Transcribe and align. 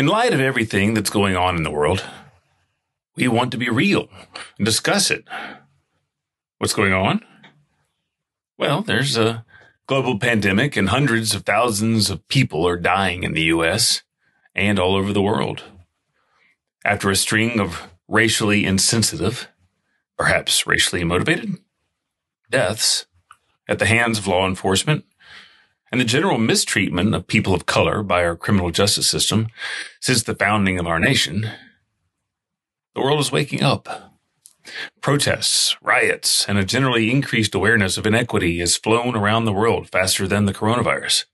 In 0.00 0.06
light 0.06 0.32
of 0.32 0.40
everything 0.40 0.94
that's 0.94 1.10
going 1.10 1.36
on 1.36 1.58
in 1.58 1.62
the 1.62 1.70
world, 1.70 2.02
we 3.16 3.28
want 3.28 3.50
to 3.50 3.58
be 3.58 3.68
real 3.68 4.08
and 4.56 4.64
discuss 4.64 5.10
it. 5.10 5.26
What's 6.56 6.72
going 6.72 6.94
on? 6.94 7.20
Well, 8.56 8.80
there's 8.80 9.18
a 9.18 9.44
global 9.86 10.18
pandemic 10.18 10.74
and 10.74 10.88
hundreds 10.88 11.34
of 11.34 11.44
thousands 11.44 12.08
of 12.08 12.26
people 12.28 12.66
are 12.66 12.78
dying 12.78 13.24
in 13.24 13.34
the 13.34 13.42
US 13.42 14.00
and 14.54 14.78
all 14.78 14.96
over 14.96 15.12
the 15.12 15.20
world. 15.20 15.64
After 16.82 17.10
a 17.10 17.14
string 17.14 17.60
of 17.60 17.90
racially 18.08 18.64
insensitive, 18.64 19.48
perhaps 20.16 20.66
racially 20.66 21.04
motivated, 21.04 21.58
deaths 22.48 23.04
at 23.68 23.78
the 23.78 23.84
hands 23.84 24.18
of 24.18 24.26
law 24.26 24.48
enforcement 24.48 25.04
and 25.90 26.00
the 26.00 26.04
general 26.04 26.38
mistreatment 26.38 27.14
of 27.14 27.26
people 27.26 27.54
of 27.54 27.66
color 27.66 28.02
by 28.02 28.24
our 28.24 28.36
criminal 28.36 28.70
justice 28.70 29.10
system 29.10 29.48
since 30.00 30.22
the 30.22 30.34
founding 30.34 30.78
of 30.78 30.86
our 30.86 31.00
nation, 31.00 31.50
the 32.94 33.00
world 33.00 33.20
is 33.20 33.32
waking 33.32 33.62
up. 33.62 34.16
Protests, 35.00 35.76
riots, 35.82 36.46
and 36.48 36.58
a 36.58 36.64
generally 36.64 37.10
increased 37.10 37.54
awareness 37.54 37.96
of 37.96 38.06
inequity 38.06 38.58
has 38.58 38.76
flown 38.76 39.16
around 39.16 39.44
the 39.44 39.52
world 39.52 39.88
faster 39.88 40.28
than 40.28 40.44
the 40.44 40.54
coronavirus. 40.54 41.24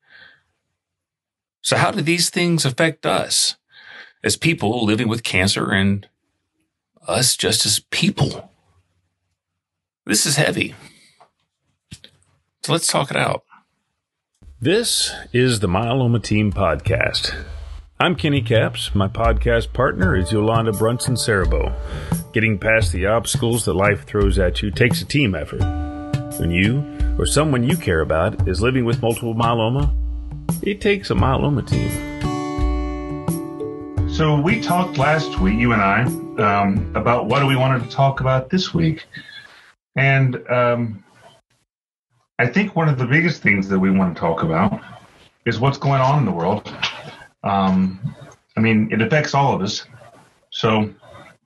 So 1.63 1.77
how 1.77 1.91
do 1.91 2.01
these 2.01 2.31
things 2.31 2.65
affect 2.65 3.05
us 3.05 3.57
as 4.23 4.37
people 4.37 4.85
living 4.85 5.09
with 5.09 5.25
cancer 5.25 5.73
and 5.73 6.09
us 7.07 7.37
just 7.37 7.67
as 7.67 7.81
people? 7.91 8.51
This 10.07 10.25
is 10.25 10.37
heavy. 10.37 10.75
So 12.63 12.73
let's 12.73 12.87
talk 12.87 13.11
it 13.11 13.17
out. 13.17 13.46
This 14.59 15.13
is 15.35 15.61
the 15.61 15.67
Myeloma 15.67 16.23
Team 16.23 16.51
Podcast. 16.51 17.45
I'm 18.01 18.17
Kenny 18.17 18.41
Caps. 18.41 18.95
My 18.95 19.07
podcast 19.07 19.75
partner 19.75 20.17
is 20.17 20.33
Yolanda 20.33 20.73
Brunson 20.73 21.15
Sarrabo. 21.15 21.75
Getting 22.33 22.59
past 22.59 22.91
the 22.91 23.05
obstacles 23.05 23.67
that 23.67 23.75
life 23.75 24.07
throws 24.07 24.39
at 24.39 24.63
you 24.63 24.71
takes 24.71 25.03
a 25.03 25.05
team 25.05 25.35
effort. 25.35 25.61
When 26.41 26.51
you 26.51 26.83
or 27.19 27.27
someone 27.27 27.65
you 27.65 27.77
care 27.77 28.01
about 28.01 28.49
is 28.49 28.63
living 28.63 28.87
with 28.87 29.03
multiple 29.03 29.35
myeloma, 29.35 29.95
it 30.63 30.81
takes 30.81 31.11
a 31.11 31.15
myeloma 31.15 31.69
team. 31.69 31.91
So 34.09 34.41
we 34.41 34.63
talked 34.63 34.97
last 34.97 35.39
week, 35.39 35.59
you 35.59 35.75
and 35.75 35.83
I, 35.83 36.05
um, 36.43 36.91
about 36.97 37.27
what 37.27 37.47
we 37.47 37.57
wanted 37.57 37.85
to 37.85 37.91
talk 37.91 38.23
about 38.23 38.49
this 38.49 38.73
week, 38.73 39.05
and 39.97 40.37
um, 40.49 41.05
I 42.39 42.47
think 42.47 42.77
one 42.77 42.89
of 42.89 42.99
the 42.99 43.07
biggest 43.07 43.43
things 43.43 43.69
that 43.69 43.79
we 43.79 43.91
want 43.91 44.15
to 44.15 44.21
talk 44.21 44.43
about 44.43 44.81
is 45.47 45.59
what's 45.59 45.79
going 45.79 46.03
on 46.03 46.19
in 46.19 46.25
the 46.27 46.33
world. 46.33 46.71
Um, 47.43 48.15
I 48.57 48.61
mean, 48.61 48.91
it 48.93 49.01
affects 49.01 49.35
all 49.35 49.55
of 49.55 49.63
us. 49.63 49.87
So, 50.51 50.93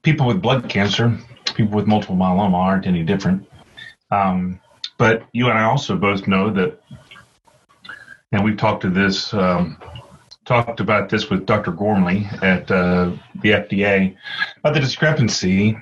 people 0.01 0.25
with 0.25 0.41
blood 0.41 0.67
cancer, 0.69 1.17
people 1.55 1.75
with 1.77 1.87
multiple 1.87 2.15
myeloma 2.15 2.55
aren't 2.55 2.87
any 2.87 3.03
different. 3.03 3.47
Um, 4.11 4.59
but 4.97 5.23
you 5.31 5.49
and 5.49 5.57
I 5.57 5.63
also 5.63 5.95
both 5.95 6.27
know 6.27 6.49
that, 6.51 6.81
and 8.33 8.43
we've 8.43 8.57
talked 8.57 8.81
to 8.81 8.89
this, 8.89 9.33
um, 9.33 9.77
talked 10.45 10.81
about 10.81 11.09
this 11.09 11.29
with 11.29 11.45
Dr. 11.45 11.71
Gormley 11.71 12.27
at 12.41 12.69
uh, 12.69 13.11
the 13.41 13.51
FDA 13.51 14.15
about 14.57 14.73
the 14.73 14.79
discrepancy 14.81 15.77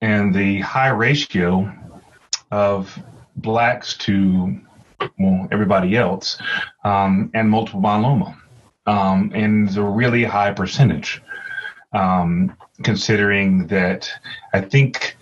and 0.00 0.34
the 0.34 0.60
high 0.60 0.88
ratio 0.88 1.72
of 2.50 2.98
blacks 3.36 3.96
to 3.98 4.58
well 5.18 5.48
everybody 5.50 5.96
else, 5.96 6.40
um, 6.84 7.30
and 7.34 7.50
multiple 7.50 7.80
myeloma, 7.80 8.36
um, 8.86 9.30
and 9.34 9.68
the 9.70 9.82
really 9.82 10.24
high 10.24 10.52
percentage. 10.52 11.22
Um, 11.92 12.56
considering 12.82 13.66
that, 13.68 14.10
I 14.52 14.60
think 14.60 15.16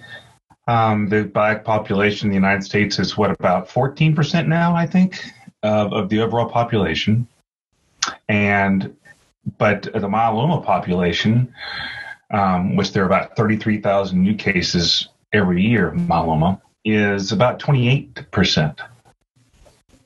um, 0.67 1.09
the 1.09 1.25
black 1.25 1.65
population 1.65 2.27
in 2.27 2.31
the 2.31 2.35
United 2.35 2.65
States 2.65 2.99
is 2.99 3.17
what 3.17 3.31
about 3.31 3.69
14% 3.69 4.49
now? 4.49 4.75
I 4.75 4.87
think 4.87 5.23
of, 5.63 5.93
of 5.93 6.09
the 6.09 6.21
overall 6.21 6.49
population, 6.49 7.29
and 8.29 8.97
but 9.59 9.83
the 9.83 10.09
myeloma 10.09 10.65
population, 10.65 11.55
um, 12.31 12.77
which 12.77 12.93
there 12.93 13.03
are 13.03 13.07
about 13.07 13.37
33,000 13.37 14.21
new 14.21 14.35
cases 14.35 15.09
every 15.33 15.63
year 15.63 15.93
myeloma, 15.93 16.61
is 16.85 17.33
about 17.33 17.59
28%. 17.59 18.79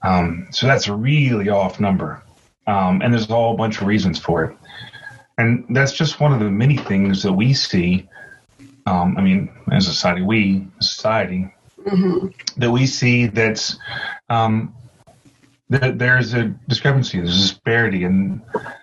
Um, 0.02 0.46
so 0.50 0.66
that's 0.66 0.86
a 0.86 0.94
really 0.94 1.48
off 1.48 1.80
number. 1.80 2.22
Um, 2.66 3.02
and 3.02 3.12
there's 3.12 3.28
a 3.28 3.34
whole 3.34 3.56
bunch 3.56 3.80
of 3.80 3.86
reasons 3.86 4.18
for 4.18 4.44
it. 4.44 4.56
And 5.38 5.64
that's 5.70 5.92
just 5.92 6.20
one 6.20 6.32
of 6.32 6.40
the 6.40 6.50
many 6.50 6.76
things 6.76 7.22
that 7.22 7.32
we 7.32 7.54
see. 7.54 8.08
Um, 8.86 9.16
I 9.16 9.22
mean, 9.22 9.50
as 9.72 9.86
a 9.86 9.92
society, 9.92 10.22
we, 10.22 10.66
society, 10.80 11.52
mm-hmm. 11.78 12.28
that 12.56 12.70
we 12.70 12.86
see 12.86 13.26
that's 13.26 13.76
um, 14.28 14.74
that 15.70 15.98
there's 15.98 16.34
a 16.34 16.44
discrepancy, 16.68 17.18
there's 17.18 17.36
a 17.36 17.40
disparity, 17.40 18.04
and 18.04 18.42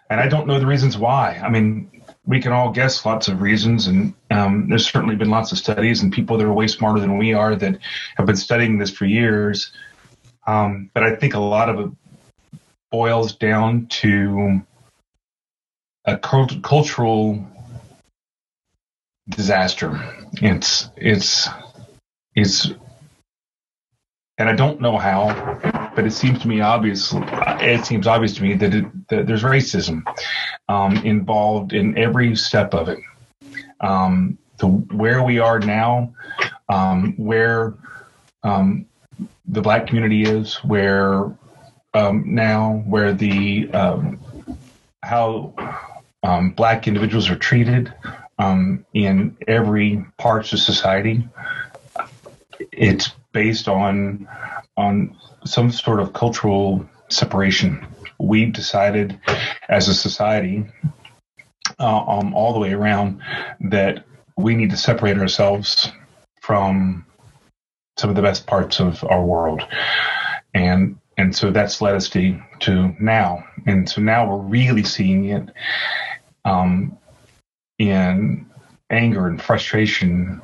and 0.09 0.19
I 0.19 0.27
don't 0.27 0.47
know 0.47 0.59
the 0.59 0.67
reasons 0.67 0.97
why. 0.97 1.41
I 1.43 1.49
mean, 1.49 1.89
we 2.25 2.41
can 2.41 2.51
all 2.51 2.71
guess 2.71 3.05
lots 3.05 3.27
of 3.27 3.41
reasons, 3.41 3.87
and 3.87 4.13
um, 4.31 4.67
there's 4.69 4.89
certainly 4.89 5.15
been 5.15 5.29
lots 5.29 5.51
of 5.51 5.57
studies 5.57 6.01
and 6.01 6.11
people 6.11 6.37
that 6.37 6.45
are 6.45 6.53
way 6.53 6.67
smarter 6.67 6.99
than 6.99 7.17
we 7.17 7.33
are 7.33 7.55
that 7.55 7.79
have 8.17 8.25
been 8.25 8.35
studying 8.35 8.77
this 8.77 8.89
for 8.89 9.05
years. 9.05 9.71
Um, 10.47 10.89
but 10.93 11.03
I 11.03 11.15
think 11.15 11.33
a 11.33 11.39
lot 11.39 11.69
of 11.69 11.79
it 11.79 11.91
boils 12.91 13.35
down 13.35 13.87
to 13.87 14.61
a 16.05 16.17
cult- 16.17 16.61
cultural 16.61 17.45
disaster. 19.29 19.99
It's 20.33 20.89
it's 20.95 21.47
it's 22.35 22.71
and 24.37 24.49
I 24.49 24.55
don't 24.55 24.81
know 24.81 24.97
how, 24.97 25.91
but 25.95 26.05
it 26.05 26.11
seems 26.11 26.39
to 26.41 26.47
me 26.47 26.61
obvious. 26.61 27.13
It 27.13 27.85
seems 27.85 28.05
obvious 28.05 28.33
to 28.35 28.43
me 28.43 28.53
that, 28.55 28.73
it, 28.73 29.07
that 29.09 29.27
there's 29.27 29.43
racism 29.43 30.03
um, 30.67 30.97
involved 30.97 31.73
in 31.73 31.97
every 31.97 32.35
step 32.35 32.73
of 32.73 32.89
it. 32.89 32.99
Um, 33.79 34.37
to 34.57 34.67
where 34.67 35.21
we 35.21 35.39
are 35.39 35.59
now, 35.59 36.13
um, 36.69 37.13
where 37.17 37.75
um, 38.43 38.85
the 39.47 39.61
black 39.61 39.87
community 39.87 40.23
is, 40.23 40.55
where 40.63 41.25
um, 41.93 42.23
now, 42.25 42.83
where 42.87 43.13
the 43.13 43.69
um, 43.71 44.19
how 45.03 45.53
black 46.55 46.87
individuals 46.87 47.29
are 47.29 47.35
treated 47.35 47.93
in 48.93 49.37
every 49.47 50.05
parts 50.17 50.53
of 50.53 50.59
society. 50.59 51.27
It's 52.71 53.11
based 53.35 53.67
on 53.67 54.25
on 54.77 55.15
some 55.45 55.69
sort 55.69 55.99
of 55.99 56.13
cultural 56.13 56.89
separation. 57.09 57.85
We've 58.17 58.53
decided 58.53 59.19
as 59.67 59.89
a 59.89 59.93
society, 59.93 60.65
uh, 61.77 61.97
um, 61.97 62.33
all 62.33 62.53
the 62.53 62.59
way 62.59 62.71
around, 62.71 63.21
that 63.59 64.05
we 64.37 64.55
need 64.55 64.69
to 64.69 64.77
separate 64.77 65.17
ourselves 65.17 65.91
from 66.41 67.05
some 67.97 68.09
of 68.09 68.15
the 68.15 68.21
best 68.21 68.47
parts 68.47 68.79
of 68.79 69.03
our 69.03 69.23
world, 69.23 69.61
and 70.53 70.97
and 71.17 71.35
so 71.35 71.51
that's 71.51 71.81
led 71.81 71.95
us 71.95 72.07
to 72.09 72.39
to 72.61 72.95
now, 73.01 73.43
and 73.67 73.89
so 73.89 73.99
now 74.01 74.29
we're 74.29 74.47
really 74.47 74.83
seeing 74.83 75.25
it 75.25 75.49
um, 76.45 76.97
in 77.79 78.45
anger 78.89 79.27
and 79.27 79.41
frustration, 79.41 80.41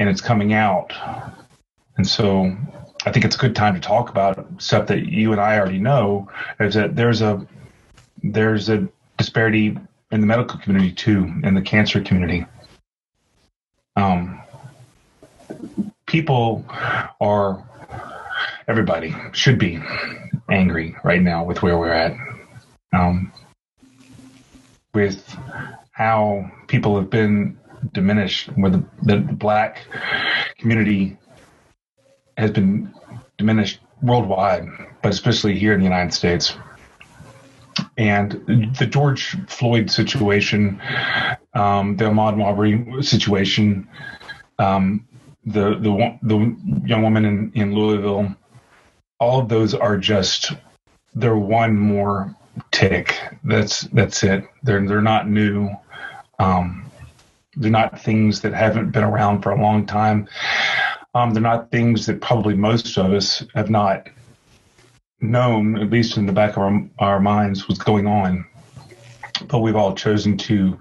and 0.00 0.08
it's 0.08 0.20
coming 0.20 0.52
out 0.52 0.92
and 1.98 2.06
so 2.06 2.56
I 3.04 3.12
think 3.12 3.24
it's 3.24 3.36
a 3.36 3.38
good 3.38 3.54
time 3.54 3.74
to 3.74 3.80
talk 3.80 4.08
about 4.08 4.46
stuff 4.60 4.86
that 4.86 5.06
you 5.06 5.32
and 5.32 5.40
I 5.40 5.58
already 5.58 5.78
know 5.78 6.28
is 6.58 6.74
that 6.74 6.96
there's 6.96 7.20
a 7.22 7.46
there's 8.22 8.68
a 8.68 8.88
disparity 9.16 9.76
in 10.10 10.20
the 10.20 10.26
medical 10.26 10.58
community 10.58 10.92
too, 10.92 11.32
in 11.44 11.54
the 11.54 11.60
cancer 11.60 12.00
community. 12.00 12.46
Um, 13.96 14.40
people 16.06 16.64
are 17.20 17.64
everybody 18.68 19.14
should 19.32 19.58
be 19.58 19.80
angry 20.50 20.96
right 21.04 21.20
now 21.20 21.44
with 21.44 21.62
where 21.62 21.78
we're 21.78 21.92
at. 21.92 22.16
Um, 22.92 23.32
with 24.94 25.36
how 25.92 26.50
people 26.68 26.96
have 26.96 27.10
been 27.10 27.58
diminished, 27.92 28.48
where 28.56 28.70
the, 28.70 28.84
the 29.02 29.18
black 29.18 29.86
community 30.58 31.16
has 32.38 32.50
been 32.52 32.92
diminished 33.36 33.80
worldwide, 34.00 34.68
but 35.02 35.12
especially 35.12 35.58
here 35.58 35.72
in 35.74 35.80
the 35.80 35.84
United 35.84 36.14
States. 36.14 36.56
And 37.96 38.74
the 38.78 38.86
George 38.86 39.36
Floyd 39.48 39.90
situation, 39.90 40.80
um, 41.54 41.96
the 41.96 42.04
Ahmaud 42.04 42.42
Arbery 42.42 43.02
situation, 43.02 43.88
um, 44.58 45.06
the 45.46 45.76
the 45.78 46.18
the 46.22 46.56
young 46.84 47.02
woman 47.02 47.24
in, 47.24 47.52
in 47.54 47.74
Louisville, 47.74 48.34
all 49.20 49.40
of 49.40 49.48
those 49.48 49.74
are 49.74 49.96
just 49.96 50.52
they're 51.14 51.36
one 51.36 51.76
more 51.76 52.34
tick. 52.70 53.16
That's 53.44 53.82
that's 53.82 54.22
it. 54.22 54.44
They're 54.62 54.84
they're 54.86 55.02
not 55.02 55.28
new. 55.28 55.70
Um, 56.38 56.90
they're 57.56 57.70
not 57.70 58.00
things 58.00 58.40
that 58.42 58.54
haven't 58.54 58.90
been 58.90 59.04
around 59.04 59.42
for 59.42 59.50
a 59.50 59.60
long 59.60 59.86
time. 59.86 60.28
Um, 61.18 61.34
they're 61.34 61.42
not 61.42 61.72
things 61.72 62.06
that 62.06 62.20
probably 62.20 62.54
most 62.54 62.96
of 62.96 63.12
us 63.12 63.44
have 63.56 63.70
not 63.70 64.08
known, 65.20 65.76
at 65.76 65.90
least 65.90 66.16
in 66.16 66.26
the 66.26 66.32
back 66.32 66.52
of 66.52 66.58
our, 66.58 66.88
our 67.00 67.18
minds, 67.18 67.68
what's 67.68 67.82
going 67.82 68.06
on. 68.06 68.46
But 69.48 69.58
we've 69.58 69.74
all 69.74 69.96
chosen 69.96 70.38
to 70.38 70.78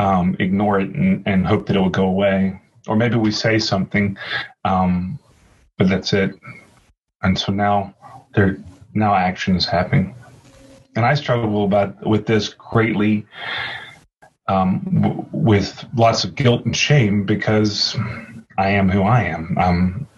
um, 0.00 0.34
ignore 0.40 0.80
it 0.80 0.90
and, 0.90 1.22
and, 1.24 1.46
hope 1.46 1.66
that 1.66 1.76
it 1.76 1.78
will 1.78 1.88
go 1.88 2.06
away. 2.06 2.60
Or 2.88 2.96
maybe 2.96 3.14
we 3.14 3.30
say 3.30 3.60
something, 3.60 4.18
um, 4.64 5.20
but 5.78 5.88
that's 5.88 6.12
it. 6.14 6.34
And 7.22 7.38
so 7.38 7.52
now 7.52 7.94
there, 8.34 8.58
now 8.92 9.14
action 9.14 9.54
is 9.54 9.66
happening. 9.66 10.16
And 10.96 11.06
I 11.06 11.14
struggle 11.14 11.64
about 11.64 12.04
with 12.04 12.26
this 12.26 12.48
greatly, 12.48 13.24
um, 14.48 14.80
w- 15.00 15.26
with 15.30 15.84
lots 15.94 16.24
of 16.24 16.34
guilt 16.34 16.64
and 16.64 16.76
shame 16.76 17.24
because 17.24 17.96
I 18.58 18.70
am 18.70 18.88
who 18.88 19.02
I 19.02 19.22
am. 19.22 19.56
Um, 19.58 20.08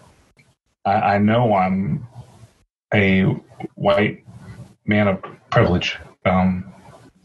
I, 0.85 0.93
I 0.93 1.17
know 1.17 1.55
I'm 1.55 2.07
a 2.93 3.23
white 3.75 4.23
man 4.85 5.07
of 5.07 5.23
privilege. 5.49 5.97
Um, 6.25 6.73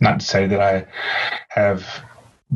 not 0.00 0.20
to 0.20 0.26
say 0.26 0.46
that 0.46 0.60
I 0.60 0.86
have 1.48 1.86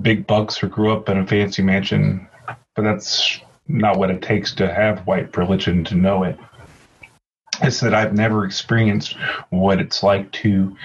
big 0.00 0.26
bucks 0.26 0.62
or 0.62 0.68
grew 0.68 0.92
up 0.92 1.08
in 1.08 1.18
a 1.18 1.26
fancy 1.26 1.62
mansion, 1.62 2.28
but 2.74 2.82
that's 2.82 3.40
not 3.68 3.98
what 3.98 4.10
it 4.10 4.22
takes 4.22 4.54
to 4.54 4.72
have 4.72 5.06
white 5.06 5.32
privilege 5.32 5.66
and 5.66 5.86
to 5.86 5.94
know 5.94 6.22
it. 6.24 6.38
It's 7.62 7.80
that 7.80 7.94
I've 7.94 8.14
never 8.14 8.44
experienced 8.44 9.16
what 9.50 9.80
it's 9.80 10.02
like 10.02 10.30
to 10.32 10.76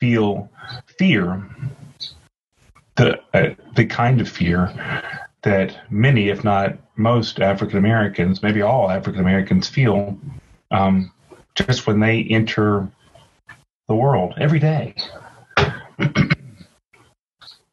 feel 0.00 0.50
fear, 0.98 1.44
the 2.96 3.20
uh, 3.34 3.54
the 3.76 3.86
kind 3.86 4.20
of 4.20 4.28
fear 4.28 4.72
that 5.42 5.78
many, 5.90 6.28
if 6.28 6.44
not 6.44 6.76
most, 6.96 7.40
African 7.40 7.78
Americans, 7.78 8.42
maybe 8.42 8.62
all 8.62 8.90
African 8.90 9.20
Americans, 9.20 9.68
feel 9.68 10.18
um, 10.70 11.12
just 11.54 11.86
when 11.86 12.00
they 12.00 12.22
enter 12.24 12.88
the 13.88 13.94
world 13.94 14.34
every 14.38 14.58
day. 14.58 14.94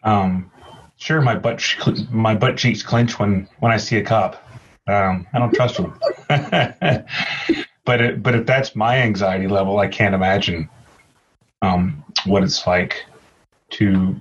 um, 0.04 0.52
sure, 0.98 1.22
my 1.22 1.36
butt 1.36 1.62
my 2.10 2.36
butt 2.36 2.58
cheeks 2.58 2.84
clench 2.84 3.20
when 3.20 3.48
when 3.60 3.72
I 3.72 3.78
see 3.78 3.98
a 3.98 4.04
cop. 4.04 4.42
Um, 4.88 5.26
I 5.34 5.40
don't 5.40 5.54
trust 5.54 5.78
them. 5.78 6.00
but 7.86 8.02
it, 8.02 8.24
but 8.24 8.36
if 8.36 8.46
that's 8.46 8.76
my 8.76 8.98
anxiety 8.98 9.48
level, 9.48 9.80
I 9.80 9.88
can't 9.88 10.14
imagine 10.14 10.70
um, 11.62 12.04
what 12.26 12.44
it's 12.44 12.68
like 12.68 13.06
to 13.72 14.20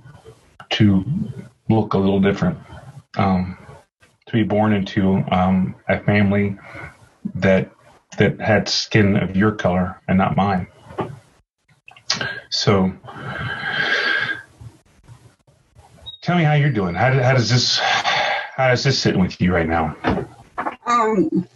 to 0.71 1.05
look 1.69 1.93
a 1.93 1.97
little 1.97 2.19
different. 2.19 2.57
Um, 3.17 3.57
to 4.27 4.33
be 4.33 4.43
born 4.43 4.73
into 4.73 5.23
um, 5.31 5.75
a 5.87 5.99
family 5.99 6.57
that 7.35 7.71
that 8.17 8.39
had 8.39 8.67
skin 8.69 9.17
of 9.17 9.35
your 9.35 9.51
color 9.51 10.01
and 10.07 10.17
not 10.17 10.35
mine. 10.35 10.67
So, 12.49 12.91
tell 16.21 16.37
me 16.37 16.43
how 16.43 16.53
you're 16.53 16.71
doing. 16.71 16.95
How, 16.95 17.11
how 17.11 17.33
does 17.33 17.49
this 17.49 17.79
how 17.79 18.69
does 18.69 18.83
this 18.83 18.99
sit 18.99 19.17
with 19.17 19.39
you 19.41 19.53
right 19.53 19.67
now? 19.67 19.95
Um, 20.85 21.47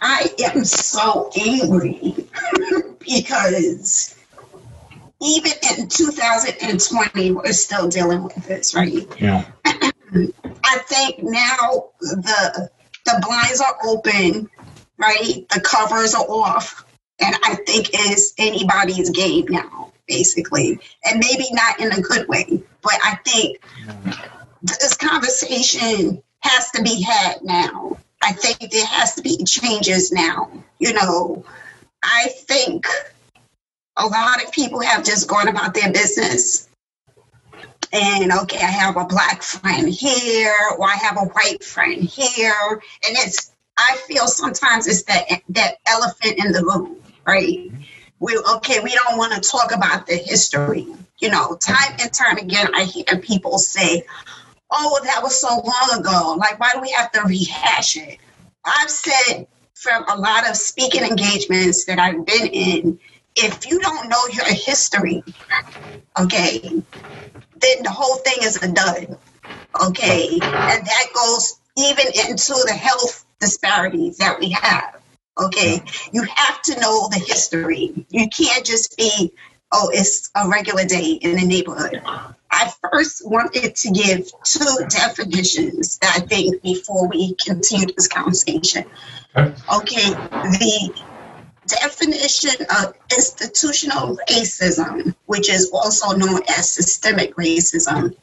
I 0.00 0.30
am 0.44 0.64
so 0.64 1.30
angry 1.40 2.14
because 2.98 4.16
even 5.20 5.52
in 5.78 5.88
2020, 5.88 7.32
we're 7.32 7.52
still 7.52 7.88
dealing 7.88 8.24
with 8.24 8.36
this, 8.46 8.74
right? 8.74 9.06
Yeah. 9.20 9.44
I 10.12 10.78
think 10.78 11.22
now 11.22 11.90
the 12.00 12.70
the 13.04 13.22
blinds 13.26 13.60
are 13.60 13.76
open 13.84 14.50
right? 14.98 15.48
The 15.48 15.60
covers 15.60 16.14
are 16.14 16.26
off. 16.28 16.84
And 17.20 17.34
I 17.44 17.54
think 17.54 17.90
it's 17.92 18.34
anybody's 18.38 19.10
game 19.10 19.46
now, 19.48 19.92
basically. 20.06 20.78
And 21.04 21.18
maybe 21.18 21.46
not 21.52 21.80
in 21.80 21.92
a 21.92 22.00
good 22.00 22.28
way, 22.28 22.62
but 22.82 22.94
I 23.02 23.16
think 23.24 23.60
this 24.62 24.94
conversation 24.96 26.22
has 26.40 26.70
to 26.72 26.82
be 26.82 27.02
had 27.02 27.42
now. 27.42 27.98
I 28.22 28.32
think 28.32 28.70
there 28.70 28.86
has 28.86 29.14
to 29.14 29.22
be 29.22 29.44
changes 29.44 30.12
now. 30.12 30.50
You 30.78 30.92
know, 30.92 31.44
I 32.02 32.28
think 32.28 32.86
a 33.96 34.06
lot 34.06 34.44
of 34.44 34.52
people 34.52 34.80
have 34.80 35.04
just 35.04 35.28
gone 35.28 35.48
about 35.48 35.74
their 35.74 35.92
business. 35.92 36.67
And 37.92 38.32
okay, 38.32 38.58
I 38.58 38.70
have 38.70 38.96
a 38.96 39.04
black 39.04 39.42
friend 39.42 39.88
here, 39.88 40.54
or 40.76 40.86
I 40.86 40.96
have 40.96 41.16
a 41.16 41.24
white 41.24 41.64
friend 41.64 42.02
here, 42.02 42.52
and 42.72 43.16
it's 43.16 43.50
I 43.78 43.96
feel 44.06 44.26
sometimes 44.26 44.86
it's 44.86 45.04
that 45.04 45.42
that 45.50 45.76
elephant 45.86 46.38
in 46.44 46.52
the 46.52 46.62
room, 46.64 46.96
right? 47.26 47.70
We 48.18 48.36
okay, 48.56 48.80
we 48.80 48.94
don't 48.94 49.16
want 49.16 49.32
to 49.32 49.48
talk 49.48 49.72
about 49.74 50.06
the 50.06 50.16
history. 50.16 50.86
You 51.18 51.30
know, 51.30 51.56
time 51.56 51.96
and 52.00 52.12
time 52.12 52.36
again, 52.36 52.74
I 52.74 52.84
hear 52.84 53.18
people 53.20 53.58
say, 53.58 54.04
"Oh, 54.70 55.00
that 55.04 55.22
was 55.22 55.40
so 55.40 55.48
long 55.48 56.00
ago. 56.00 56.36
Like, 56.38 56.60
why 56.60 56.72
do 56.74 56.80
we 56.80 56.90
have 56.90 57.10
to 57.12 57.22
rehash 57.22 57.96
it?" 57.96 58.18
I've 58.64 58.90
said 58.90 59.46
from 59.74 60.04
a 60.08 60.16
lot 60.16 60.48
of 60.48 60.56
speaking 60.56 61.04
engagements 61.04 61.84
that 61.86 61.98
I've 61.98 62.26
been 62.26 62.46
in, 62.48 62.98
if 63.36 63.66
you 63.70 63.78
don't 63.80 64.08
know 64.08 64.26
your 64.32 64.46
history, 64.46 65.22
okay, 66.18 66.82
then 67.60 67.82
the 67.82 67.90
whole 67.90 68.16
thing 68.16 68.38
is 68.42 68.62
a 68.62 68.72
dud. 68.72 69.18
Okay, 69.80 70.30
and 70.32 70.40
that 70.40 71.06
goes 71.14 71.58
even 71.76 72.06
into 72.28 72.54
the 72.66 72.72
health 72.72 73.24
disparities 73.40 74.18
that 74.18 74.40
we 74.40 74.50
have. 74.50 75.00
Okay, 75.38 75.82
you 76.12 76.22
have 76.22 76.62
to 76.62 76.80
know 76.80 77.08
the 77.08 77.22
history. 77.24 78.06
You 78.10 78.28
can't 78.28 78.64
just 78.64 78.96
be, 78.96 79.32
oh, 79.70 79.90
it's 79.92 80.30
a 80.34 80.48
regular 80.48 80.84
day 80.84 81.12
in 81.12 81.36
the 81.36 81.46
neighborhood. 81.46 82.02
I 82.50 82.72
first 82.90 83.22
wanted 83.24 83.76
to 83.76 83.90
give 83.90 84.30
two 84.42 84.86
definitions 84.88 85.98
that 85.98 86.16
I 86.16 86.20
think 86.20 86.62
before 86.62 87.06
we 87.06 87.34
continue 87.34 87.86
this 87.94 88.08
conversation. 88.08 88.84
Okay, 89.36 90.10
the 90.10 90.92
definition 91.68 92.66
of 92.82 92.94
institutional 93.14 94.18
racism, 94.28 95.14
which 95.26 95.48
is 95.48 95.70
also 95.72 96.16
known 96.16 96.40
as 96.48 96.70
systemic 96.70 97.36
racism. 97.36 98.16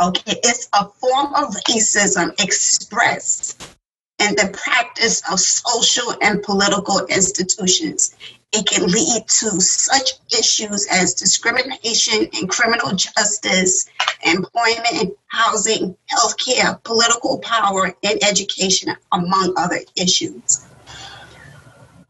Okay, 0.00 0.40
it's 0.42 0.68
a 0.72 0.88
form 0.88 1.34
of 1.34 1.54
racism 1.68 2.32
expressed 2.42 3.76
in 4.18 4.34
the 4.34 4.50
practice 4.52 5.22
of 5.30 5.38
social 5.38 6.14
and 6.20 6.42
political 6.42 7.06
institutions. 7.06 8.14
It 8.52 8.66
can 8.66 8.86
lead 8.86 9.26
to 9.26 9.60
such 9.60 10.12
issues 10.38 10.86
as 10.90 11.14
discrimination 11.14 12.28
and 12.32 12.48
criminal 12.48 12.92
justice, 12.92 13.86
employment, 14.22 15.18
housing, 15.26 15.96
healthcare, 16.10 16.82
political 16.82 17.38
power, 17.38 17.94
and 18.02 18.24
education, 18.24 18.96
among 19.12 19.54
other 19.56 19.80
issues. 19.96 20.64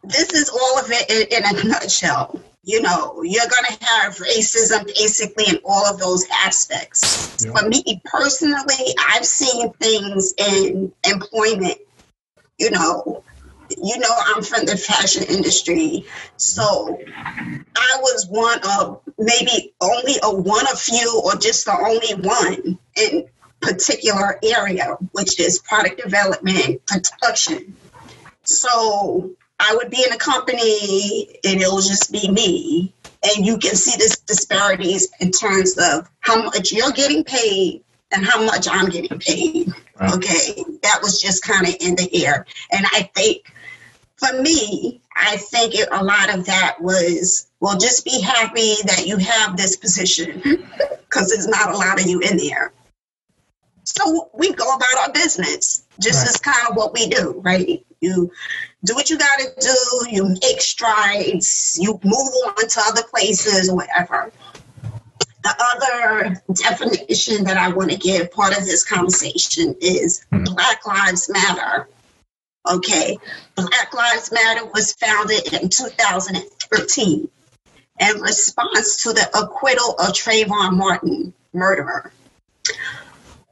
This 0.07 0.33
is 0.33 0.49
all 0.49 0.79
of 0.79 0.87
it 0.89 1.33
in, 1.33 1.45
a 1.45 1.69
nutshell. 1.69 2.41
You 2.63 2.83
know, 2.83 3.23
you're 3.23 3.47
going 3.47 3.77
to 3.79 3.85
have 3.85 4.17
racism 4.17 4.87
basically 4.87 5.45
in 5.49 5.59
all 5.65 5.87
of 5.87 5.99
those 6.01 6.27
aspects. 6.45 7.45
Yeah. 7.45 7.53
For 7.53 7.69
me 7.69 8.01
personally, 8.05 8.95
I've 8.99 9.25
seen 9.25 9.73
things 9.75 10.35
in 10.37 10.93
employment 11.05 11.79
you 12.59 12.71
know, 12.71 13.23
you 13.77 13.99
know, 13.99 14.09
I'm 14.11 14.43
from 14.43 14.65
the 14.65 14.77
fashion 14.77 15.25
industry. 15.25 16.07
So 16.37 16.99
I 17.77 17.99
was 18.01 18.27
one 18.29 18.61
of 18.79 19.03
maybe 19.19 19.75
only 19.81 20.15
a 20.23 20.35
one 20.35 20.67
of 20.71 20.81
few 20.81 21.21
or 21.25 21.35
just 21.35 21.65
the 21.67 21.77
only 21.77 22.27
one 22.27 22.79
in 22.97 23.27
particular 23.61 24.39
area, 24.43 24.97
which 25.13 25.41
is 25.41 25.59
product 25.59 26.03
development, 26.03 26.87
production. 26.87 27.77
So 28.45 29.33
I 29.59 29.77
would 29.77 29.91
be 29.91 30.05
in 30.05 30.13
a 30.13 30.19
company 30.19 31.39
and 31.45 31.61
it'll 31.61 31.81
just 31.81 32.13
be 32.13 32.31
me. 32.31 32.93
And 33.25 33.47
you 33.47 33.59
can 33.59 33.75
see 33.75 33.97
this 33.97 34.19
disparities 34.19 35.09
in 35.21 35.31
terms 35.31 35.77
of 35.79 36.09
how 36.21 36.45
much 36.45 36.73
you're 36.73 36.93
getting 36.93 37.25
paid 37.25 37.83
and 38.13 38.25
how 38.25 38.45
much 38.45 38.69
I'm 38.71 38.89
getting 38.89 39.19
paid. 39.19 39.73
Okay, 40.01 40.65
that 40.83 41.01
was 41.03 41.21
just 41.21 41.43
kind 41.43 41.67
of 41.67 41.75
in 41.81 41.97
the 41.97 42.25
air. 42.25 42.47
And 42.71 42.87
I 42.93 43.11
think 43.15 43.51
for 44.17 44.41
me, 44.41 45.01
I 45.15 45.39
think 45.39 45.75
it, 45.75 45.89
a 45.91 46.05
lot 46.05 46.35
of 46.35 46.47
that 46.47 46.77
was, 46.81 47.49
well, 47.61 47.79
just 47.79 48.05
be 48.05 48.21
happy 48.21 48.75
that 48.85 49.07
you 49.07 49.17
have 49.17 49.57
this 49.57 49.77
position 49.77 50.41
because 50.43 51.31
there's 51.31 51.49
not 51.49 51.73
a 51.73 51.77
lot 51.77 52.01
of 52.01 52.07
you 52.07 52.21
in 52.21 52.37
there. 52.37 52.73
So 53.85 54.31
we 54.35 54.53
go 54.53 54.75
about 54.75 54.99
our 55.07 55.13
business. 55.13 55.85
Just 55.99 56.19
right. 56.21 56.29
as 56.29 56.37
kind 56.37 56.69
of 56.69 56.77
what 56.77 56.93
we 56.93 57.09
do, 57.09 57.41
right? 57.43 57.87
You 58.01 58.31
do 58.87 58.95
what 58.95 59.11
you 59.11 59.19
got 59.19 59.39
to 59.41 59.53
do. 59.61 60.11
You 60.11 60.29
make 60.29 60.61
strides. 60.61 61.79
You 61.81 62.01
move 62.03 62.29
on 62.47 62.69
to 62.69 62.81
other 62.87 63.03
places, 63.03 63.69
or 63.69 63.77
whatever. 63.77 64.33
The 65.43 65.55
other 65.61 66.43
definition 66.53 67.45
that 67.45 67.57
I 67.57 67.69
want 67.69 67.91
to 67.91 67.97
give 67.97 68.33
part 68.33 68.57
of 68.57 68.65
this 68.65 68.85
conversation 68.85 69.77
is 69.81 70.25
mm-hmm. 70.33 70.45
Black 70.45 70.87
Lives 70.87 71.31
Matter. 71.31 71.89
Okay, 72.69 73.17
Black 73.55 73.95
Lives 73.95 74.33
Matter 74.33 74.67
was 74.67 74.93
founded 74.95 75.53
in 75.53 75.69
2013 75.69 77.29
in 78.01 78.21
response 78.21 79.05
to 79.05 79.13
the 79.13 79.29
acquittal 79.39 79.95
of 79.99 80.13
Trayvon 80.15 80.77
Martin 80.77 81.33
murderer. 81.53 82.13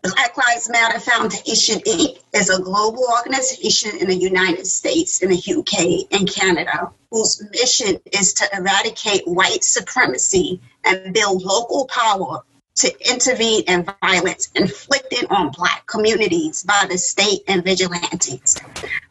Black 0.05 0.37
Lives 0.37 0.69
Matter 0.69 1.01
Foundation 1.01 1.81
Inc. 1.81 2.19
is 2.35 2.51
a 2.51 2.61
global 2.61 3.07
organization 3.11 3.97
in 3.97 4.09
the 4.09 4.15
United 4.15 4.67
States, 4.67 5.23
in 5.23 5.31
the 5.31 5.37
UK, 5.39 6.13
and 6.13 6.31
Canada, 6.31 6.93
whose 7.11 7.43
mission 7.51 7.99
is 8.13 8.35
to 8.35 8.49
eradicate 8.55 9.23
white 9.27 9.65
supremacy 9.65 10.61
and 10.85 11.15
build 11.15 11.43
local 11.43 11.87
power 11.87 12.43
to 12.75 13.11
intervene 13.11 13.63
in 13.67 13.87
violence 14.03 14.51
inflicted 14.55 15.27
on 15.31 15.53
Black 15.53 15.87
communities 15.87 16.65
by 16.65 16.87
the 16.91 16.99
state 16.99 17.41
and 17.49 17.65
vigilantes 17.65 18.57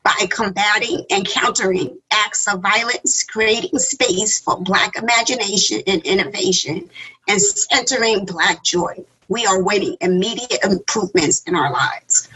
by 0.03 0.27
combating 0.29 1.05
and 1.09 1.27
countering 1.27 1.97
acts 2.11 2.47
of 2.47 2.61
violence, 2.61 3.23
creating 3.23 3.79
space 3.79 4.41
for 4.41 4.61
Black 4.61 4.95
imagination 4.95 5.81
and 5.87 6.03
innovation, 6.03 6.91
and 7.27 7.41
centering 7.41 8.25
Black 8.25 8.63
joy 8.63 9.03
we 9.27 9.45
are 9.45 9.61
winning 9.61 9.97
immediate 10.01 10.63
improvements 10.63 11.43
in 11.43 11.55
our 11.55 11.71
lives. 11.71 12.29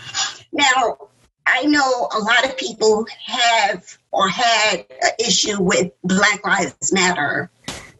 Now, 0.51 0.97
I 1.45 1.63
know 1.63 2.09
a 2.13 2.19
lot 2.19 2.45
of 2.45 2.57
people 2.57 3.07
have 3.25 3.97
or 4.11 4.27
had 4.27 4.85
an 5.01 5.11
issue 5.19 5.61
with 5.61 5.91
Black 6.03 6.45
Lives 6.45 6.91
Matter. 6.91 7.49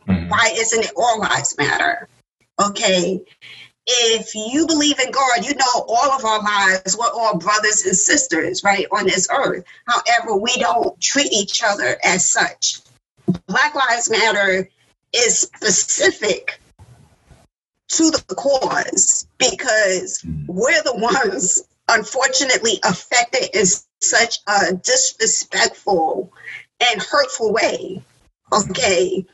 Mm-hmm. 0.07 0.29
Why 0.29 0.53
isn't 0.53 0.83
it 0.83 0.91
All 0.95 1.19
Lives 1.19 1.55
Matter? 1.57 2.09
Okay. 2.59 3.21
If 3.89 4.35
you 4.35 4.67
believe 4.67 4.99
in 4.99 5.11
God, 5.11 5.45
you 5.45 5.55
know 5.55 5.85
all 5.87 6.11
of 6.11 6.25
our 6.25 6.43
lives, 6.43 6.97
we're 6.97 7.07
all 7.07 7.37
brothers 7.37 7.85
and 7.85 7.95
sisters, 7.95 8.61
right, 8.63 8.85
on 8.91 9.05
this 9.05 9.29
earth. 9.31 9.63
However, 9.87 10.35
we 10.35 10.57
don't 10.57 10.99
treat 10.99 11.31
each 11.31 11.63
other 11.63 11.97
as 12.03 12.29
such. 12.29 12.81
Black 13.47 13.75
Lives 13.75 14.09
Matter 14.09 14.69
is 15.13 15.39
specific 15.39 16.59
to 17.89 18.11
the 18.11 18.35
cause 18.35 19.27
because 19.37 20.23
we're 20.45 20.83
the 20.83 20.95
ones 20.95 21.63
unfortunately 21.87 22.79
affected 22.83 23.49
in 23.57 23.65
such 24.01 24.39
a 24.47 24.73
disrespectful 24.73 26.33
and 26.91 27.01
hurtful 27.01 27.53
way. 27.53 28.01
Okay. 28.51 29.25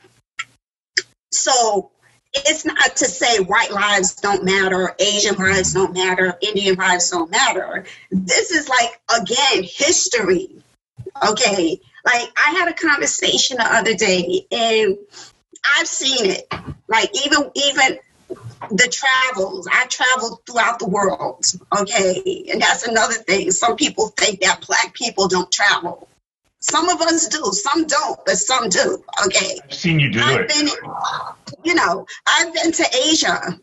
So 1.32 1.92
it's 2.34 2.66
not 2.66 2.96
to 2.98 3.06
say 3.06 3.40
white 3.40 3.72
lives 3.72 4.16
don't 4.16 4.44
matter, 4.44 4.96
Asian 5.00 5.36
lives 5.36 5.74
don't 5.74 5.94
matter, 5.94 6.38
Indian 6.42 6.76
lives 6.76 7.10
don't 7.10 7.32
matter. 7.32 7.86
This 8.12 8.52
is 8.52 8.70
like, 8.70 9.02
again, 9.20 9.64
history. 9.64 10.64
Okay. 11.28 11.80
Like 12.06 12.30
I 12.38 12.52
had 12.60 12.70
a 12.70 12.74
conversation 12.74 13.58
the 13.58 13.76
other 13.76 13.94
day 13.94 14.46
and 14.52 14.98
I've 15.78 15.88
seen 15.88 16.26
it. 16.26 16.52
Like 16.88 17.12
even 17.26 17.52
even 17.56 18.00
the 18.70 18.88
travels. 18.92 19.68
I 19.72 19.86
traveled 19.88 20.40
throughout 20.46 20.80
the 20.80 20.88
world. 20.88 21.46
Okay. 21.78 22.46
And 22.52 22.62
that's 22.62 22.88
another 22.88 23.16
thing. 23.16 23.52
Some 23.52 23.76
people 23.76 24.08
think 24.10 24.42
that 24.42 24.66
black 24.66 24.94
people 24.94 25.28
don't 25.28 25.52
travel. 25.52 26.08
Some 26.60 26.88
of 26.88 27.02
us 27.02 27.28
do, 27.28 27.44
some 27.52 27.88
don't, 27.88 28.20
but 28.26 28.38
some 28.38 28.70
do. 28.70 29.04
Okay. 29.26 29.60
I've 29.64 29.74
seen 29.74 30.00
you 30.00 30.12
do 30.12 30.22
I've 30.22 30.42
it. 30.42 30.48
Been, 30.48 30.70
you 31.64 31.74
know, 31.74 32.06
I've 32.26 32.54
been 32.54 32.72
to 32.72 32.86
Asia. 33.06 33.60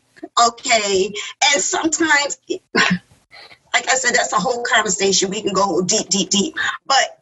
Okay. 0.47 1.13
And 1.51 1.61
sometimes, 1.61 2.37
like 2.47 3.89
I 3.89 3.95
said, 3.95 4.13
that's 4.13 4.33
a 4.33 4.37
whole 4.37 4.63
conversation. 4.63 5.31
We 5.31 5.41
can 5.41 5.53
go 5.53 5.81
deep, 5.81 6.09
deep, 6.09 6.29
deep. 6.29 6.55
But 6.85 7.19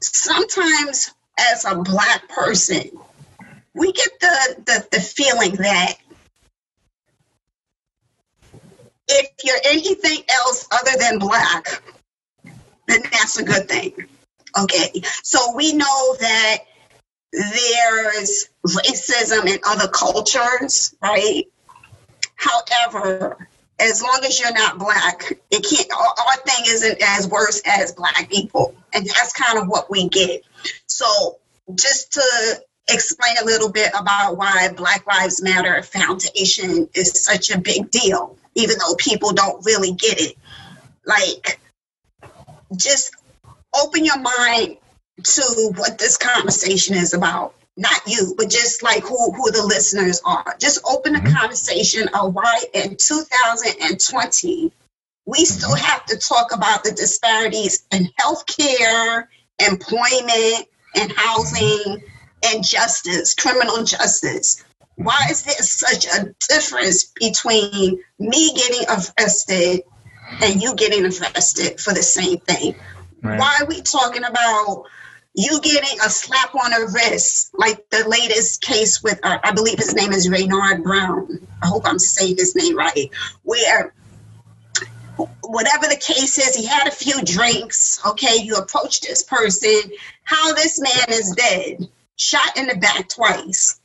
sometimes 0.00 1.12
as 1.52 1.66
a 1.66 1.76
black 1.76 2.28
person, 2.28 2.90
we 3.74 3.92
get 3.92 4.08
the, 4.20 4.56
the, 4.64 4.88
the 4.92 5.00
feeling 5.00 5.56
that 5.56 5.96
if 9.08 9.30
you're 9.44 9.56
anything 9.64 10.22
else 10.28 10.66
other 10.70 10.98
than 10.98 11.18
black, 11.18 11.82
then 12.86 13.02
that's 13.12 13.38
a 13.38 13.44
good 13.44 13.68
thing. 13.68 13.92
Okay, 14.58 15.02
so 15.22 15.54
we 15.54 15.74
know 15.74 16.16
that 16.18 16.58
there's 17.32 18.48
racism 18.64 19.46
in 19.46 19.58
other 19.66 19.88
cultures, 19.88 20.94
right? 21.02 21.44
However, 22.36 23.48
as 23.78 24.02
long 24.02 24.20
as 24.24 24.40
you're 24.40 24.52
not 24.52 24.78
black, 24.78 25.32
it 25.50 25.66
can't. 25.68 25.90
Our 25.92 26.36
thing 26.36 26.64
isn't 26.68 27.02
as 27.02 27.28
worse 27.28 27.60
as 27.66 27.92
black 27.92 28.30
people, 28.30 28.74
and 28.94 29.04
that's 29.04 29.32
kind 29.32 29.58
of 29.58 29.68
what 29.68 29.90
we 29.90 30.08
get. 30.08 30.42
So, 30.86 31.38
just 31.74 32.14
to 32.14 32.62
explain 32.88 33.36
a 33.42 33.44
little 33.44 33.70
bit 33.70 33.90
about 33.98 34.38
why 34.38 34.70
Black 34.74 35.06
Lives 35.06 35.42
Matter 35.42 35.82
Foundation 35.82 36.88
is 36.94 37.24
such 37.24 37.50
a 37.50 37.58
big 37.58 37.90
deal 37.90 38.38
even 38.56 38.76
though 38.78 38.94
people 38.96 39.32
don't 39.32 39.64
really 39.64 39.92
get 39.92 40.20
it. 40.20 40.36
Like, 41.04 41.60
just 42.76 43.14
open 43.74 44.04
your 44.04 44.18
mind 44.18 44.78
to 45.22 45.72
what 45.76 45.98
this 45.98 46.16
conversation 46.16 46.96
is 46.96 47.14
about. 47.14 47.54
Not 47.76 48.00
you, 48.06 48.34
but 48.36 48.48
just 48.48 48.82
like 48.82 49.02
who, 49.04 49.32
who 49.32 49.50
the 49.50 49.62
listeners 49.62 50.22
are. 50.24 50.56
Just 50.58 50.80
open 50.88 51.12
the 51.12 51.18
mm-hmm. 51.20 51.36
conversation 51.36 52.08
of 52.08 52.34
why 52.34 52.62
in 52.72 52.96
2020 52.96 54.72
we 55.26 55.44
still 55.44 55.70
mm-hmm. 55.70 55.84
have 55.84 56.06
to 56.06 56.16
talk 56.16 56.54
about 56.54 56.84
the 56.84 56.92
disparities 56.92 57.84
in 57.92 58.08
healthcare, 58.18 59.26
employment, 59.58 60.68
and 60.94 61.12
housing, 61.14 62.02
and 62.44 62.64
justice, 62.64 63.34
criminal 63.34 63.84
justice. 63.84 64.64
Why 64.96 65.28
is 65.30 65.42
there 65.42 65.54
such 65.54 66.06
a 66.06 66.34
difference 66.48 67.04
between 67.04 68.02
me 68.18 68.54
getting 68.54 68.86
arrested 68.88 69.82
and 70.42 70.60
you 70.60 70.74
getting 70.74 71.04
arrested 71.04 71.78
for 71.80 71.92
the 71.92 72.02
same 72.02 72.38
thing? 72.38 72.76
Right. 73.22 73.38
Why 73.38 73.58
are 73.60 73.66
we 73.66 73.82
talking 73.82 74.24
about 74.24 74.84
you 75.34 75.60
getting 75.60 76.00
a 76.00 76.08
slap 76.08 76.54
on 76.54 76.70
the 76.70 76.92
wrist, 76.94 77.50
like 77.52 77.90
the 77.90 78.08
latest 78.08 78.62
case 78.62 79.02
with, 79.02 79.20
uh, 79.22 79.38
I 79.44 79.52
believe 79.52 79.78
his 79.78 79.94
name 79.94 80.12
is 80.12 80.30
Raynard 80.30 80.82
Brown. 80.82 81.46
I 81.62 81.66
hope 81.66 81.82
I'm 81.86 81.98
saying 81.98 82.36
his 82.38 82.56
name 82.56 82.74
right. 82.74 83.10
Where 83.42 83.92
whatever 85.42 85.86
the 85.88 86.00
case 86.00 86.38
is, 86.38 86.54
he 86.54 86.64
had 86.64 86.88
a 86.88 86.90
few 86.90 87.22
drinks. 87.22 88.00
Okay, 88.06 88.38
you 88.42 88.56
approach 88.56 89.02
this 89.02 89.22
person. 89.22 89.92
How 90.24 90.54
this 90.54 90.80
man 90.80 91.10
is 91.10 91.34
dead, 91.36 91.88
shot 92.16 92.56
in 92.56 92.66
the 92.66 92.76
back 92.76 93.10
twice 93.10 93.78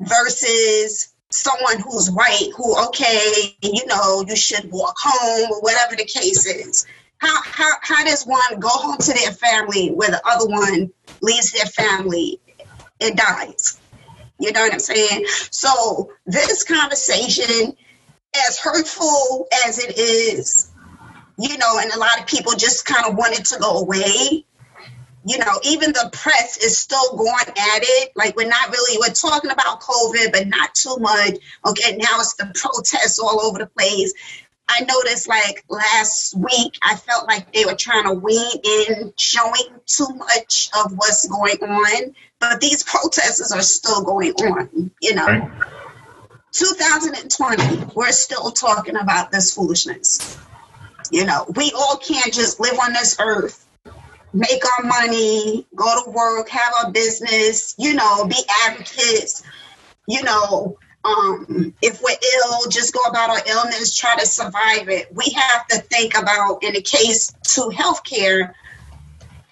versus 0.00 1.12
someone 1.30 1.78
who's 1.80 2.10
white 2.10 2.48
who 2.56 2.86
okay 2.86 3.54
you 3.60 3.84
know 3.86 4.24
you 4.26 4.34
should 4.34 4.70
walk 4.70 4.96
home 4.98 5.50
or 5.52 5.60
whatever 5.60 5.96
the 5.96 6.04
case 6.04 6.46
is. 6.46 6.86
How, 7.18 7.42
how, 7.42 7.72
how 7.82 8.04
does 8.04 8.24
one 8.24 8.60
go 8.60 8.68
home 8.68 8.98
to 8.98 9.12
their 9.12 9.32
family 9.32 9.88
where 9.88 10.10
the 10.10 10.22
other 10.24 10.46
one 10.46 10.92
leaves 11.20 11.50
their 11.50 11.66
family 11.66 12.40
and 13.00 13.16
dies? 13.16 13.80
You 14.38 14.52
know 14.52 14.60
what 14.62 14.72
i'm 14.72 14.78
saying? 14.78 15.26
So 15.50 16.12
this 16.26 16.62
conversation 16.62 17.76
as 18.46 18.58
hurtful 18.58 19.48
as 19.66 19.78
it 19.78 19.98
is 19.98 20.70
you 21.38 21.56
know 21.56 21.78
and 21.78 21.90
a 21.92 21.98
lot 21.98 22.20
of 22.20 22.26
people 22.26 22.52
just 22.52 22.84
kind 22.84 23.06
of 23.06 23.16
wanted 23.16 23.44
to 23.44 23.58
go 23.58 23.78
away 23.78 24.44
you 25.26 25.38
know, 25.38 25.60
even 25.64 25.92
the 25.92 26.10
press 26.12 26.58
is 26.58 26.78
still 26.78 27.16
going 27.16 27.48
at 27.48 27.80
it. 27.82 28.12
Like 28.14 28.36
we're 28.36 28.48
not 28.48 28.70
really 28.70 28.98
we're 28.98 29.14
talking 29.14 29.50
about 29.50 29.80
COVID, 29.80 30.32
but 30.32 30.46
not 30.46 30.74
too 30.74 30.96
much. 30.98 31.36
Okay, 31.66 31.96
now 31.96 32.20
it's 32.20 32.34
the 32.34 32.46
protests 32.54 33.18
all 33.18 33.40
over 33.42 33.58
the 33.58 33.66
place. 33.66 34.14
I 34.68 34.84
noticed 34.84 35.28
like 35.28 35.64
last 35.68 36.36
week, 36.36 36.78
I 36.82 36.94
felt 36.94 37.26
like 37.26 37.52
they 37.52 37.64
were 37.64 37.74
trying 37.74 38.04
to 38.04 38.12
wean 38.12 38.60
in 38.62 39.12
showing 39.16 39.80
too 39.86 40.08
much 40.14 40.68
of 40.78 40.92
what's 40.92 41.26
going 41.26 41.62
on, 41.62 42.14
but 42.38 42.60
these 42.60 42.82
protests 42.84 43.50
are 43.50 43.62
still 43.62 44.04
going 44.04 44.32
on, 44.32 44.90
you 45.00 45.14
know. 45.14 45.26
Right. 45.26 45.50
2020, 46.52 47.92
we're 47.94 48.12
still 48.12 48.50
talking 48.50 48.96
about 48.96 49.30
this 49.30 49.54
foolishness. 49.54 50.38
You 51.10 51.24
know, 51.24 51.46
we 51.54 51.72
all 51.74 51.96
can't 51.96 52.32
just 52.32 52.60
live 52.60 52.78
on 52.78 52.92
this 52.92 53.16
earth 53.20 53.67
make 54.32 54.62
our 54.78 54.84
money, 54.84 55.66
go 55.74 56.04
to 56.04 56.10
work, 56.10 56.48
have 56.48 56.72
our 56.84 56.92
business, 56.92 57.74
you 57.78 57.94
know, 57.94 58.26
be 58.26 58.36
advocates, 58.66 59.42
you 60.06 60.22
know, 60.22 60.78
um, 61.04 61.74
if 61.80 62.02
we're 62.02 62.10
ill, 62.10 62.70
just 62.70 62.92
go 62.92 63.00
about 63.08 63.30
our 63.30 63.40
illness, 63.46 63.96
try 63.96 64.16
to 64.16 64.26
survive 64.26 64.88
it. 64.88 65.14
We 65.14 65.30
have 65.30 65.66
to 65.68 65.78
think 65.78 66.16
about, 66.16 66.62
in 66.62 66.74
the 66.74 66.82
case 66.82 67.32
to 67.54 67.70
healthcare, 67.74 68.52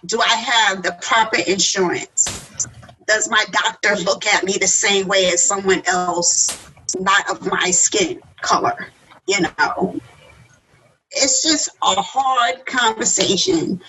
do 0.04 0.20
I 0.20 0.28
have 0.28 0.82
the 0.82 0.96
proper 1.00 1.38
insurance? 1.38 2.66
Does 3.06 3.30
my 3.30 3.44
doctor 3.50 3.96
look 3.96 4.26
at 4.26 4.44
me 4.44 4.58
the 4.58 4.66
same 4.66 5.06
way 5.06 5.26
as 5.28 5.42
someone 5.42 5.82
else, 5.86 6.58
not 6.98 7.30
of 7.30 7.46
my 7.46 7.70
skin 7.70 8.20
color? 8.40 8.88
You 9.26 9.42
know, 9.42 10.00
it's 11.10 11.42
just 11.42 11.70
a 11.82 12.02
hard 12.02 12.66
conversation. 12.66 13.80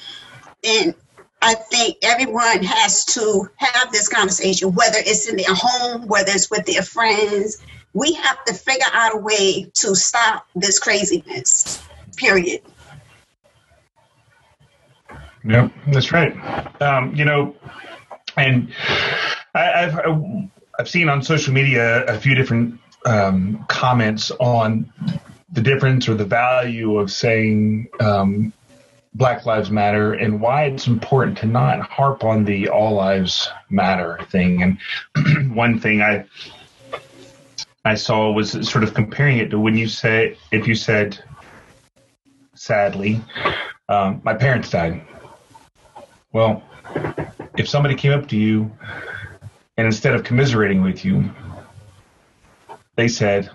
And 0.68 0.96
I 1.42 1.54
think 1.54 2.00
everyone 2.04 2.64
has 2.64 3.06
to 3.06 3.50
have 3.56 3.92
this 3.92 4.10
conversation, 4.10 4.74
whether 4.74 4.98
it's 4.98 5.30
in 5.30 5.38
their 5.38 5.46
home, 5.50 6.08
whether 6.08 6.32
it's 6.32 6.52
with 6.52 6.66
their 6.66 6.82
friends. 6.82 7.64
We 7.94 8.14
have 8.14 8.44
to 8.46 8.54
figure 8.54 8.86
out 8.92 9.16
a 9.16 9.18
way 9.18 9.72
to 9.76 9.96
stop 9.96 10.46
this 10.56 10.78
craziness, 10.80 11.82
period. 12.18 12.62
Yep, 15.46 15.72
that's 15.88 16.12
right. 16.12 16.82
Um, 16.82 17.16
you 17.16 17.24
know, 17.24 17.56
and 18.36 18.74
I, 19.56 19.90
have 19.90 20.50
I've 20.78 20.90
seen 20.90 21.08
on 21.08 21.24
social 21.24 21.54
media 21.54 22.06
a 22.06 22.20
few 22.20 22.36
different 22.36 22.80
um, 23.06 23.66
comments 23.70 24.32
on 24.32 24.92
the 25.52 25.62
difference 25.62 26.10
or 26.10 26.16
the 26.16 26.26
value 26.26 26.98
of 26.98 27.10
saying 27.10 27.88
um, 28.02 28.52
Black 29.18 29.48
Lives 29.48 29.72
Matter 29.72 30.14
and 30.14 30.40
why 30.40 30.66
it's 30.66 30.86
important 30.86 31.40
to 31.40 31.48
not 31.48 31.82
harp 31.82 32.24
on 32.24 32.46
the 32.46 32.70
All 32.70 32.94
Lives 32.94 33.50
Matter 33.70 34.20
thing. 34.30 34.78
And 35.16 35.52
one 35.56 35.80
thing 35.80 36.04
I 36.04 36.26
I 37.84 37.96
saw 37.96 38.32
was 38.32 38.52
sort 38.70 38.84
of 38.84 38.94
comparing 38.94 39.40
it 39.40 39.50
to 39.50 39.60
when 39.60 39.76
you 39.76 39.88
say 39.88 40.38
if 40.52 40.68
you 40.68 40.76
said, 40.76 41.18
sadly, 42.54 43.22
um, 43.90 44.22
my 44.24 44.36
parents 44.36 44.70
died. 44.70 45.02
Well, 46.32 46.62
if 47.58 47.68
somebody 47.68 47.96
came 47.96 48.12
up 48.12 48.28
to 48.28 48.38
you 48.38 48.72
and 49.78 49.88
instead 49.88 50.14
of 50.14 50.24
commiserating 50.24 50.84
with 50.84 51.04
you, 51.04 51.32
they 52.96 53.08
said, 53.08 53.50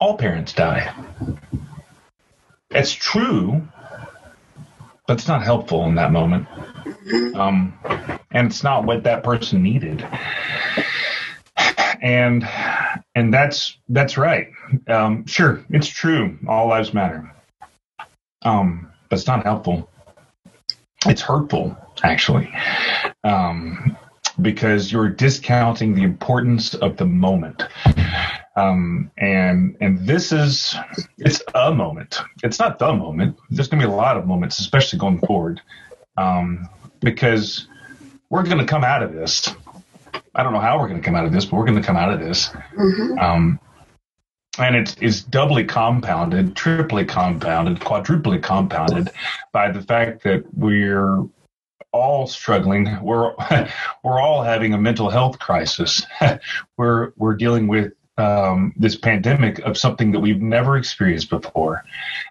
all 0.00 0.16
parents 0.16 0.52
die. 0.52 0.92
That's 2.70 2.92
true, 2.92 3.68
but 5.06 5.14
it's 5.18 5.28
not 5.28 5.42
helpful 5.42 5.84
in 5.84 5.94
that 5.96 6.12
moment. 6.12 6.46
Um, 7.34 7.78
and 8.30 8.46
it's 8.48 8.62
not 8.62 8.84
what 8.84 9.04
that 9.04 9.24
person 9.24 9.62
needed. 9.62 10.06
And 12.00 12.48
and 13.14 13.32
that's 13.32 13.78
that's 13.88 14.16
right. 14.16 14.48
Um, 14.88 15.26
sure, 15.26 15.64
it's 15.70 15.88
true. 15.88 16.38
All 16.48 16.68
lives 16.68 16.92
matter. 16.92 17.32
Um, 18.44 18.90
but 19.08 19.18
it's 19.18 19.28
not 19.28 19.44
helpful. 19.44 19.88
It's 21.06 21.20
hurtful, 21.20 21.76
actually, 22.02 22.52
um, 23.24 23.96
because 24.40 24.90
you're 24.90 25.08
discounting 25.08 25.94
the 25.94 26.02
importance 26.02 26.74
of 26.74 26.96
the 26.96 27.06
moment. 27.06 27.62
Um, 28.54 29.10
and 29.16 29.76
and 29.80 30.06
this 30.06 30.30
is 30.30 30.74
it's 31.18 31.42
a 31.54 31.74
moment. 31.74 32.20
It's 32.42 32.58
not 32.58 32.78
the 32.78 32.92
moment. 32.92 33.38
There's 33.50 33.68
going 33.68 33.80
to 33.80 33.86
be 33.86 33.92
a 33.92 33.96
lot 33.96 34.16
of 34.16 34.26
moments, 34.26 34.58
especially 34.58 34.98
going 34.98 35.20
forward, 35.20 35.60
um, 36.16 36.68
because 37.00 37.66
we're 38.28 38.42
going 38.42 38.58
to 38.58 38.66
come 38.66 38.84
out 38.84 39.02
of 39.02 39.12
this. 39.12 39.48
I 40.34 40.42
don't 40.42 40.52
know 40.52 40.60
how 40.60 40.78
we're 40.78 40.88
going 40.88 41.00
to 41.00 41.04
come 41.04 41.14
out 41.14 41.24
of 41.24 41.32
this, 41.32 41.44
but 41.44 41.56
we're 41.56 41.66
going 41.66 41.80
to 41.80 41.86
come 41.86 41.96
out 41.96 42.12
of 42.12 42.20
this. 42.20 42.48
Mm-hmm. 42.48 43.18
Um, 43.18 43.60
and 44.58 44.76
it's, 44.76 44.96
it's 45.00 45.22
doubly 45.22 45.64
compounded, 45.64 46.54
triply 46.54 47.06
compounded, 47.06 47.80
quadruply 47.80 48.38
compounded 48.38 49.10
by 49.52 49.70
the 49.70 49.80
fact 49.80 50.24
that 50.24 50.44
we're 50.54 51.24
all 51.92 52.26
struggling. 52.26 52.98
We're 53.02 53.34
we're 54.04 54.20
all 54.20 54.42
having 54.42 54.74
a 54.74 54.78
mental 54.78 55.10
health 55.10 55.38
crisis. 55.38 56.04
we're 56.76 57.12
we're 57.16 57.34
dealing 57.34 57.66
with 57.66 57.92
um, 58.18 58.72
this 58.76 58.96
pandemic 58.96 59.58
of 59.60 59.78
something 59.78 60.12
that 60.12 60.20
we've 60.20 60.42
never 60.42 60.76
experienced 60.76 61.30
before. 61.30 61.84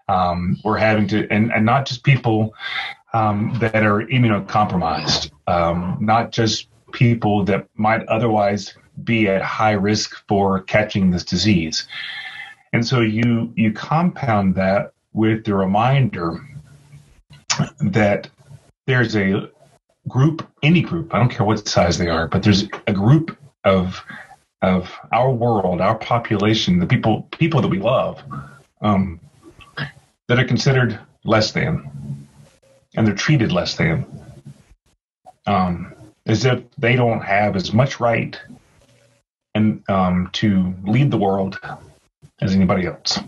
Um, 0.07 0.57
we're 0.63 0.77
having 0.77 1.07
to, 1.09 1.27
and, 1.31 1.51
and 1.51 1.65
not 1.65 1.85
just 1.85 2.03
people 2.03 2.53
um, 3.13 3.57
that 3.59 3.83
are 3.83 4.05
immunocompromised, 4.05 5.31
um, 5.47 5.97
not 5.99 6.31
just 6.31 6.67
people 6.91 7.43
that 7.45 7.67
might 7.75 8.05
otherwise 8.07 8.75
be 9.03 9.27
at 9.27 9.41
high 9.41 9.71
risk 9.71 10.15
for 10.27 10.61
catching 10.61 11.09
this 11.09 11.23
disease. 11.23 11.87
And 12.73 12.85
so 12.85 13.01
you 13.01 13.51
you 13.55 13.73
compound 13.73 14.55
that 14.55 14.93
with 15.13 15.43
the 15.43 15.55
reminder 15.55 16.39
that 17.81 18.29
there's 18.87 19.15
a 19.15 19.49
group, 20.07 20.47
any 20.63 20.81
group, 20.81 21.13
I 21.13 21.19
don't 21.19 21.29
care 21.29 21.45
what 21.45 21.67
size 21.67 21.97
they 21.97 22.07
are, 22.07 22.27
but 22.27 22.43
there's 22.43 22.63
a 22.87 22.93
group 22.93 23.37
of 23.63 24.01
of 24.61 24.91
our 25.11 25.31
world, 25.31 25.81
our 25.81 25.97
population, 25.97 26.79
the 26.79 26.85
people 26.85 27.23
people 27.31 27.61
that 27.61 27.67
we 27.67 27.79
love, 27.79 28.21
um, 28.81 29.19
that 30.27 30.39
are 30.39 30.45
considered 30.45 30.99
less 31.23 31.51
than, 31.51 32.27
and 32.95 33.07
they're 33.07 33.15
treated 33.15 33.51
less 33.51 33.75
than, 33.75 34.05
um, 35.47 35.93
as 36.25 36.45
if 36.45 36.63
they 36.77 36.95
don't 36.95 37.21
have 37.21 37.55
as 37.55 37.73
much 37.73 37.99
right 37.99 38.39
and 39.55 39.83
um, 39.89 40.29
to 40.33 40.73
lead 40.83 41.11
the 41.11 41.17
world 41.17 41.59
as 42.39 42.53
anybody 42.53 42.85
else. 42.85 43.19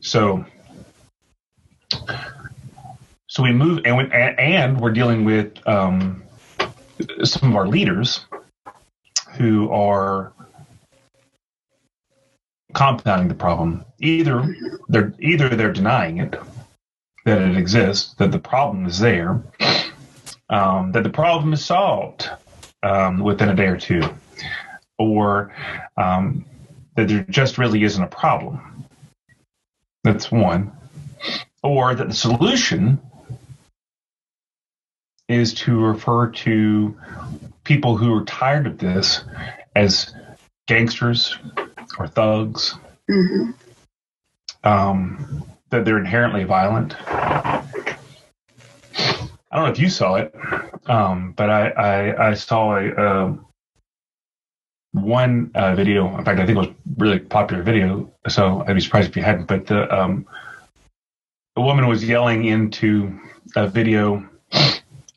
So, 0.00 0.44
so 3.26 3.42
we 3.42 3.52
move, 3.52 3.82
and 3.84 3.96
we, 3.96 4.04
and 4.10 4.80
we're 4.80 4.92
dealing 4.92 5.24
with 5.24 5.66
um, 5.68 6.22
some 7.24 7.50
of 7.50 7.56
our 7.56 7.66
leaders 7.66 8.24
who 9.36 9.70
are 9.70 10.32
compounding 12.74 13.28
the 13.28 13.34
problem. 13.34 13.84
Either 13.98 14.54
they're 14.88 15.12
either 15.20 15.48
they're 15.50 15.72
denying 15.72 16.18
it 16.18 16.36
that 17.24 17.42
it 17.42 17.56
exists, 17.56 18.14
that 18.14 18.32
the 18.32 18.38
problem 18.38 18.86
is 18.86 18.98
there, 18.98 19.42
um, 20.48 20.92
that 20.92 21.02
the 21.02 21.10
problem 21.10 21.52
is 21.52 21.64
solved 21.64 22.28
um, 22.82 23.20
within 23.20 23.50
a 23.50 23.54
day 23.54 23.66
or 23.66 23.76
two, 23.76 24.02
or 24.98 25.54
um, 25.96 26.44
that 26.96 27.08
there 27.08 27.24
just 27.28 27.58
really 27.58 27.82
isn't 27.82 28.02
a 28.02 28.08
problem. 28.08 28.86
That's 30.02 30.30
one. 30.30 30.72
Or 31.62 31.94
that 31.94 32.08
the 32.08 32.14
solution 32.14 32.98
is 35.30 35.54
to 35.54 35.78
refer 35.78 36.30
to 36.30 36.96
people 37.64 37.96
who 37.96 38.12
are 38.14 38.24
tired 38.24 38.66
of 38.66 38.78
this 38.78 39.22
as 39.76 40.14
gangsters 40.66 41.36
or 41.98 42.08
thugs. 42.08 42.74
Mm-hmm. 43.08 43.50
Um, 44.62 45.44
that 45.70 45.84
they're 45.84 45.98
inherently 45.98 46.44
violent. 46.44 46.94
I 47.08 47.62
don't 49.52 49.64
know 49.64 49.72
if 49.72 49.78
you 49.78 49.88
saw 49.88 50.16
it, 50.16 50.34
um, 50.86 51.32
but 51.32 51.48
I, 51.48 51.68
I, 51.70 52.28
I 52.30 52.34
saw 52.34 52.76
a 52.76 52.88
uh, 52.90 53.36
one 54.92 55.50
uh, 55.54 55.74
video. 55.74 56.16
In 56.18 56.24
fact, 56.24 56.40
I 56.40 56.46
think 56.46 56.56
it 56.56 56.60
was 56.60 56.68
really 56.98 57.20
popular 57.20 57.62
video. 57.62 58.12
So 58.28 58.64
I'd 58.66 58.74
be 58.74 58.80
surprised 58.80 59.10
if 59.10 59.16
you 59.16 59.22
hadn't. 59.22 59.46
But 59.46 59.66
the 59.66 59.92
um, 59.96 60.26
a 61.56 61.60
woman 61.60 61.86
was 61.86 62.04
yelling 62.04 62.44
into 62.44 63.18
a 63.56 63.66
video 63.66 64.28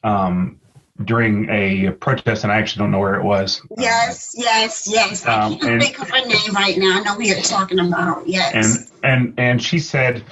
um, 0.03 0.59
during 1.03 1.49
a 1.49 1.91
protest, 1.91 2.43
and 2.43 2.51
I 2.51 2.57
actually 2.57 2.81
don't 2.81 2.91
know 2.91 2.99
where 2.99 3.15
it 3.15 3.23
was. 3.23 3.61
Yes, 3.77 4.35
yes, 4.37 4.87
yes. 4.89 5.25
I 5.25 5.41
um, 5.41 5.51
can't 5.53 5.63
and, 5.63 5.81
think 5.81 5.99
of 5.99 6.09
her 6.09 6.25
name 6.25 6.53
right 6.53 6.77
now. 6.77 6.99
I 6.99 7.03
know 7.03 7.15
who 7.15 7.23
you're 7.23 7.41
talking 7.41 7.79
about. 7.79 8.27
Yes. 8.27 8.91
And 9.03 9.03
and 9.03 9.39
and 9.39 9.63
she 9.63 9.79
said, 9.79 10.23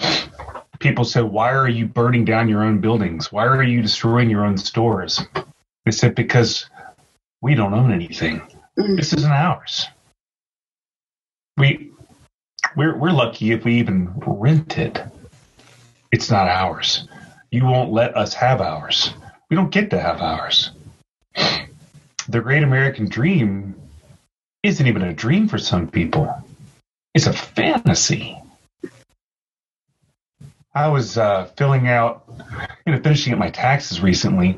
people 0.80 1.06
said, 1.06 1.24
"Why 1.24 1.52
are 1.52 1.68
you 1.68 1.88
burning 1.88 2.26
down 2.26 2.48
your 2.48 2.64
own 2.64 2.80
buildings? 2.80 3.32
Why 3.32 3.46
are 3.46 3.64
you 3.64 3.82
destroying 3.82 4.30
your 4.30 4.46
own 4.46 4.58
stores?" 4.58 5.22
They 5.86 5.92
said, 5.92 6.16
"Because 6.16 6.70
we 7.42 7.56
don't 7.56 7.74
own 7.74 7.92
anything. 7.92 8.42
Mm. 8.78 8.98
This 8.98 9.14
isn't 9.14 9.32
ours. 9.32 9.88
We 11.58 11.92
we're 12.76 12.98
we're 12.98 13.12
lucky 13.12 13.52
if 13.52 13.66
we 13.66 13.76
even 13.76 14.14
rent 14.26 14.78
it. 14.78 15.04
It's 16.12 16.30
not 16.30 16.48
ours. 16.48 17.08
You 17.50 17.66
won't 17.66 17.92
let 17.92 18.16
us 18.16 18.34
have 18.36 18.62
ours." 18.62 19.14
We 19.52 19.58
don't 19.58 19.70
get 19.70 19.90
to 19.90 20.00
have 20.00 20.22
ours. 20.22 20.72
The 22.30 22.40
great 22.40 22.64
American 22.64 23.10
dream 23.10 23.76
isn't 24.64 24.88
even 24.88 25.02
a 25.02 25.14
dream 25.14 25.50
for 25.50 25.58
some 25.58 25.90
people. 25.90 26.34
It's 27.14 27.28
a 27.28 27.34
fantasy. 27.34 28.38
I 30.74 30.88
was 30.88 31.18
uh, 31.18 31.48
filling 31.58 31.90
out, 31.90 32.24
you 32.86 32.94
know, 32.94 33.02
finishing 33.02 33.34
up 33.34 33.40
my 33.40 33.50
taxes 33.50 34.00
recently, 34.00 34.58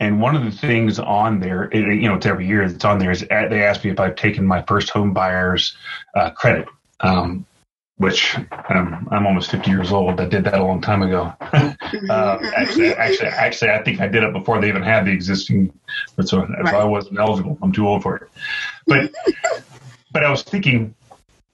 and 0.00 0.18
one 0.18 0.34
of 0.34 0.44
the 0.44 0.50
things 0.50 0.98
on 0.98 1.38
there, 1.38 1.64
it, 1.64 2.00
you 2.00 2.08
know, 2.08 2.14
it's 2.14 2.24
every 2.24 2.46
year 2.46 2.62
it's 2.62 2.82
on 2.82 2.98
there 2.98 3.10
is 3.10 3.22
uh, 3.30 3.46
they 3.50 3.62
asked 3.62 3.84
me 3.84 3.90
if 3.90 4.00
I've 4.00 4.16
taken 4.16 4.46
my 4.46 4.62
first 4.62 4.88
home 4.88 5.12
buyer's 5.12 5.76
uh, 6.14 6.30
credit. 6.30 6.66
Um, 7.00 7.44
which 7.96 8.36
um, 8.68 9.08
I'm 9.10 9.26
almost 9.26 9.50
50 9.50 9.70
years 9.70 9.92
old. 9.92 10.20
I 10.20 10.26
did 10.26 10.44
that 10.44 10.58
a 10.58 10.64
long 10.64 10.80
time 10.80 11.02
ago. 11.02 11.32
uh, 11.40 12.38
actually, 12.56 12.94
actually, 12.94 13.28
actually, 13.28 13.70
I 13.70 13.82
think 13.82 14.00
I 14.00 14.08
did 14.08 14.24
it 14.24 14.32
before 14.32 14.60
they 14.60 14.68
even 14.68 14.82
had 14.82 15.06
the 15.06 15.12
existing. 15.12 15.72
So, 16.24 16.44
right. 16.46 16.74
I 16.74 16.84
wasn't 16.84 17.18
eligible. 17.18 17.58
I'm 17.62 17.72
too 17.72 17.86
old 17.86 18.02
for 18.02 18.16
it. 18.16 18.28
But 18.86 19.12
but 20.12 20.24
I 20.24 20.30
was 20.30 20.42
thinking 20.42 20.94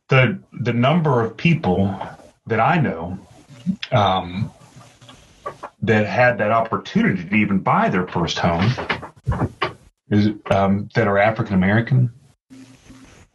the 0.09 0.38
the 0.61 0.72
number 0.72 1.24
of 1.24 1.37
people 1.37 1.98
that 2.46 2.61
I 2.61 2.79
know 2.79 3.18
um, 3.92 4.51
that 5.83 6.07
had 6.07 6.38
that 6.38 6.51
opportunity 6.51 7.29
to 7.29 7.35
even 7.35 7.59
buy 7.59 7.88
their 7.88 8.07
first 8.07 8.38
home 8.38 8.72
is 10.11 10.31
um, 10.51 10.88
that 10.94 11.07
are 11.07 11.18
African 11.18 11.55
American 11.55 12.11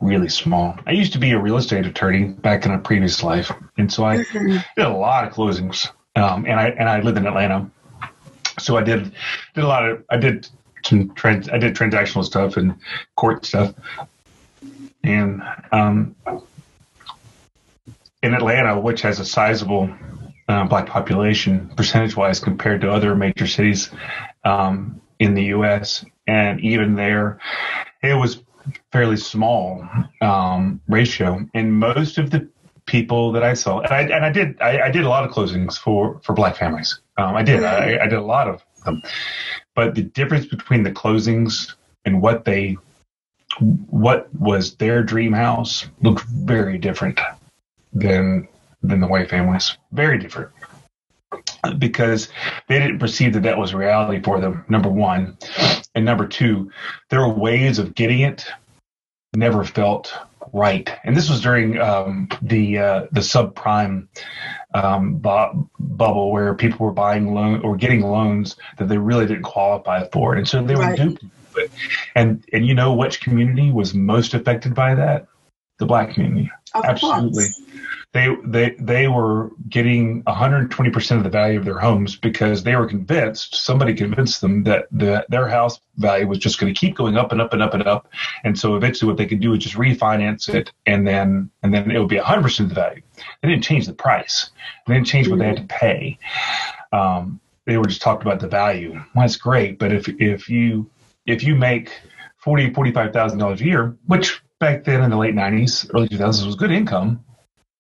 really 0.03 0.29
small. 0.29 0.77
I 0.85 0.91
used 0.91 1.13
to 1.13 1.19
be 1.19 1.31
a 1.31 1.39
real 1.39 1.57
estate 1.57 1.85
attorney 1.85 2.25
back 2.25 2.65
in 2.65 2.71
a 2.71 2.79
previous 2.79 3.23
life, 3.23 3.51
and 3.77 3.91
so 3.91 4.03
I 4.03 4.17
mm-hmm. 4.17 4.57
did 4.75 4.85
a 4.85 4.89
lot 4.89 5.25
of 5.25 5.33
closings. 5.33 5.89
Um, 6.15 6.45
and 6.45 6.59
I 6.59 6.67
and 6.69 6.87
I 6.87 6.99
lived 7.01 7.17
in 7.17 7.25
Atlanta, 7.25 7.69
so 8.59 8.77
I 8.77 8.83
did 8.83 9.11
did 9.55 9.63
a 9.63 9.67
lot 9.67 9.87
of 9.87 10.03
I 10.09 10.17
did 10.17 10.47
some 10.85 11.13
trans 11.15 11.49
I 11.49 11.57
did 11.57 11.75
transactional 11.75 12.23
stuff 12.23 12.57
and 12.57 12.75
court 13.15 13.45
stuff, 13.45 13.73
and 15.03 15.41
um, 15.71 16.15
in 18.21 18.33
Atlanta, 18.33 18.79
which 18.79 19.01
has 19.01 19.19
a 19.19 19.25
sizable 19.25 19.89
uh, 20.47 20.65
black 20.65 20.87
population 20.87 21.71
percentage 21.75 22.15
wise 22.15 22.39
compared 22.39 22.81
to 22.81 22.91
other 22.91 23.15
major 23.15 23.47
cities 23.47 23.89
um, 24.43 25.01
in 25.19 25.33
the 25.33 25.45
U.S. 25.45 26.05
And 26.27 26.59
even 26.61 26.95
there, 26.95 27.39
it 28.01 28.13
was 28.13 28.41
fairly 28.91 29.17
small 29.17 29.87
um, 30.21 30.81
ratio. 30.87 31.45
And 31.53 31.73
most 31.73 32.17
of 32.17 32.29
the 32.29 32.47
people 32.85 33.31
that 33.31 33.43
I 33.43 33.53
saw, 33.53 33.79
and 33.79 33.93
I, 33.93 34.01
and 34.01 34.25
I 34.25 34.31
did, 34.31 34.61
I, 34.61 34.87
I, 34.87 34.91
did 34.91 35.03
a 35.03 35.09
lot 35.09 35.23
of 35.23 35.31
closings 35.31 35.77
for 35.77 36.19
for 36.23 36.33
black 36.33 36.55
families. 36.55 36.99
Um, 37.17 37.35
I 37.35 37.43
did, 37.43 37.63
I, 37.63 37.99
I 38.03 38.07
did 38.07 38.19
a 38.19 38.23
lot 38.23 38.47
of 38.47 38.63
them. 38.85 39.01
But 39.75 39.95
the 39.95 40.03
difference 40.03 40.45
between 40.45 40.83
the 40.83 40.91
closings 40.91 41.73
and 42.05 42.21
what 42.21 42.45
they, 42.45 42.77
what 43.59 44.33
was 44.35 44.75
their 44.75 45.03
dream 45.03 45.33
house, 45.33 45.85
looked 46.01 46.25
very 46.25 46.77
different 46.77 47.19
than 47.93 48.47
than 48.81 48.99
the 48.99 49.07
white 49.07 49.29
families. 49.29 49.77
Very 49.91 50.17
different 50.17 50.51
because 51.77 52.29
they 52.67 52.79
didn't 52.79 52.99
perceive 52.99 53.33
that 53.33 53.43
that 53.43 53.57
was 53.57 53.73
reality 53.73 54.21
for 54.21 54.39
them. 54.39 54.65
Number 54.69 54.89
one, 54.89 55.37
and 55.95 56.05
number 56.05 56.27
two, 56.27 56.71
their 57.09 57.27
ways 57.27 57.79
of 57.79 57.95
getting 57.95 58.21
it 58.21 58.45
never 59.35 59.63
felt 59.63 60.13
right. 60.51 60.89
And 61.03 61.15
this 61.15 61.29
was 61.29 61.41
during 61.41 61.79
um, 61.79 62.29
the 62.41 62.77
uh, 62.77 63.05
the 63.11 63.21
subprime 63.21 64.07
um, 64.73 65.17
bu- 65.17 65.67
bubble 65.79 66.31
where 66.31 66.53
people 66.53 66.85
were 66.85 66.93
buying 66.93 67.33
loan 67.33 67.61
or 67.61 67.75
getting 67.75 68.01
loans 68.01 68.55
that 68.77 68.87
they 68.87 68.97
really 68.97 69.25
didn't 69.25 69.43
qualify 69.43 70.07
for, 70.09 70.35
and 70.35 70.47
so 70.47 70.63
they 70.63 70.75
were 70.75 70.81
right. 70.81 70.97
duped. 70.97 71.23
And 72.15 72.43
and 72.51 72.65
you 72.65 72.73
know 72.73 72.93
which 72.93 73.21
community 73.21 73.71
was 73.71 73.93
most 73.93 74.33
affected 74.33 74.73
by 74.73 74.95
that? 74.95 75.27
The 75.79 75.85
black 75.85 76.13
community. 76.13 76.51
Of 76.73 76.85
Absolutely. 76.85 77.43
Course 77.43 77.61
they 78.13 78.27
they 78.45 78.75
they 78.79 79.07
were 79.07 79.49
getting 79.69 80.23
120% 80.23 81.17
of 81.17 81.23
the 81.23 81.29
value 81.29 81.57
of 81.57 81.65
their 81.65 81.79
homes 81.79 82.15
because 82.15 82.61
they 82.63 82.75
were 82.75 82.85
convinced 82.85 83.55
somebody 83.55 83.95
convinced 83.95 84.39
them 84.39 84.63
that 84.63 84.85
the, 84.91 85.25
their 85.29 85.47
house 85.47 85.79
value 85.97 86.27
was 86.27 86.37
just 86.37 86.59
going 86.59 86.71
to 86.71 86.79
keep 86.79 86.95
going 86.95 87.17
up 87.17 87.31
and 87.31 87.41
up 87.41 87.53
and 87.53 87.63
up 87.63 87.73
and 87.73 87.83
up. 87.83 88.07
And 88.43 88.57
so 88.57 88.75
eventually 88.75 89.09
what 89.09 89.17
they 89.17 89.25
could 89.25 89.39
do 89.39 89.53
is 89.53 89.63
just 89.63 89.75
refinance 89.75 90.47
it 90.53 90.71
and 90.85 91.07
then 91.07 91.49
and 91.63 91.73
then 91.73 91.89
it 91.89 91.99
would 91.99 92.07
be 92.07 92.17
100% 92.17 92.59
of 92.59 92.69
the 92.69 92.75
value. 92.75 93.01
They 93.41 93.49
didn't 93.49 93.63
change 93.63 93.87
the 93.87 93.93
price. 93.93 94.51
They 94.85 94.93
didn't 94.93 95.07
change 95.07 95.27
what 95.27 95.39
they 95.39 95.47
had 95.47 95.57
to 95.57 95.63
pay. 95.63 96.19
Um, 96.91 97.39
they 97.65 97.77
were 97.77 97.85
just 97.85 98.01
talked 98.01 98.21
about 98.21 98.39
the 98.39 98.47
value. 98.47 98.91
Well, 98.93 99.05
that's 99.15 99.37
great 99.37 99.79
but 99.79 99.91
if 99.91 100.07
if 100.07 100.49
you 100.49 100.87
if 101.25 101.43
you 101.43 101.55
make 101.55 101.91
40 102.37 102.73
45000 102.73 103.39
dollars 103.39 103.61
a 103.61 103.65
year 103.65 103.97
which 104.05 104.43
back 104.59 104.83
then 104.83 105.01
in 105.01 105.09
the 105.09 105.17
late 105.17 105.33
90s 105.33 105.89
early 105.95 106.07
2000s 106.09 106.45
was 106.45 106.55
good 106.55 106.71
income 106.71 107.23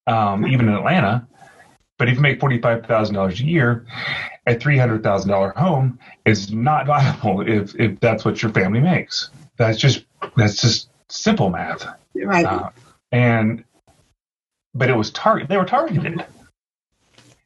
um, 0.07 0.47
even 0.47 0.67
in 0.67 0.75
Atlanta. 0.75 1.27
But 1.97 2.09
if 2.09 2.15
you 2.15 2.21
make 2.21 2.39
forty 2.39 2.59
five 2.59 2.85
thousand 2.85 3.15
dollars 3.15 3.39
a 3.39 3.45
year, 3.45 3.85
a 4.47 4.55
three 4.55 4.77
hundred 4.77 5.03
thousand 5.03 5.29
dollar 5.29 5.53
home 5.55 5.99
is 6.25 6.51
not 6.51 6.85
viable 6.87 7.41
if 7.41 7.75
if 7.79 7.99
that's 7.99 8.25
what 8.25 8.41
your 8.41 8.51
family 8.51 8.79
makes. 8.79 9.29
That's 9.57 9.77
just 9.77 10.05
that's 10.35 10.61
just 10.61 10.89
simple 11.09 11.49
math, 11.49 11.85
right? 12.15 12.45
Uh, 12.45 12.69
and 13.11 13.63
but 14.73 14.89
it 14.89 14.95
was 14.97 15.11
target. 15.11 15.49
They 15.49 15.57
were 15.57 15.65
targeted. 15.65 16.25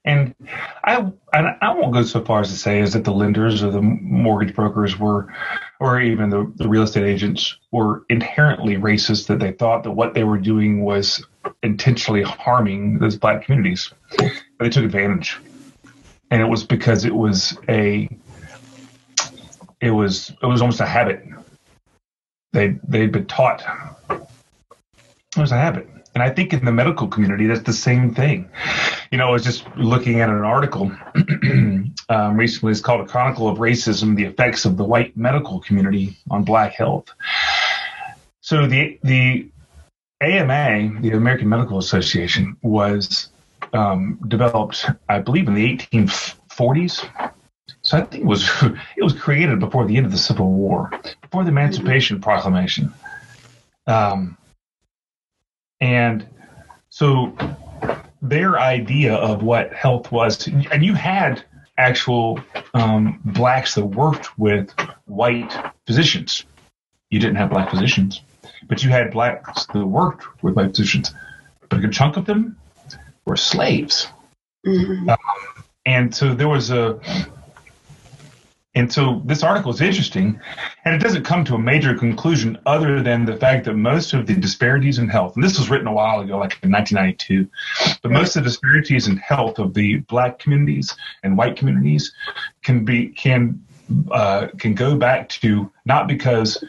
And 0.08 0.34
I 0.86 1.12
and 1.34 1.48
I 1.62 1.74
won't 1.74 1.93
go 1.93 2.02
so 2.02 2.24
far 2.24 2.39
as 2.39 2.50
to 2.50 2.56
say 2.56 2.80
is 2.80 2.93
that 2.93 3.04
the 3.04 3.12
lenders 3.12 3.62
or 3.62 3.72
the 3.72 3.82
mortgage 3.82 4.56
brokers 4.56 4.98
were, 4.98 5.28
or 5.82 6.00
even 6.00 6.30
the, 6.30 6.50
the 6.56 6.70
real 6.70 6.84
estate 6.84 7.04
agents 7.04 7.58
were 7.74 8.06
inherently 8.08 8.78
racist. 8.78 9.28
That 9.28 9.39
they 9.39 9.52
thought 9.52 9.84
that 9.84 9.91
what 9.91 10.13
they 10.13 10.24
were 10.24 10.38
doing 10.38 10.82
was 10.86 11.26
intentionally 11.62 12.24
harming 12.24 13.00
those 13.00 13.17
black 13.17 13.43
communities. 13.43 13.91
But 14.17 14.32
they 14.60 14.70
took 14.70 14.86
advantage, 14.86 15.38
and 16.32 16.41
it 16.41 16.48
was 16.48 16.63
because 16.63 17.04
it 17.04 17.13
was 17.13 17.58
a, 17.67 18.08
it 19.82 19.91
was 19.91 20.34
it 20.41 20.46
was 20.46 20.62
almost 20.62 20.80
a 20.80 20.86
habit. 20.86 21.22
They 22.54 22.80
they'd 22.88 23.12
been 23.12 23.26
taught. 23.26 23.62
It 24.10 25.38
was 25.38 25.52
a 25.52 25.58
habit. 25.58 25.89
And 26.17 26.23
I 26.23 26.32
think 26.32 26.51
in 26.51 26.65
the 26.65 26.71
medical 26.71 27.08
community, 27.08 27.45
that's 27.45 27.62
the 27.62 27.71
same 27.71 28.12
thing. 28.12 28.49
You 29.12 29.19
know, 29.19 29.27
I 29.27 29.32
was 29.32 29.43
just 29.43 29.67
looking 29.77 30.19
at 30.19 30.30
an 30.30 30.43
article 30.43 30.91
um, 32.10 32.36
recently. 32.36 32.71
It's 32.71 32.82
called 32.82 33.01
A 33.01 33.06
Chronicle 33.06 33.47
of 33.47 33.60
Racism 33.60 34.15
The 34.15 34.23
Effects 34.23 34.65
of 34.65 34.77
the 34.77 34.84
White 34.84 35.15
Medical 35.15 35.60
Community 35.60 36.17
on 36.32 36.43
Black 36.43 36.73
Health. 36.73 37.13
So 38.41 38.65
the, 38.65 38.97
the 39.03 39.47
AMA, 40.19 41.01
the 41.01 41.12
American 41.12 41.49
Medical 41.49 41.77
Association, 41.77 42.58
was 42.63 43.30
um, 43.73 44.17
developed, 44.27 44.89
I 45.08 45.19
believe, 45.19 45.47
in 45.47 45.53
the 45.53 45.77
1840s. 45.77 47.32
So 47.84 47.95
I 47.95 48.01
think 48.01 48.23
it 48.23 48.27
was 48.27 48.49
it 48.97 49.03
was 49.03 49.13
created 49.13 49.60
before 49.60 49.86
the 49.86 49.97
end 49.97 50.08
of 50.08 50.12
the 50.12 50.17
Civil 50.17 50.51
War, 50.51 50.89
before 51.21 51.43
the 51.43 51.51
Emancipation 51.51 52.19
Proclamation. 52.19 52.91
Um, 53.86 54.36
and 55.82 56.28
so 56.90 57.36
their 58.22 58.60
idea 58.60 59.16
of 59.16 59.44
what 59.44 59.74
health 59.74 60.12
was, 60.12 60.48
and 60.48 60.84
you 60.84 60.94
had 60.94 61.44
actual 61.78 62.40
um, 62.74 63.20
blacks 63.24 63.76
that 63.76 63.86
worked 63.86 64.38
with 64.38 64.74
white 65.06 65.54
physicians. 65.86 66.44
You 67.10 67.20
didn't 67.20 67.36
have 67.36 67.50
black 67.50 67.70
physicians, 67.70 68.22
but 68.68 68.84
you 68.84 68.90
had 68.90 69.12
blacks 69.12 69.66
that 69.68 69.86
worked 69.86 70.44
with 70.44 70.56
white 70.56 70.70
physicians. 70.70 71.13
But 71.70 71.80
a 71.80 71.82
good 71.82 71.94
chunk 71.94 72.18
of 72.18 72.26
them 72.26 72.58
were 73.26 73.38
slaves. 73.38 74.08
Mm-hmm. 74.66 75.10
Um, 75.10 75.18
and 75.86 76.16
so 76.16 76.34
there 76.34 76.50
was 76.50 76.72
a 76.72 77.00
and 78.78 78.94
so 78.94 79.24
this 79.26 79.42
article 79.42 79.72
is 79.72 79.82
interesting, 79.82 80.40
and 80.86 80.94
it 80.94 81.00
doesn't 81.02 81.24
come 81.24 81.44
to 81.46 81.56
a 81.56 81.60
major 81.60 81.96
conclusion 81.96 82.60
other 82.68 83.02
than 83.02 83.26
the 83.26 83.36
fact 83.36 83.66
that 83.66 83.74
most 83.74 84.13
of 84.13 84.28
the 84.28 84.36
disparities 84.36 85.00
in 85.00 85.10
health, 85.10 85.36
and 85.36 85.44
this 85.44 85.58
was 85.58 85.68
written 85.72 85.88
a 85.88 85.92
while 85.92 86.20
ago, 86.20 86.38
like 86.38 86.60
in 86.62 86.72
1992, 86.72 87.50
but 88.04 88.12
most 88.12 88.36
of 88.36 88.44
the 88.44 88.50
disparities 88.52 89.08
in 89.08 89.18
health 89.18 89.58
of 89.58 89.74
the 89.74 89.98
black 90.02 90.38
communities 90.38 90.96
and 91.24 91.36
white 91.36 91.56
communities 91.56 92.13
can 92.62 92.86
be 92.86 93.08
can 93.08 93.60
uh, 94.12 94.48
can 94.60 94.76
go 94.76 94.96
back 94.96 95.28
to 95.30 95.72
not 95.86 96.08
because 96.08 96.63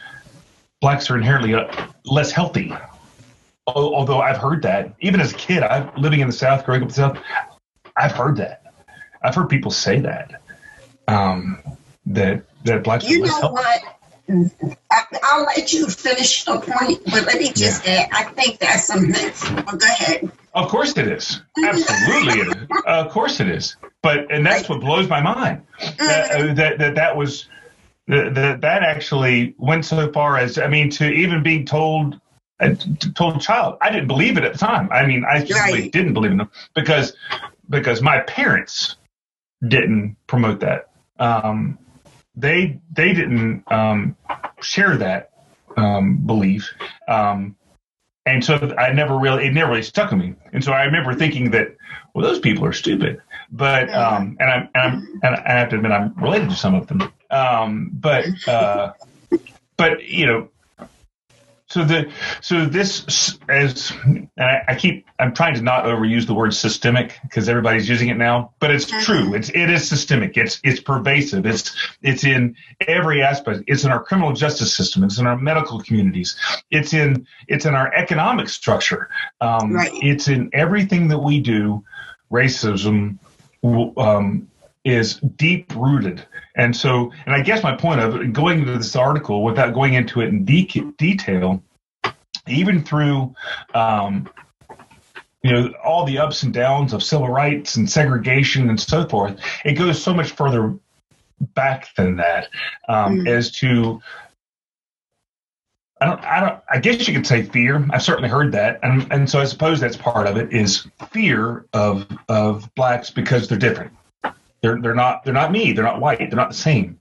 blacks 0.81 1.11
are 1.11 1.15
inherently 1.15 1.53
uh, 1.53 1.71
less 2.05 2.31
healthy. 2.31 2.73
Although 3.67 4.21
I've 4.21 4.37
heard 4.37 4.63
that, 4.63 4.95
even 4.99 5.21
as 5.21 5.31
a 5.33 5.35
kid, 5.35 5.61
I'm 5.61 5.91
living 5.95 6.21
in 6.21 6.27
the 6.27 6.33
South, 6.33 6.65
growing 6.65 6.81
up 6.81 6.85
in 6.85 6.87
the 6.87 6.93
South, 6.95 7.19
I've 7.95 8.13
heard 8.13 8.37
that. 8.37 8.63
I've 9.21 9.35
heard 9.35 9.47
people 9.47 9.69
say 9.69 9.99
that. 9.99 10.41
Um, 11.07 11.61
that 12.09 12.43
that 12.65 12.83
black 12.83 13.07
you 13.07 13.21
know 13.21 13.39
help. 13.39 13.53
what 13.53 13.81
I, 14.29 15.37
will 15.37 15.45
let 15.45 15.73
you 15.73 15.87
finish 15.87 16.43
the 16.43 16.59
point, 16.59 17.03
but 17.05 17.25
let 17.25 17.39
me 17.39 17.51
just 17.51 17.85
yeah. 17.85 18.07
add, 18.11 18.27
I 18.27 18.31
think 18.31 18.59
that's 18.59 18.85
something. 18.85 19.11
Well, 19.65 19.77
go 19.77 19.87
ahead. 19.87 20.31
Of 20.53 20.69
course 20.69 20.95
it 20.97 21.07
is. 21.07 21.41
Absolutely 21.57 22.41
it 22.41 22.47
is. 22.47 22.67
Uh, 22.71 22.81
of 22.85 23.11
course 23.11 23.39
it 23.39 23.47
is. 23.47 23.75
But 24.03 24.31
and 24.31 24.45
that's 24.45 24.69
what 24.69 24.81
blows 24.81 25.09
my 25.09 25.21
mind. 25.21 25.63
That, 25.79 26.31
uh, 26.31 26.37
mm-hmm. 26.37 26.55
that, 26.55 26.77
that 26.77 26.95
that 26.95 27.17
was 27.17 27.47
that 28.07 28.61
that 28.61 28.83
actually 28.83 29.55
went 29.57 29.85
so 29.85 30.11
far 30.11 30.37
as 30.37 30.57
I 30.57 30.67
mean 30.67 30.89
to 30.91 31.09
even 31.09 31.43
being 31.43 31.65
told 31.65 32.19
uh, 32.59 32.75
told 33.15 33.37
a 33.37 33.39
child. 33.39 33.77
I 33.81 33.89
didn't 33.91 34.07
believe 34.07 34.37
it 34.37 34.43
at 34.43 34.53
the 34.53 34.59
time. 34.59 34.89
I 34.91 35.05
mean, 35.05 35.23
I 35.25 35.45
right. 35.45 35.91
didn't 35.91 36.13
believe 36.13 36.31
in 36.31 36.41
it 36.41 36.47
because 36.73 37.13
because 37.69 38.01
my 38.01 38.19
parents 38.21 38.95
didn't 39.67 40.17
promote 40.27 40.59
that. 40.61 40.89
Um, 41.19 41.77
they 42.39 42.79
they 42.91 43.13
didn't 43.13 43.63
um, 43.71 44.15
share 44.61 44.97
that 44.97 45.31
um, 45.77 46.17
belief, 46.25 46.73
um, 47.07 47.55
and 48.25 48.43
so 48.43 48.55
I 48.77 48.93
never 48.93 49.17
really 49.17 49.47
it 49.47 49.53
never 49.53 49.71
really 49.71 49.83
stuck 49.83 50.11
with 50.11 50.19
me. 50.19 50.35
And 50.53 50.63
so 50.63 50.71
I 50.71 50.83
remember 50.85 51.13
thinking 51.13 51.51
that 51.51 51.75
well, 52.13 52.25
those 52.25 52.39
people 52.39 52.65
are 52.65 52.73
stupid. 52.73 53.21
But 53.51 53.93
um, 53.93 54.37
and 54.39 54.49
I'm 54.49 54.69
and 54.73 54.83
I'm 54.83 55.19
and 55.23 55.35
I 55.35 55.51
have 55.51 55.69
to 55.69 55.75
admit 55.75 55.91
I'm 55.91 56.13
related 56.15 56.49
to 56.49 56.55
some 56.55 56.75
of 56.75 56.87
them. 56.87 57.11
Um, 57.31 57.91
but 57.93 58.25
uh, 58.47 58.93
but 59.77 60.03
you 60.05 60.25
know 60.25 60.49
so 61.69 61.83
the 61.83 62.11
so 62.41 62.65
this 62.65 63.37
as 63.47 63.93
I, 64.39 64.61
I, 64.69 64.75
keep 64.75 65.05
I'm 65.19 65.35
trying 65.35 65.53
to 65.53 65.61
not 65.61 65.85
overuse 65.85 66.25
the 66.25 66.33
word 66.33 66.53
systemic 66.55 67.19
because 67.21 67.47
everybody's 67.47 67.87
using 67.87 68.09
it 68.09 68.17
now, 68.17 68.53
but 68.59 68.71
it's 68.71 68.85
true. 68.85 69.35
It's 69.35 69.49
it 69.49 69.69
is 69.69 69.87
systemic. 69.87 70.35
It's 70.35 70.59
it's 70.63 70.79
pervasive. 70.79 71.45
It's 71.45 71.75
it's 72.01 72.23
in 72.23 72.55
every 72.87 73.21
aspect. 73.21 73.65
It's 73.67 73.83
in 73.83 73.91
our 73.91 74.03
criminal 74.03 74.33
justice 74.33 74.75
system. 74.75 75.03
It's 75.03 75.19
in 75.19 75.27
our 75.27 75.37
medical 75.37 75.79
communities. 75.79 76.35
It's 76.71 76.93
in 76.93 77.27
it's 77.47 77.65
in 77.65 77.75
our 77.75 77.93
economic 77.93 78.49
structure. 78.49 79.09
Um, 79.39 79.73
right. 79.73 79.91
It's 79.93 80.27
in 80.27 80.49
everything 80.53 81.09
that 81.09 81.19
we 81.19 81.39
do. 81.39 81.83
Racism 82.31 83.19
um, 83.63 84.49
is 84.83 85.19
deep 85.19 85.75
rooted. 85.75 86.25
And 86.59 86.75
so, 86.75 87.13
and 87.25 87.33
I 87.33 87.41
guess 87.41 87.63
my 87.63 87.73
point 87.73 88.01
of 88.01 88.33
going 88.33 88.59
into 88.59 88.77
this 88.77 88.93
article 88.93 89.43
without 89.45 89.73
going 89.73 89.93
into 89.93 90.19
it 90.19 90.27
in 90.27 90.43
de- 90.43 90.91
detail, 90.97 91.63
even 92.47 92.83
through, 92.83 93.33
um, 93.73 94.29
you 95.41 95.53
know, 95.53 95.73
all 95.81 96.05
the 96.05 96.17
ups 96.17 96.43
and 96.43 96.53
downs 96.53 96.91
of 96.91 97.01
civil 97.01 97.29
rights 97.29 97.77
and 97.77 97.89
segregation 97.89 98.69
and 98.69 98.77
so 98.77 99.07
forth, 99.07 99.39
it 99.63 99.75
goes 99.75 100.03
so 100.03 100.13
much 100.13 100.31
further 100.31 100.77
back 101.39 101.95
than 101.95 102.17
that 102.17 102.49
um, 102.89 103.19
mm. 103.19 103.29
as 103.29 103.51
to 103.51 104.01
I 106.01 106.05
don't, 106.05 106.23
I 106.23 106.39
don't, 106.39 106.61
I 106.69 106.79
guess 106.79 107.07
you 107.07 107.13
could 107.13 107.27
say 107.27 107.43
fear. 107.43 107.85
I've 107.89 108.03
certainly 108.03 108.29
heard 108.29 108.51
that. 108.53 108.79
And, 108.83 109.11
and 109.11 109.29
so 109.29 109.39
I 109.39 109.45
suppose 109.45 109.79
that's 109.79 109.97
part 109.97 110.27
of 110.27 110.37
it 110.37 110.53
is 110.53 110.87
fear 111.11 111.65
of, 111.73 112.07
of 112.29 112.73
blacks 112.75 113.09
because 113.09 113.47
they're 113.47 113.57
different. 113.57 113.91
They're 114.61 114.79
they're 114.81 114.95
not 114.95 115.23
they're 115.23 115.33
not 115.33 115.51
me. 115.51 115.71
They're 115.71 115.83
not 115.83 116.01
white. 116.01 116.19
They're 116.19 116.29
not 116.31 116.49
the 116.49 116.55
same. 116.55 116.99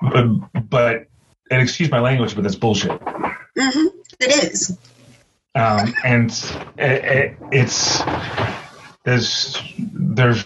But, 0.00 0.68
but 0.68 1.06
and 1.50 1.62
excuse 1.62 1.90
my 1.90 2.00
language, 2.00 2.34
but 2.34 2.42
that's 2.42 2.54
bullshit. 2.54 2.92
Mm-hmm. 2.92 3.86
It 4.20 4.44
is. 4.44 4.78
Um, 5.54 5.92
and 6.04 6.30
it, 6.78 7.04
it, 7.04 7.36
it's 7.50 8.02
there's 9.04 9.60
there's. 9.78 10.44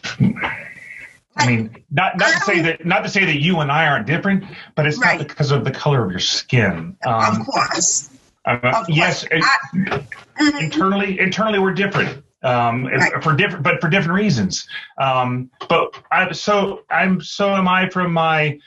I 1.37 1.47
mean, 1.47 1.85
not 1.91 2.17
not 2.17 2.33
to 2.33 2.41
say 2.41 2.63
that 2.63 2.87
not 2.87 3.03
to 3.03 3.11
say 3.11 3.27
that 3.27 3.41
you 3.41 3.61
and 3.61 3.71
I 3.71 3.87
aren't 3.87 4.07
different, 4.07 4.45
but 4.75 4.87
it's 4.87 4.99
right. 4.99 5.19
not 5.19 5.29
because 5.29 5.51
of 5.51 5.65
the 5.65 5.73
color 5.73 6.05
of 6.05 6.11
your 6.11 6.21
skin. 6.21 6.97
Um, 7.05 7.41
of 7.41 7.47
course. 7.47 8.11
Uh, 8.47 8.59
of 8.63 8.75
course. 8.75 8.89
Yes, 8.89 9.25
I, 9.31 9.59
mm-hmm. 9.75 10.57
internally 10.59 11.19
internally 11.19 11.59
we're 11.59 11.75
different 11.75 12.24
um, 12.45 12.87
right. 12.87 13.23
for 13.23 13.35
different, 13.35 13.65
but 13.65 13.81
for 13.81 13.89
different 13.89 14.19
reasons. 14.19 14.69
Um, 14.99 15.51
but 15.69 15.95
I, 16.13 16.33
so 16.33 16.85
I'm, 16.91 17.21
so 17.21 17.51
am 17.51 17.67
I 17.67 17.89
from 17.89 18.13
my, 18.13 18.59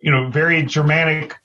you 0.00 0.10
know, 0.10 0.30
very 0.30 0.62
Germanic 0.62 1.36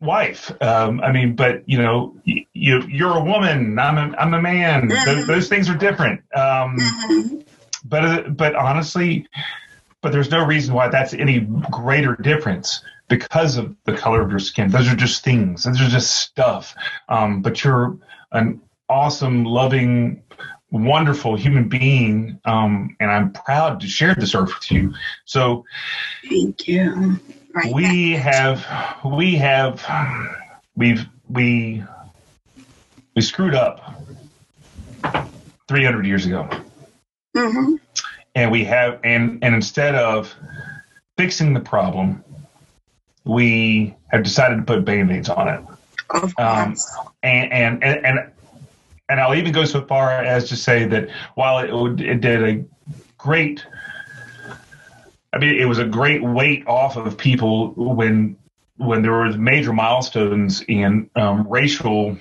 wife. 0.00 0.50
Um, 0.60 1.00
I 1.00 1.12
mean, 1.12 1.36
but 1.36 1.66
you 1.68 1.78
know, 1.78 2.16
you, 2.24 2.44
you're 2.52 3.16
a 3.16 3.24
woman. 3.24 3.78
I'm 3.78 3.96
a, 3.96 4.16
I'm 4.16 4.34
a 4.34 4.42
man. 4.42 4.88
Mm-hmm. 4.88 5.04
Those, 5.06 5.26
those, 5.26 5.48
things 5.48 5.70
are 5.70 5.76
different. 5.76 6.20
Um, 6.34 6.76
mm-hmm. 6.78 7.38
But, 7.84 8.04
uh, 8.04 8.22
but 8.28 8.54
honestly, 8.54 9.26
but 10.02 10.12
there's 10.12 10.30
no 10.30 10.44
reason 10.44 10.74
why 10.74 10.88
that's 10.88 11.14
any 11.14 11.40
greater 11.70 12.16
difference 12.16 12.82
because 13.08 13.56
of 13.56 13.76
the 13.84 13.92
color 13.92 14.20
of 14.22 14.30
your 14.30 14.38
skin. 14.38 14.70
Those 14.70 14.88
are 14.88 14.96
just 14.96 15.22
things. 15.22 15.64
Those 15.64 15.80
are 15.80 15.88
just 15.88 16.10
stuff. 16.10 16.74
Um, 17.08 17.42
but 17.42 17.62
you're 17.62 17.96
an 18.32 18.60
awesome, 18.88 19.44
loving, 19.44 20.22
wonderful 20.72 21.36
human 21.36 21.68
being, 21.68 22.40
um, 22.44 22.96
and 22.98 23.10
I'm 23.10 23.32
proud 23.32 23.80
to 23.80 23.86
share 23.86 24.14
this 24.14 24.34
earth 24.34 24.54
with 24.54 24.70
you. 24.72 24.94
So, 25.26 25.64
thank 26.28 26.66
you. 26.66 27.20
Right 27.54 27.72
we 27.72 28.12
have, 28.12 28.66
we 29.04 29.36
have, 29.36 29.86
we've 30.74 31.06
we 31.28 31.84
we 33.14 33.22
screwed 33.22 33.54
up 33.54 34.02
300 35.68 36.06
years 36.06 36.24
ago, 36.24 36.48
mm-hmm. 37.36 37.74
and 38.34 38.50
we 38.50 38.64
have, 38.64 38.98
and 39.04 39.44
and 39.44 39.54
instead 39.54 39.94
of 39.94 40.34
fixing 41.18 41.52
the 41.52 41.60
problem, 41.60 42.24
we 43.24 43.94
have 44.08 44.22
decided 44.22 44.56
to 44.56 44.62
put 44.62 44.84
band-aids 44.84 45.28
on 45.28 45.48
it. 45.48 45.60
Um, 46.38 46.76
and, 47.22 47.52
and, 47.52 47.84
and, 47.84 48.04
and 48.04 48.31
and 49.12 49.20
I'll 49.20 49.34
even 49.34 49.52
go 49.52 49.66
so 49.66 49.84
far 49.84 50.10
as 50.10 50.48
to 50.48 50.56
say 50.56 50.86
that 50.86 51.10
while 51.34 51.58
it, 51.58 52.00
it 52.00 52.22
did 52.22 52.42
a 52.42 52.64
great, 53.18 53.64
I 55.34 55.38
mean, 55.38 55.60
it 55.60 55.66
was 55.66 55.78
a 55.78 55.84
great 55.84 56.22
weight 56.22 56.66
off 56.66 56.96
of 56.96 57.18
people 57.18 57.74
when 57.74 58.38
when 58.78 59.02
there 59.02 59.12
was 59.12 59.36
major 59.36 59.72
milestones 59.74 60.62
in 60.62 61.10
um, 61.14 61.46
racial, 61.46 62.16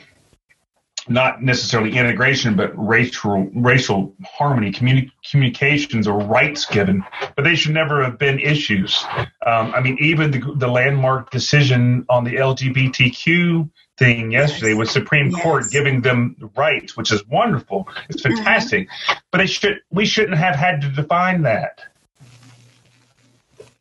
not 1.08 1.42
necessarily 1.42 1.98
integration, 1.98 2.58
but 2.58 2.74
racial 2.76 3.50
racial 3.56 4.14
harmony, 4.26 4.74
communi- 4.74 5.12
communications 5.32 6.10
or 6.10 6.20
rights 6.20 6.66
given, 6.66 7.06
but 7.38 7.44
they 7.44 7.56
should 7.56 7.74
never 7.74 8.04
have 8.04 8.18
been 8.18 8.38
issues. 8.38 9.06
Um, 9.48 9.74
I 9.74 9.80
mean, 9.80 9.98
even 10.02 10.32
the, 10.32 10.56
the 10.58 10.68
landmark 10.68 11.32
decision 11.32 12.06
on 12.10 12.26
the 12.26 12.36
LGBTQ 12.36 13.70
thing 14.02 14.32
yesterday 14.32 14.74
with 14.74 14.90
Supreme 14.90 15.30
yes. 15.30 15.42
Court 15.42 15.66
giving 15.70 16.02
them 16.02 16.36
rights, 16.56 16.98
which 16.98 17.12
is 17.12 17.26
wonderful. 17.28 17.88
It's 18.10 18.24
mm-hmm. 18.24 18.36
fantastic. 18.36 18.90
Mm-hmm. 18.90 19.20
But 19.32 19.42
it 19.42 19.48
should 19.48 19.82
we 19.92 20.06
shouldn't 20.06 20.38
have 20.38 20.56
had 20.56 20.82
to 20.82 20.90
define 20.90 21.44
that. 21.44 21.86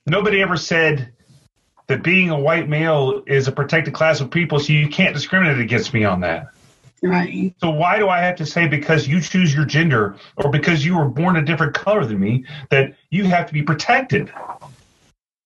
Nobody 0.06 0.42
ever 0.42 0.56
said 0.56 1.12
that 1.86 2.02
being 2.02 2.30
a 2.30 2.38
white 2.38 2.68
male 2.68 3.22
is 3.26 3.48
a 3.48 3.52
protected 3.52 3.94
class 3.94 4.20
of 4.20 4.30
people, 4.30 4.60
so 4.60 4.72
you 4.72 4.88
can't 4.88 5.14
discriminate 5.14 5.58
against 5.58 5.94
me 5.94 6.04
on 6.04 6.20
that. 6.20 6.48
Right. 7.02 7.54
So 7.60 7.70
why 7.70 7.98
do 7.98 8.08
I 8.08 8.20
have 8.20 8.36
to 8.36 8.46
say 8.46 8.68
because 8.68 9.08
you 9.08 9.20
choose 9.20 9.54
your 9.54 9.64
gender 9.64 10.16
or 10.36 10.50
because 10.50 10.84
you 10.84 10.98
were 10.98 11.06
born 11.06 11.36
a 11.36 11.42
different 11.42 11.74
color 11.74 12.04
than 12.04 12.20
me 12.20 12.44
that 12.70 12.94
you 13.08 13.24
have 13.24 13.46
to 13.46 13.52
be 13.54 13.62
protected? 13.62 14.30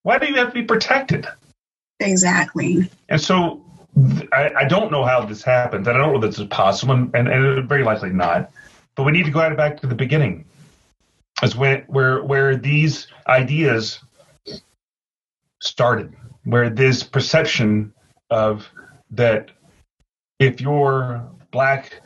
Why 0.02 0.18
do 0.18 0.26
you 0.26 0.34
have 0.34 0.48
to 0.48 0.54
be 0.54 0.64
protected? 0.64 1.26
Exactly. 2.00 2.90
And 3.08 3.20
so 3.20 3.63
I, 4.32 4.50
I, 4.56 4.64
don't 4.64 4.90
know 4.90 5.04
how 5.04 5.24
this 5.24 5.42
happened. 5.42 5.86
I 5.86 5.92
don't 5.92 6.12
know 6.12 6.16
if 6.16 6.22
this 6.22 6.38
is 6.38 6.46
possible, 6.46 6.94
and, 6.94 7.14
and, 7.14 7.28
and 7.28 7.68
very 7.68 7.84
likely 7.84 8.10
not. 8.10 8.50
But 8.96 9.04
we 9.04 9.12
need 9.12 9.24
to 9.24 9.30
go 9.30 9.54
back 9.54 9.80
to 9.80 9.86
the 9.86 9.94
beginning, 9.94 10.44
as 11.42 11.56
where 11.56 11.84
where 11.88 12.56
these 12.56 13.08
ideas 13.26 14.00
started, 15.60 16.14
where 16.44 16.70
this 16.70 17.02
perception 17.02 17.92
of 18.30 18.68
that 19.10 19.50
if 20.38 20.60
you're 20.60 21.24
black, 21.50 22.00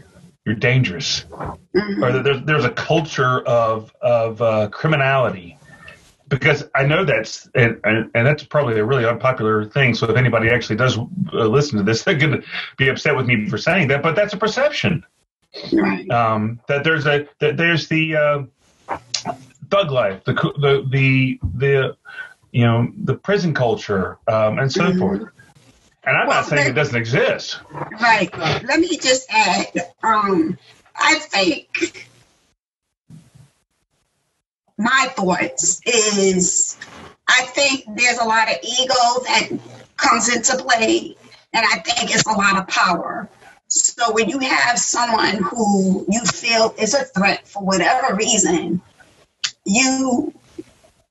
you're 0.46 0.54
dangerous, 0.54 1.24
or 1.32 2.12
that 2.12 2.24
there's 2.24 2.42
there's 2.42 2.64
a 2.64 2.70
culture 2.70 3.40
of 3.40 3.92
of 4.00 4.40
uh, 4.40 4.68
criminality 4.68 5.57
because 6.28 6.64
I 6.74 6.84
know 6.84 7.04
that's 7.04 7.48
and, 7.54 7.80
and, 7.84 8.10
and 8.14 8.26
that's 8.26 8.42
probably 8.42 8.78
a 8.78 8.84
really 8.84 9.06
unpopular 9.06 9.64
thing. 9.64 9.94
So 9.94 10.08
if 10.08 10.16
anybody 10.16 10.50
actually 10.50 10.76
does 10.76 10.98
uh, 10.98 11.46
listen 11.46 11.78
to 11.78 11.84
this, 11.84 12.02
they're 12.04 12.14
going 12.14 12.40
to 12.40 12.42
be 12.76 12.88
upset 12.88 13.16
with 13.16 13.26
me 13.26 13.48
for 13.48 13.58
saying 13.58 13.88
that. 13.88 14.02
But 14.02 14.16
that's 14.16 14.34
a 14.34 14.36
perception. 14.36 15.04
Right. 15.72 16.08
Um, 16.10 16.60
that 16.68 16.84
there's 16.84 17.06
a 17.06 17.26
that 17.40 17.56
there's 17.56 17.88
the 17.88 18.16
uh, 18.16 18.96
thug 19.70 19.90
life, 19.90 20.24
the 20.24 20.34
the 20.34 20.86
the 20.90 21.40
the 21.42 21.96
you 22.52 22.64
know 22.64 22.92
the 22.96 23.14
prison 23.14 23.54
culture, 23.54 24.18
um, 24.28 24.58
and 24.58 24.70
so 24.70 24.82
mm-hmm. 24.82 24.98
forth. 24.98 25.22
And 26.04 26.16
I'm 26.16 26.26
well, 26.26 26.40
not 26.40 26.48
saying 26.48 26.70
it 26.70 26.74
doesn't 26.74 26.96
exist. 26.96 27.60
Right. 27.70 28.30
Let 28.38 28.80
me 28.80 28.96
just 28.96 29.26
add. 29.30 29.66
Um, 30.02 30.58
I 30.94 31.16
think 31.16 32.07
my 34.78 35.08
thoughts 35.10 35.82
is 35.84 36.78
I 37.26 37.42
think 37.42 37.84
there's 37.96 38.18
a 38.18 38.24
lot 38.24 38.48
of 38.48 38.56
ego 38.62 38.94
that 39.24 39.48
comes 39.96 40.34
into 40.34 40.56
play, 40.62 41.16
and 41.52 41.66
I 41.66 41.80
think 41.80 42.14
it's 42.14 42.26
a 42.26 42.32
lot 42.32 42.58
of 42.58 42.68
power. 42.68 43.28
So 43.66 44.12
when 44.12 44.30
you 44.30 44.38
have 44.38 44.78
someone 44.78 45.36
who 45.42 46.06
you 46.08 46.20
feel 46.20 46.74
is 46.78 46.94
a 46.94 47.04
threat 47.04 47.46
for 47.46 47.62
whatever 47.62 48.14
reason, 48.14 48.80
you 49.66 50.32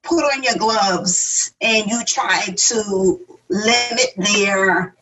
put 0.01 0.23
on 0.23 0.41
your 0.41 0.55
gloves 0.55 1.53
and 1.61 1.91
you 1.91 2.03
try 2.05 2.45
to 2.55 3.19
limit 3.49 4.13
their 4.15 4.95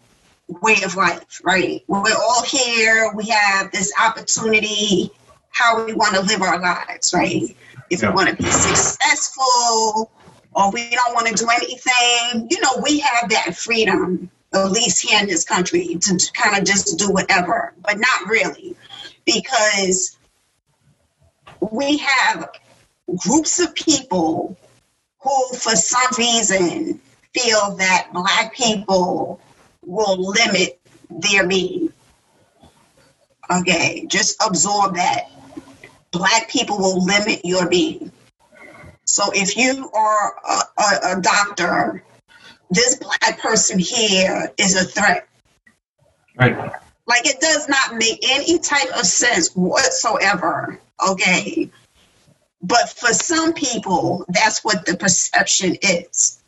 way 0.48 0.78
of 0.84 0.96
life, 0.96 1.42
right? 1.44 1.84
We're 1.88 2.14
all 2.14 2.44
here, 2.44 3.12
we 3.16 3.28
have 3.28 3.72
this 3.72 3.94
opportunity, 4.00 5.12
how 5.50 5.86
we 5.86 5.94
want 5.94 6.16
to 6.16 6.22
live 6.22 6.42
our 6.42 6.60
lives, 6.60 7.14
right? 7.14 7.56
If 7.90 8.02
yeah. 8.02 8.10
we 8.10 8.16
want 8.16 8.30
to 8.30 8.36
be 8.36 8.50
successful 8.50 10.12
or 10.54 10.72
we 10.72 10.90
don't 10.90 11.14
want 11.14 11.28
to 11.28 11.34
do 11.34 11.48
anything, 11.50 12.48
you 12.50 12.62
know, 12.62 12.82
we 12.84 13.00
have 13.00 13.30
that 13.30 13.56
freedom, 13.56 14.30
at 14.54 14.72
least 14.72 15.08
here 15.08 15.20
in 15.20 15.28
this 15.28 15.44
country, 15.44 15.98
to 16.02 16.32
kind 16.34 16.58
of 16.58 16.66
just 16.66 16.98
do 16.98 17.12
whatever, 17.12 17.74
but 17.82 17.98
not 17.98 18.30
really. 18.30 18.76
because 19.26 20.18
we 21.60 21.98
have 21.98 22.50
groups 23.18 23.60
of 23.60 23.74
people 23.76 24.58
who, 25.20 25.48
for 25.58 25.76
some 25.76 26.12
reason, 26.18 27.02
feel 27.34 27.76
that 27.78 28.10
Black 28.14 28.54
people 28.56 29.40
will 29.84 30.32
limit 30.32 30.80
their 31.10 31.48
being. 31.48 31.92
Okay, 33.50 34.06
just 34.08 34.42
absorb 34.46 34.96
that. 34.96 35.30
Black 36.18 36.50
people 36.50 36.78
will 36.78 37.04
limit 37.04 37.42
your 37.44 37.68
being. 37.70 38.12
So 39.04 39.32
if 39.34 39.58
you 39.58 39.90
are 39.94 40.36
a, 40.48 40.82
a, 40.82 41.18
a 41.18 41.22
doctor, 41.22 42.04
this 42.70 42.96
black 42.96 43.40
person 43.40 43.80
here 43.80 44.52
is 44.58 44.76
a 44.76 44.86
threat. 44.86 45.28
Right. 46.38 46.58
Like 47.06 47.28
it 47.28 47.40
does 47.40 47.68
not 47.68 47.96
make 47.96 48.20
any 48.30 48.60
type 48.60 48.90
of 48.98 49.06
sense 49.06 49.54
whatsoever. 49.54 50.80
Okay. 51.06 51.70
But 52.62 52.90
for 52.90 53.14
some 53.14 53.54
people, 53.54 54.26
that's 54.30 54.64
what 54.64 54.86
the 54.86 54.98
perception 54.98 55.78
is. 55.82 56.42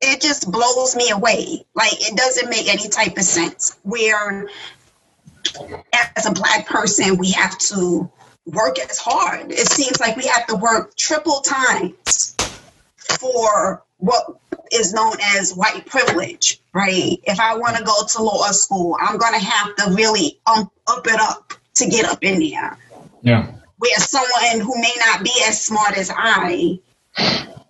It 0.00 0.20
just 0.20 0.50
blows 0.50 0.94
me 0.94 1.10
away. 1.10 1.64
Like 1.74 1.94
it 2.08 2.16
doesn't 2.16 2.50
make 2.50 2.68
any 2.68 2.88
type 2.88 3.16
of 3.16 3.24
sense. 3.24 3.76
Where 3.82 4.48
as 6.16 6.26
a 6.26 6.32
black 6.32 6.66
person, 6.66 7.16
we 7.16 7.32
have 7.32 7.56
to 7.58 8.10
work 8.46 8.78
as 8.78 8.98
hard. 8.98 9.52
It 9.52 9.68
seems 9.68 10.00
like 10.00 10.16
we 10.16 10.26
have 10.26 10.46
to 10.48 10.56
work 10.56 10.96
triple 10.96 11.40
times 11.40 12.36
for 12.98 13.82
what 13.98 14.40
is 14.72 14.92
known 14.92 15.14
as 15.36 15.54
white 15.54 15.86
privilege, 15.86 16.60
right? 16.72 17.18
If 17.24 17.40
I 17.40 17.56
want 17.56 17.76
to 17.76 17.84
go 17.84 17.94
to 18.06 18.22
law 18.22 18.46
school, 18.52 18.96
I'm 19.00 19.18
going 19.18 19.34
to 19.34 19.44
have 19.44 19.76
to 19.76 19.90
really 19.94 20.38
ump, 20.46 20.72
up 20.86 21.06
it 21.06 21.20
up 21.20 21.54
to 21.76 21.88
get 21.88 22.04
up 22.06 22.22
in 22.22 22.40
there. 22.40 22.78
Yeah. 23.22 23.52
Where 23.78 23.96
someone 23.96 24.60
who 24.60 24.80
may 24.80 24.92
not 25.06 25.24
be 25.24 25.32
as 25.46 25.64
smart 25.64 25.96
as 25.96 26.10
I 26.14 26.78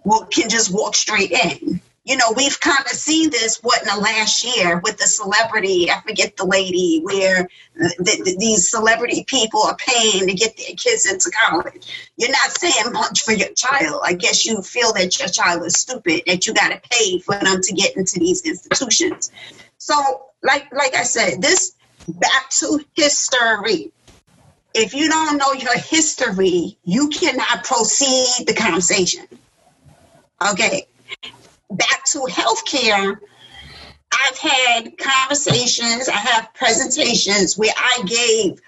will, 0.04 0.26
can 0.26 0.48
just 0.48 0.72
walk 0.72 0.94
straight 0.94 1.30
in 1.30 1.80
you 2.10 2.16
know, 2.16 2.32
we've 2.36 2.58
kind 2.58 2.80
of 2.80 2.90
seen 2.90 3.30
this 3.30 3.62
what 3.62 3.82
in 3.82 3.86
the 3.86 4.00
last 4.00 4.44
year 4.44 4.80
with 4.82 4.98
the 4.98 5.06
celebrity, 5.06 5.92
I 5.92 6.00
forget 6.00 6.36
the 6.36 6.44
lady, 6.44 7.02
where 7.04 7.48
the, 7.76 8.22
the, 8.24 8.36
these 8.36 8.68
celebrity 8.68 9.22
people 9.28 9.62
are 9.62 9.76
paying 9.76 10.26
to 10.26 10.34
get 10.34 10.56
their 10.56 10.74
kids 10.76 11.08
into 11.08 11.30
college. 11.30 12.10
You're 12.16 12.32
not 12.32 12.50
saying 12.50 12.92
much 12.92 13.22
for 13.22 13.30
your 13.30 13.52
child. 13.54 14.02
I 14.04 14.14
guess 14.14 14.44
you 14.44 14.60
feel 14.60 14.92
that 14.94 15.20
your 15.20 15.28
child 15.28 15.64
is 15.64 15.74
stupid, 15.74 16.22
that 16.26 16.48
you 16.48 16.52
got 16.52 16.70
to 16.70 16.80
pay 16.90 17.20
for 17.20 17.36
them 17.36 17.60
to 17.62 17.74
get 17.74 17.96
into 17.96 18.18
these 18.18 18.44
institutions. 18.44 19.30
So, 19.78 19.94
like, 20.42 20.72
like 20.72 20.96
I 20.96 21.04
said, 21.04 21.40
this 21.40 21.76
back 22.08 22.50
to 22.58 22.84
history. 22.96 23.92
If 24.74 24.94
you 24.94 25.08
don't 25.08 25.36
know 25.36 25.52
your 25.52 25.78
history, 25.78 26.76
you 26.82 27.08
cannot 27.10 27.62
proceed 27.62 28.48
the 28.48 28.54
conversation. 28.54 29.28
Okay, 30.50 30.88
back 31.70 32.04
to 32.06 32.18
healthcare, 32.20 33.18
I've 34.12 34.38
had 34.38 34.98
conversations, 34.98 36.08
I 36.08 36.16
have 36.16 36.52
presentations 36.54 37.56
where 37.56 37.72
I 37.76 38.02
gave 38.04 38.60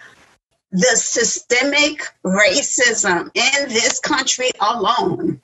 the 0.70 0.96
systemic 0.96 2.02
racism 2.24 3.30
in 3.34 3.68
this 3.68 3.98
country 4.00 4.50
alone, 4.60 5.40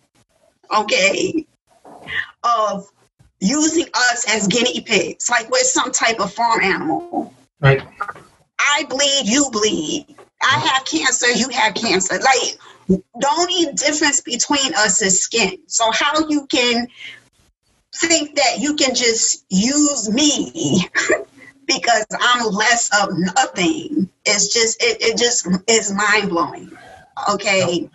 okay, 0.75 1.47
of 2.43 2.91
using 3.41 3.87
us 3.95 4.25
as 4.29 4.47
guinea 4.49 4.81
pigs, 4.81 5.29
like 5.29 5.51
we're 5.51 5.59
some 5.61 5.93
type 5.93 6.21
of 6.21 6.33
farm 6.33 6.61
animal. 6.63 7.35
Right. 7.61 7.83
I 8.59 8.85
bleed, 8.89 9.23
you 9.25 9.49
bleed. 9.51 10.17
I 10.41 10.59
have 10.59 10.85
cancer, 10.85 11.31
you 11.31 11.49
have 11.49 11.75
cancer. 11.75 12.15
Like, 12.15 12.59
the 12.89 13.29
only 13.39 13.73
difference 13.75 14.21
between 14.21 14.75
us 14.75 15.03
is 15.03 15.23
skin. 15.23 15.59
So, 15.67 15.91
how 15.93 16.29
you 16.29 16.47
can 16.47 16.89
think 17.99 18.37
that 18.37 18.59
you 18.61 18.75
can 18.75 18.95
just 18.95 19.45
use 19.49 20.11
me 20.11 20.85
because 21.67 22.07
I'm 22.21 22.47
less 22.47 22.91
of 23.03 23.11
nothing. 23.13 24.09
It's 24.25 24.53
just 24.53 24.83
it, 24.83 25.03
it 25.03 25.19
just 25.19 25.47
is 25.67 25.93
mind 25.93 26.31
blowing. 26.31 26.71
Okay. 27.31 27.91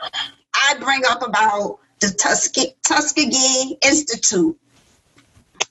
I 0.53 0.75
bring 0.79 1.01
up 1.09 1.25
about 1.25 1.79
the 1.99 2.09
Tuskegee, 2.09 2.75
Tuskegee 2.83 3.77
Institute. 3.81 4.59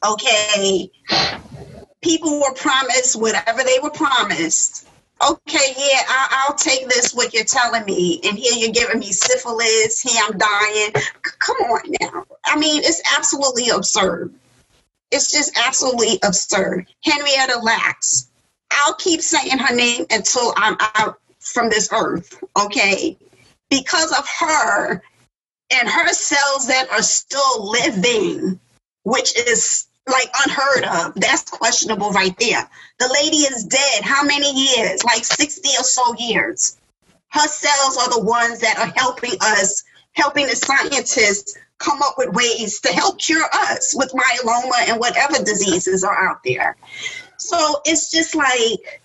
Okay. 0.05 0.91
People 2.01 2.41
were 2.41 2.55
promised 2.55 3.21
whatever 3.21 3.63
they 3.63 3.79
were 3.83 3.91
promised 3.91 4.89
okay, 5.31 5.75
yeah, 5.77 6.03
I, 6.09 6.47
will 6.49 6.57
take 6.57 6.89
this, 6.89 7.15
what 7.15 7.35
you're 7.35 7.45
telling 7.45 7.85
me. 7.85 8.21
And 8.25 8.39
here 8.39 8.55
you're 8.55 8.73
giving 8.73 8.99
me 8.99 9.13
syphilis, 9.13 10.01
here 10.01 10.23
I'm 10.25 10.39
dying. 10.39 10.93
C- 10.97 11.33
come 11.39 11.57
on 11.59 11.81
now. 12.01 12.25
I 12.45 12.59
mean, 12.59 12.83
it's 12.85 13.03
absolutely 13.17 13.71
absurd. 13.71 14.35
It's 15.11 15.31
just 15.31 15.59
absolutely 15.59 16.19
absurd. 16.23 16.87
Henrietta 17.05 17.59
Lacks. 17.63 18.29
I'll 18.71 18.95
keep 18.95 19.21
saying 19.21 19.59
her 19.59 19.75
name 19.75 20.07
until 20.11 20.55
I'm 20.57 20.77
out 20.97 21.21
from 21.41 21.69
this 21.69 21.91
earth, 21.93 22.43
okay? 22.59 23.19
Because 23.69 24.13
of 24.13 24.27
her 24.41 25.03
and 25.73 25.89
her 25.89 26.09
cells 26.09 26.69
that 26.69 26.91
are 26.91 27.03
still 27.03 27.71
living, 27.71 28.61
which 29.03 29.39
is 29.39 29.87
like 30.07 30.31
unheard 30.45 30.85
of. 30.85 31.15
That's 31.15 31.45
questionable 31.51 32.11
right 32.11 32.37
there. 32.39 32.69
The 32.99 33.11
lady 33.13 33.39
is 33.39 33.65
dead. 33.65 34.03
How 34.03 34.25
many 34.25 34.51
years? 34.53 35.05
Like 35.05 35.25
60 35.25 35.69
or 35.79 35.85
so 35.85 36.15
years. 36.19 36.77
Her 37.29 37.49
cells 37.49 37.97
are 37.99 38.11
the 38.11 38.23
ones 38.23 38.61
that 38.61 38.79
are 38.79 38.93
helping 38.97 39.35
us, 39.41 39.85
helping 40.13 40.47
the 40.47 40.57
scientists 40.57 41.57
come 41.79 42.03
up 42.03 42.15
with 42.19 42.35
ways 42.35 42.81
to 42.81 42.89
help 42.93 43.19
cure 43.19 43.49
us 43.53 43.95
with 43.97 44.13
myeloma 44.13 44.89
and 44.89 45.01
whatever 45.01 45.43
diseases 45.43 46.05
are 46.05 46.29
out 46.29 46.41
there. 46.45 46.77
So 47.39 47.81
it's 47.85 48.11
just 48.11 48.35
like, 48.35 49.03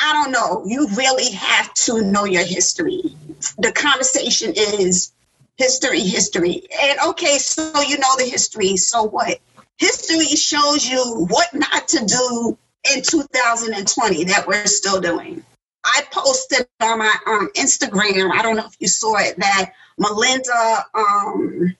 I 0.00 0.12
don't 0.12 0.32
know, 0.32 0.64
you 0.66 0.88
really 0.88 1.30
have 1.32 1.72
to 1.74 2.02
know 2.02 2.24
your 2.24 2.44
history. 2.44 3.16
The 3.58 3.72
conversation 3.72 4.52
is 4.56 5.12
history, 5.56 6.00
history. 6.00 6.68
And 6.80 6.98
okay, 7.10 7.38
so 7.38 7.80
you 7.80 7.98
know 7.98 8.16
the 8.16 8.28
history, 8.30 8.76
so 8.76 9.04
what? 9.04 9.40
History 9.78 10.36
shows 10.36 10.86
you 10.86 11.26
what 11.28 11.54
not 11.54 11.88
to 11.88 12.04
do 12.04 12.58
in 12.94 13.02
2020 13.02 14.24
that 14.24 14.46
we're 14.46 14.66
still 14.66 15.00
doing. 15.00 15.44
I 15.84 16.02
posted 16.10 16.66
on 16.80 16.98
my 16.98 17.16
um, 17.26 17.50
Instagram, 17.56 18.30
I 18.32 18.42
don't 18.42 18.56
know 18.56 18.66
if 18.66 18.76
you 18.78 18.88
saw 18.88 19.16
it, 19.18 19.38
that 19.38 19.72
Melinda 19.96 20.84
um, 20.94 21.76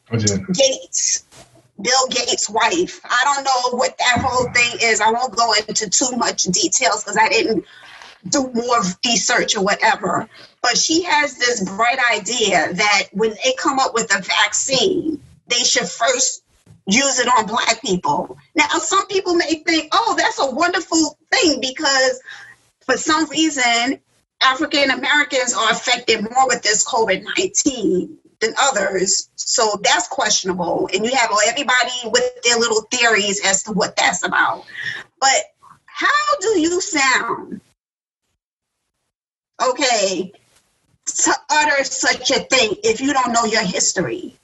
Gates, 0.53 1.25
Bill 1.81 2.09
Gates' 2.09 2.49
wife, 2.49 3.01
I 3.05 3.23
don't 3.25 3.45
know 3.45 3.79
what 3.79 3.99
that 3.99 4.19
whole 4.21 4.51
thing 4.53 4.79
is. 4.83 5.01
I 5.01 5.11
won't 5.11 5.37
go 5.37 5.53
into 5.53 5.91
too 5.91 6.17
much 6.17 6.45
details 6.45 7.05
because 7.05 7.17
I 7.17 7.29
didn't 7.29 7.65
do 8.29 8.51
more 8.53 8.81
research 9.05 9.57
or 9.57 9.63
whatever. 9.63 10.29
But 10.63 10.77
she 10.77 11.03
has 11.03 11.37
this 11.39 11.65
bright 11.65 11.99
idea 12.13 12.73
that 12.73 13.05
when 13.13 13.31
they 13.31 13.55
come 13.57 13.79
up 13.79 13.95
with 13.95 14.15
a 14.15 14.21
vaccine, 14.21 15.23
they 15.47 15.65
should 15.65 15.89
first 15.89 16.43
use 16.87 17.19
it 17.19 17.29
on 17.29 17.47
black 17.47 17.83
people. 17.83 18.39
Now, 18.55 18.67
some 18.69 19.07
people 19.07 19.35
may 19.35 19.63
think, 19.67 19.89
oh, 19.93 20.15
that's 20.17 20.39
a 20.39 20.51
wonderful 20.51 21.19
thing 21.31 21.61
because 21.61 22.21
for 22.81 22.97
some 22.97 23.29
reason, 23.29 24.01
African 24.43 24.91
Americans 24.91 25.55
are 25.55 25.71
affected 25.71 26.23
more 26.23 26.47
with 26.47 26.63
this 26.63 26.87
COVID 26.87 27.25
19 27.37 28.19
than 28.41 28.55
others. 28.61 29.29
So 29.37 29.81
that's 29.83 30.09
questionable. 30.09 30.89
And 30.93 31.05
you 31.05 31.15
have 31.15 31.31
everybody 31.47 31.93
with 32.05 32.43
their 32.43 32.57
little 32.57 32.83
theories 32.83 33.45
as 33.45 33.65
to 33.65 33.73
what 33.73 33.97
that's 33.97 34.25
about. 34.25 34.65
But 35.21 35.45
how 35.85 36.39
do 36.41 36.61
you 36.61 36.81
sound? 36.81 37.61
Okay, 39.61 40.33
to 41.05 41.35
utter 41.51 41.83
such 41.83 42.31
a 42.31 42.39
thing 42.39 42.77
if 42.85 43.01
you 43.01 43.13
don't 43.13 43.33
know 43.33 43.45
your 43.45 43.65
history 43.65 44.38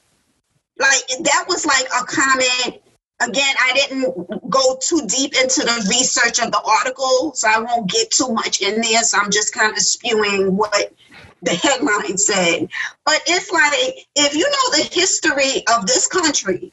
like 0.78 1.06
that 1.24 1.44
was 1.48 1.66
like 1.66 1.86
a 1.86 2.04
comment. 2.04 2.80
Again 3.20 3.54
i 3.60 3.72
didn't 3.74 4.50
go 4.50 4.76
too 4.82 5.06
deep 5.06 5.34
into 5.40 5.60
the 5.60 5.86
research 5.88 6.40
of 6.40 6.50
the 6.50 6.60
article 6.60 7.32
so 7.32 7.48
i 7.48 7.60
won't 7.60 7.88
get 7.88 8.10
too 8.10 8.28
much 8.28 8.60
in 8.60 8.80
there. 8.80 9.02
So 9.04 9.18
i'm 9.18 9.30
just 9.30 9.54
kind 9.54 9.72
of 9.72 9.78
spewing 9.78 10.56
what 10.56 10.92
the 11.40 11.54
headline 11.54 12.18
said. 12.18 12.68
But 13.04 13.22
it's 13.26 13.52
like 13.52 14.06
if 14.16 14.34
you 14.34 14.50
know 14.50 14.76
the 14.76 14.90
history 14.92 15.64
of 15.72 15.86
this 15.86 16.08
country 16.08 16.72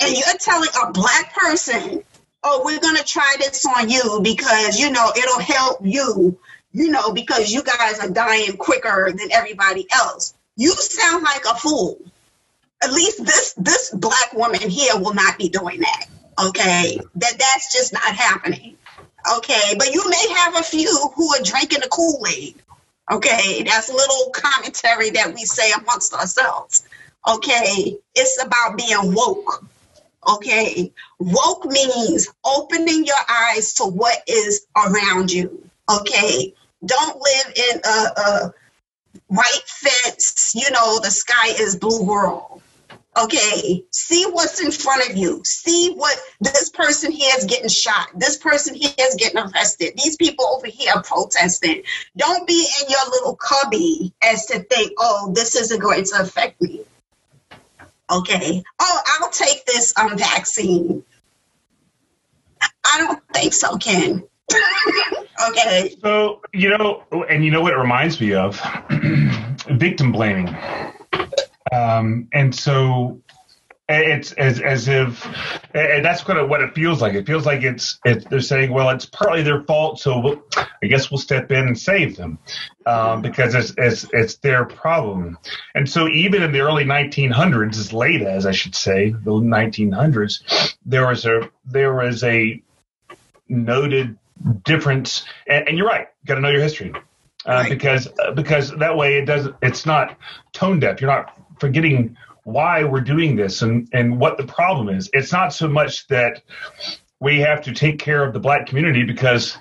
and 0.00 0.12
you're 0.12 0.38
telling 0.38 0.68
a 0.82 0.92
black 0.92 1.34
person 1.34 2.04
oh 2.44 2.62
we're 2.64 2.80
going 2.80 2.96
to 2.96 3.04
try 3.04 3.36
this 3.38 3.64
on 3.66 3.88
you 3.88 4.20
because 4.22 4.78
you 4.78 4.90
know 4.90 5.10
it'll 5.16 5.40
help 5.40 5.80
you 5.82 6.38
you 6.72 6.90
know 6.90 7.12
because 7.12 7.52
you 7.52 7.62
guys 7.62 7.98
are 8.00 8.10
dying 8.10 8.56
quicker 8.56 9.10
than 9.10 9.32
everybody 9.32 9.86
else 9.92 10.34
you 10.56 10.72
sound 10.72 11.22
like 11.24 11.44
a 11.44 11.54
fool 11.54 11.98
at 12.82 12.92
least 12.92 13.24
this 13.24 13.54
this 13.54 13.90
black 13.90 14.32
woman 14.32 14.68
here 14.68 14.96
will 14.96 15.14
not 15.14 15.38
be 15.38 15.48
doing 15.48 15.80
that. 15.80 16.06
Okay, 16.40 16.98
that 17.16 17.38
that's 17.38 17.72
just 17.72 17.92
not 17.92 18.02
happening. 18.02 18.76
Okay, 19.36 19.74
but 19.76 19.92
you 19.92 20.08
may 20.08 20.28
have 20.36 20.56
a 20.56 20.62
few 20.62 21.10
who 21.14 21.34
are 21.34 21.42
drinking 21.42 21.80
the 21.80 21.88
Kool 21.88 22.24
Aid. 22.26 22.54
Okay, 23.10 23.62
that's 23.64 23.88
little 23.88 24.30
commentary 24.30 25.10
that 25.10 25.34
we 25.34 25.44
say 25.44 25.72
amongst 25.72 26.14
ourselves. 26.14 26.86
Okay, 27.26 27.98
it's 28.14 28.42
about 28.42 28.76
being 28.76 29.14
woke. 29.14 29.64
Okay, 30.26 30.92
woke 31.18 31.64
means 31.64 32.28
opening 32.44 33.04
your 33.04 33.16
eyes 33.28 33.74
to 33.74 33.84
what 33.84 34.22
is 34.26 34.66
around 34.76 35.32
you. 35.32 35.68
Okay, 35.90 36.54
don't 36.84 37.20
live 37.20 37.54
in 37.56 37.80
a, 37.84 38.20
a 38.20 38.54
white 39.26 39.64
fence, 39.66 40.52
you 40.54 40.70
know, 40.70 40.98
the 41.00 41.10
sky 41.10 41.48
is 41.48 41.76
blue 41.76 42.02
world. 42.02 42.62
Okay, 43.24 43.84
see 43.90 44.26
what's 44.30 44.60
in 44.60 44.70
front 44.70 45.10
of 45.10 45.16
you. 45.16 45.42
See 45.44 45.92
what 45.94 46.16
this 46.40 46.70
person 46.70 47.10
here 47.10 47.32
is 47.36 47.46
getting 47.46 47.68
shot. 47.68 48.10
This 48.14 48.36
person 48.36 48.74
here 48.74 48.92
is 48.98 49.16
getting 49.16 49.40
arrested. 49.40 49.94
These 49.96 50.16
people 50.16 50.46
over 50.46 50.68
here 50.68 50.92
are 50.94 51.02
protesting. 51.02 51.82
Don't 52.16 52.46
be 52.46 52.66
in 52.80 52.90
your 52.90 53.04
little 53.10 53.34
cubby 53.34 54.14
as 54.22 54.46
to 54.46 54.60
think, 54.60 54.92
oh, 54.98 55.32
this 55.34 55.56
isn't 55.56 55.80
going 55.80 56.04
to 56.04 56.20
affect 56.20 56.60
me. 56.62 56.82
Okay. 58.10 58.62
Oh, 58.78 59.00
I'll 59.20 59.30
take 59.30 59.64
this 59.66 59.92
um, 59.98 60.16
vaccine. 60.16 61.02
I 62.84 62.98
don't 62.98 63.22
think 63.32 63.52
so, 63.52 63.76
Ken. 63.78 64.22
okay. 65.50 65.96
So, 66.02 66.40
you 66.52 66.70
know, 66.70 67.04
and 67.28 67.44
you 67.44 67.50
know 67.50 67.62
what 67.62 67.72
it 67.72 67.78
reminds 67.78 68.20
me 68.20 68.34
of? 68.34 68.60
Victim 69.70 70.12
blaming. 70.12 70.56
Um, 71.72 72.28
and 72.32 72.54
so 72.54 73.22
it's 73.88 74.32
as 74.32 74.60
as 74.60 74.86
if 74.86 75.24
and 75.74 76.04
that's 76.04 76.22
kind 76.22 76.38
of 76.38 76.48
what 76.48 76.60
it 76.60 76.74
feels 76.74 77.00
like. 77.00 77.14
It 77.14 77.26
feels 77.26 77.46
like 77.46 77.62
it's 77.62 77.98
it, 78.04 78.28
they're 78.28 78.40
saying, 78.40 78.70
well, 78.70 78.90
it's 78.90 79.06
partly 79.06 79.42
their 79.42 79.62
fault, 79.62 79.98
so 79.98 80.20
we'll, 80.20 80.42
I 80.82 80.86
guess 80.86 81.10
we'll 81.10 81.18
step 81.18 81.50
in 81.50 81.66
and 81.66 81.78
save 81.78 82.16
them 82.16 82.38
um, 82.84 83.22
because 83.22 83.54
it's, 83.54 83.72
it's 83.78 84.06
it's 84.12 84.36
their 84.36 84.66
problem. 84.66 85.38
And 85.74 85.88
so 85.88 86.06
even 86.08 86.42
in 86.42 86.52
the 86.52 86.60
early 86.60 86.84
1900s, 86.84 87.78
as 87.78 87.92
late 87.92 88.22
as 88.22 88.44
I 88.44 88.52
should 88.52 88.74
say, 88.74 89.10
the 89.10 89.30
1900s, 89.30 90.74
there 90.84 91.06
was 91.06 91.24
a 91.24 91.50
there 91.64 91.94
was 91.94 92.22
a 92.24 92.62
noted 93.48 94.18
difference. 94.64 95.24
And, 95.46 95.68
and 95.68 95.78
you're 95.78 95.86
right, 95.86 96.08
got 96.26 96.34
to 96.34 96.40
know 96.42 96.50
your 96.50 96.60
history. 96.60 96.92
Uh, 97.46 97.52
right. 97.52 97.70
Because 97.70 98.08
uh, 98.18 98.32
because 98.32 98.70
that 98.78 98.96
way 98.96 99.16
it 99.18 99.24
doesn't 99.24 99.54
it's 99.62 99.86
not 99.86 100.18
tone 100.52 100.80
deaf. 100.80 101.00
You're 101.00 101.10
not 101.10 101.37
forgetting 101.60 102.16
why 102.44 102.84
we're 102.84 103.00
doing 103.00 103.36
this 103.36 103.62
and, 103.62 103.88
and 103.92 104.18
what 104.18 104.38
the 104.38 104.46
problem 104.46 104.88
is. 104.88 105.10
It's 105.12 105.32
not 105.32 105.52
so 105.52 105.68
much 105.68 106.06
that 106.08 106.42
we 107.20 107.40
have 107.40 107.62
to 107.62 107.72
take 107.72 107.98
care 107.98 108.24
of 108.24 108.32
the 108.32 108.40
black 108.40 108.66
community 108.66 109.04
because 109.04 109.56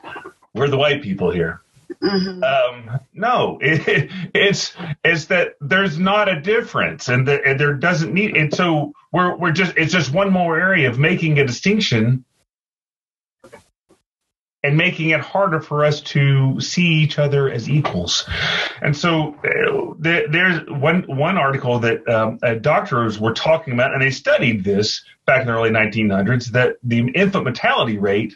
we're 0.53 0.69
the 0.69 0.77
white 0.77 1.01
people 1.01 1.31
here. 1.31 1.61
Mm-hmm. 2.01 2.43
Um, 2.43 2.99
no, 3.13 3.57
it, 3.61 4.11
it's 4.33 4.73
it's 5.03 5.25
that 5.25 5.55
there's 5.59 5.97
not 5.97 6.29
a 6.29 6.39
difference, 6.39 7.07
and, 7.07 7.27
the, 7.27 7.43
and 7.43 7.59
there 7.59 7.73
doesn't 7.73 8.13
need. 8.13 8.37
And 8.37 8.53
so 8.53 8.93
we're 9.11 9.35
we're 9.35 9.51
just 9.51 9.75
it's 9.77 9.91
just 9.91 10.13
one 10.13 10.31
more 10.31 10.59
area 10.59 10.89
of 10.89 10.99
making 10.99 11.39
a 11.39 11.45
distinction 11.45 12.23
and 14.67 14.75
making 14.75 15.11
it 15.11 15.21
harder 15.21 15.61
for 15.61 15.85
us 15.85 16.01
to 16.01 16.59
see 16.59 16.85
each 16.85 17.17
other 17.17 17.49
as 17.49 17.69
equals. 17.69 18.27
And 18.81 18.95
so 18.95 19.33
uh, 19.35 19.93
there, 19.97 20.27
there's 20.27 20.69
one 20.69 21.03
one 21.03 21.37
article 21.37 21.79
that 21.79 22.07
um, 22.09 22.39
uh, 22.43 22.55
doctors 22.55 23.17
were 23.17 23.33
talking 23.33 23.73
about, 23.73 23.93
and 23.93 24.01
they 24.01 24.11
studied 24.11 24.65
this 24.65 25.05
back 25.25 25.41
in 25.41 25.47
the 25.47 25.53
early 25.53 25.69
1900s 25.69 26.47
that 26.47 26.75
the 26.83 26.99
infant 27.15 27.45
mortality 27.45 27.97
rate 27.97 28.35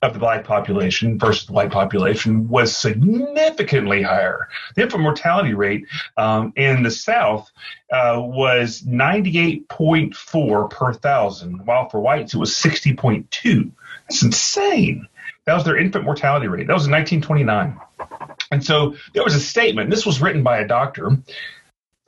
of 0.00 0.14
the 0.14 0.18
black 0.18 0.44
population 0.44 1.18
versus 1.18 1.46
the 1.46 1.52
white 1.52 1.70
population 1.70 2.48
was 2.48 2.74
significantly 2.74 4.00
higher. 4.00 4.48
The 4.76 4.82
infant 4.82 5.02
mortality 5.02 5.52
rate 5.52 5.84
um, 6.16 6.54
in 6.56 6.84
the 6.84 6.90
South 6.90 7.50
uh, 7.92 8.16
was 8.18 8.80
98.4 8.80 10.70
per 10.70 10.92
thousand, 10.94 11.66
while 11.66 11.90
for 11.90 12.00
whites 12.00 12.32
it 12.32 12.38
was 12.38 12.52
60.2. 12.52 13.72
That's 14.08 14.22
insane. 14.22 15.06
That 15.46 15.54
was 15.54 15.64
their 15.64 15.78
infant 15.78 16.04
mortality 16.04 16.48
rate. 16.48 16.66
That 16.66 16.74
was 16.74 16.86
in 16.86 16.92
1929. 16.92 17.80
And 18.50 18.64
so 18.64 18.96
there 19.14 19.22
was 19.22 19.34
a 19.34 19.40
statement. 19.40 19.90
This 19.90 20.04
was 20.04 20.20
written 20.20 20.42
by 20.42 20.58
a 20.58 20.66
doctor. 20.66 21.16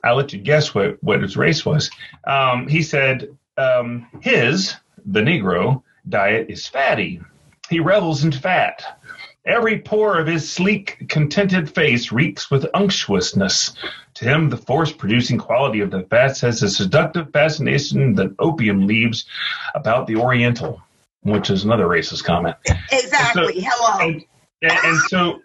I'll 0.03 0.15
let 0.15 0.33
you 0.33 0.39
guess 0.39 0.75
what, 0.75 1.01
what 1.01 1.21
his 1.21 1.37
race 1.37 1.65
was. 1.65 1.89
Um, 2.27 2.67
he 2.67 2.83
said 2.83 3.29
um, 3.57 4.07
his, 4.21 4.75
the 5.05 5.21
Negro, 5.21 5.83
diet 6.07 6.47
is 6.49 6.67
fatty. 6.67 7.21
He 7.69 7.79
revels 7.79 8.23
in 8.23 8.31
fat. 8.31 8.99
Every 9.45 9.79
pore 9.79 10.19
of 10.19 10.27
his 10.27 10.49
sleek, 10.49 11.07
contented 11.07 11.73
face 11.73 12.11
reeks 12.11 12.51
with 12.51 12.67
unctuousness. 12.73 13.73
To 14.15 14.25
him, 14.25 14.49
the 14.49 14.57
force 14.57 14.91
producing 14.91 15.37
quality 15.37 15.79
of 15.79 15.91
the 15.91 16.03
fats 16.03 16.41
has 16.41 16.61
a 16.61 16.69
seductive 16.69 17.31
fascination 17.31 18.15
that 18.15 18.35
opium 18.37 18.85
leaves 18.85 19.25
about 19.75 20.07
the 20.07 20.17
Oriental 20.17 20.81
which 21.21 21.49
is 21.49 21.63
another 21.63 21.85
racist 21.85 22.23
comment. 22.23 22.55
Exactly. 22.91 23.61
So, 23.61 23.69
Hello. 23.69 23.99
And, 23.99 24.23
and, 24.61 24.97
so, 25.07 25.41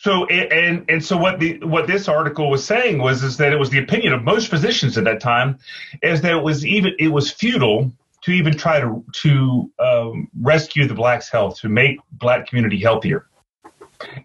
so 0.00 0.26
and 0.26 0.84
and 0.88 1.04
so 1.04 1.16
what 1.16 1.38
the 1.38 1.60
what 1.60 1.86
this 1.86 2.08
article 2.08 2.50
was 2.50 2.64
saying 2.64 2.98
was 2.98 3.22
is 3.22 3.36
that 3.36 3.52
it 3.52 3.58
was 3.58 3.70
the 3.70 3.78
opinion 3.78 4.12
of 4.12 4.24
most 4.24 4.48
physicians 4.48 4.98
at 4.98 5.04
that 5.04 5.20
time, 5.20 5.58
is 6.02 6.22
that 6.22 6.32
it 6.32 6.42
was 6.42 6.66
even 6.66 6.94
it 6.98 7.08
was 7.08 7.30
futile 7.30 7.92
to 8.22 8.32
even 8.32 8.56
try 8.56 8.80
to 8.80 9.04
to 9.12 9.70
um, 9.78 10.28
rescue 10.40 10.88
the 10.88 10.94
blacks' 10.94 11.28
health 11.28 11.60
to 11.60 11.68
make 11.68 11.98
black 12.10 12.48
community 12.48 12.80
healthier. 12.80 13.26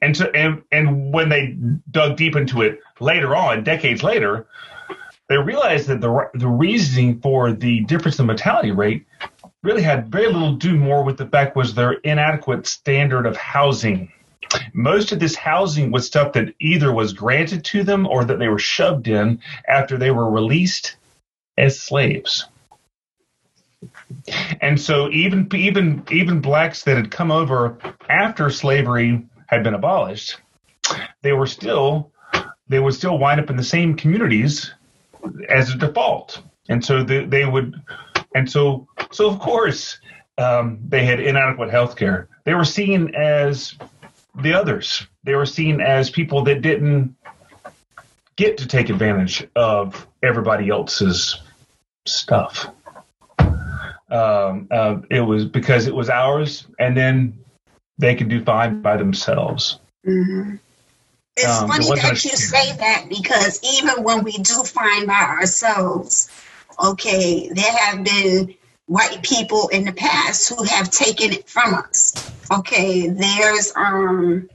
And 0.01 0.17
so 0.17 0.25
and 0.33 0.63
and 0.71 1.13
when 1.13 1.29
they 1.29 1.55
dug 1.91 2.17
deep 2.17 2.35
into 2.35 2.63
it 2.63 2.79
later 2.99 3.35
on, 3.35 3.63
decades 3.63 4.01
later, 4.01 4.47
they 5.29 5.37
realized 5.37 5.87
that 5.87 6.01
the 6.01 6.29
the 6.33 6.47
reasoning 6.47 7.19
for 7.19 7.51
the 7.51 7.81
difference 7.81 8.17
in 8.19 8.25
mortality 8.25 8.71
rate 8.71 9.05
really 9.67 9.83
had 9.83 10.07
very 10.07 10.27
little 10.27 10.57
to 10.57 10.57
do 10.57 10.77
more 10.77 11.03
with 11.03 11.17
the 11.17 11.25
fact 11.25 11.57
was 11.57 11.75
their 11.75 11.91
inadequate 11.91 12.65
standard 12.65 13.25
of 13.25 13.35
housing. 13.35 14.09
Most 14.73 15.11
of 15.11 15.19
this 15.19 15.35
housing 15.35 15.91
was 15.91 16.07
stuff 16.07 16.31
that 16.33 16.53
either 16.61 16.93
was 16.93 17.11
granted 17.11 17.65
to 17.65 17.83
them 17.83 18.07
or 18.07 18.23
that 18.23 18.39
they 18.39 18.47
were 18.47 18.59
shoved 18.59 19.09
in 19.09 19.41
after 19.67 19.97
they 19.97 20.09
were 20.09 20.31
released 20.31 20.95
as 21.57 21.81
slaves. 21.81 22.45
And 24.61 24.79
so 24.79 25.09
even 25.09 25.49
even 25.53 26.05
even 26.11 26.39
blacks 26.39 26.83
that 26.83 26.95
had 26.95 27.11
come 27.11 27.29
over 27.29 27.77
after 28.07 28.49
slavery 28.49 29.27
had 29.47 29.63
been 29.63 29.73
abolished, 29.73 30.37
they 31.23 31.33
were 31.33 31.45
still 31.45 32.13
they 32.69 32.79
would 32.79 32.93
still 32.93 33.17
wind 33.17 33.41
up 33.41 33.49
in 33.49 33.57
the 33.57 33.63
same 33.63 33.97
communities 33.97 34.73
as 35.49 35.71
a 35.71 35.77
default. 35.77 36.41
And 36.69 36.83
so 36.83 37.03
they, 37.03 37.25
they 37.25 37.45
would 37.45 37.75
and 38.37 38.49
so, 38.49 38.87
so 39.17 39.27
of 39.27 39.39
course, 39.39 39.97
um, 40.37 40.77
they 40.87 41.03
had 41.03 41.19
inadequate 41.19 41.71
health 41.71 41.95
care. 41.95 42.29
They 42.43 42.53
were 42.53 42.63
seen 42.63 43.15
as 43.15 43.73
the 44.35 44.53
others. 44.53 45.07
They 45.23 45.33
were 45.33 45.47
seen 45.47 45.81
as 45.81 46.11
people 46.11 46.43
that 46.43 46.61
didn't 46.61 47.15
get 48.35 48.59
to 48.59 48.67
take 48.67 48.89
advantage 48.89 49.47
of 49.55 50.05
everybody 50.21 50.69
else's 50.69 51.41
stuff. 52.05 52.67
Um, 53.39 54.67
uh, 54.69 54.97
it 55.09 55.21
was 55.21 55.45
because 55.45 55.87
it 55.87 55.95
was 55.95 56.11
ours, 56.11 56.67
and 56.77 56.95
then 56.95 57.39
they 57.97 58.13
could 58.13 58.29
do 58.29 58.43
fine 58.43 58.83
by 58.83 58.97
themselves. 58.97 59.79
Mm-hmm. 60.05 60.57
It's 61.35 61.61
um, 61.61 61.69
funny 61.69 61.87
it 61.87 62.01
that 62.03 62.23
you 62.23 62.37
say 62.37 62.71
that 62.77 63.05
because 63.09 63.59
even 63.63 64.03
when 64.03 64.23
we 64.23 64.33
do 64.33 64.61
fine 64.63 65.07
by 65.07 65.21
ourselves, 65.39 66.29
okay, 66.79 67.49
there 67.49 67.71
have 67.71 68.03
been 68.03 68.53
white 68.87 69.21
people 69.21 69.67
in 69.67 69.85
the 69.85 69.91
past 69.91 70.49
who 70.49 70.63
have 70.63 70.89
taken 70.89 71.33
it 71.33 71.47
from 71.47 71.75
us. 71.75 72.31
Okay, 72.51 73.07
there's 73.07 73.73
um 73.75 74.49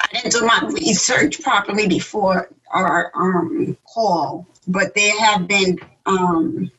I 0.00 0.06
didn't 0.12 0.32
do 0.32 0.46
my 0.46 0.70
research 0.72 1.42
properly 1.42 1.86
before 1.86 2.48
our 2.70 3.12
um 3.14 3.76
call, 3.84 4.46
but 4.66 4.94
there 4.94 5.18
have 5.20 5.46
been 5.46 5.78
um 6.06 6.70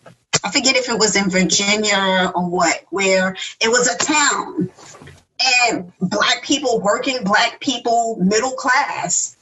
I 0.44 0.50
forget 0.50 0.76
if 0.76 0.90
it 0.90 0.98
was 0.98 1.16
in 1.16 1.30
Virginia 1.30 2.32
or 2.34 2.50
what, 2.50 2.86
where 2.90 3.36
it 3.60 3.68
was 3.68 3.88
a 3.88 3.98
town 3.98 4.72
and 5.68 5.92
black 6.00 6.44
people, 6.44 6.80
working 6.80 7.24
black 7.24 7.60
people, 7.60 8.18
middle 8.20 8.52
class, 8.52 9.38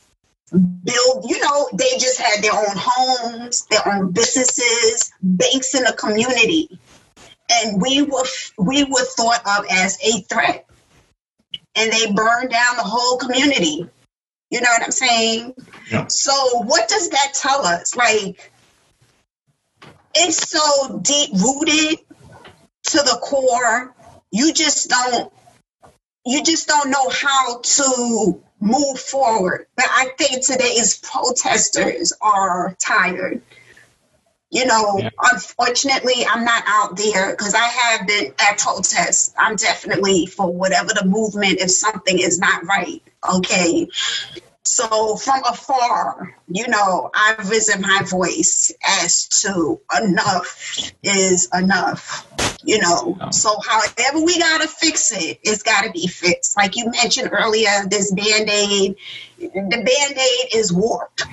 build, 0.52 1.26
you 1.30 1.40
know, 1.42 1.70
they 1.74 1.92
just 2.00 2.20
had 2.20 2.44
their 2.44 2.54
own 2.54 2.76
homes, 2.76 3.66
their 3.68 3.88
own 3.88 4.12
businesses, 4.12 5.12
banks 5.22 5.76
in 5.76 5.84
the 5.84 5.94
community. 5.94 6.80
And 7.50 7.82
we 7.82 8.02
were 8.04 8.26
we 8.58 8.84
were 8.84 9.04
thought 9.04 9.41
of 9.45 9.66
as 9.72 9.97
a 10.04 10.22
threat. 10.22 10.66
And 11.76 11.91
they 11.91 12.12
burned 12.12 12.50
down 12.50 12.78
the 12.78 12.84
whole 12.84 13.18
community. 13.18 13.89
You 14.52 14.62
know 14.62 14.70
what 14.70 14.84
I'm 14.84 14.91
saying? 14.91 15.54
Yeah. 15.91 16.08
So 16.08 16.64
what 16.64 16.89
does 16.89 17.10
that 17.10 17.34
tell 17.34 17.66
us? 17.66 17.95
Like 17.95 18.52
it's 20.16 20.50
so 20.50 21.00
deep 21.00 21.32
rooted 21.34 22.00
to 22.86 22.97
the 22.97 23.20
core. 23.22 23.93
You 24.32 24.54
just 24.54 24.89
don't 24.89 25.32
you 26.26 26.43
just 26.43 26.68
don't 26.68 26.89
know 26.89 27.10
how 27.10 27.60
to 27.62 28.41
move 28.60 29.00
forward. 29.00 29.68
But 29.76 29.86
I 29.89 30.12
think 30.18 30.45
today's 30.45 30.97
protesters 30.97 32.14
are 32.22 32.76
tired. 32.80 33.41
You 34.52 34.66
know, 34.66 34.97
Yeah. 34.97 35.10
unfortunately, 35.32 36.26
I'm 36.26 36.43
not 36.43 36.64
out 36.66 36.97
there 36.97 37.30
because 37.32 37.54
I 37.54 37.66
have 37.66 38.08
been 38.08 38.34
at 38.39 38.58
protests. 38.58 39.32
I'm 39.38 39.56
definitely 39.56 40.26
for 40.26 40.52
whatever 40.52 40.89
the 40.93 41.06
movement 41.06 41.60
if 41.60 41.70
something 41.72 42.18
is 42.18 42.39
not 42.39 42.66
right. 42.66 43.02
Okay. 43.32 43.88
So 44.64 45.16
from 45.18 45.41
afar, 45.45 46.36
you 46.47 46.68
know, 46.68 47.12
I've 47.14 47.50
risen 47.50 47.82
my 47.82 48.02
voice 48.04 48.72
as 49.02 49.28
to 49.41 49.80
enough 50.02 50.93
is 51.04 51.50
enough. 51.54 52.26
You 52.64 52.80
know, 52.82 53.18
Yeah. 53.20 53.30
so 53.30 53.56
however 53.66 54.20
we 54.22 54.38
gotta 54.38 54.68
fix 54.68 55.12
it, 55.12 55.39
it's 55.43 55.64
gotta 55.64 55.91
be 55.91 56.08
fixed. 56.08 56.58
Like 56.58 56.76
you 56.76 56.89
mentioned 56.91 57.30
earlier, 57.32 57.86
this 57.88 58.12
band-aid, 58.12 58.95
the 59.39 59.47
band-aid 59.70 60.56
is 60.56 60.74
warped. 60.74 61.24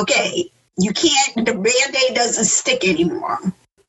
Okay. 0.00 0.50
You 0.78 0.92
can't 0.92 1.46
the 1.46 1.54
band-aid 1.54 2.14
doesn't 2.14 2.44
stick 2.44 2.86
anymore. 2.86 3.38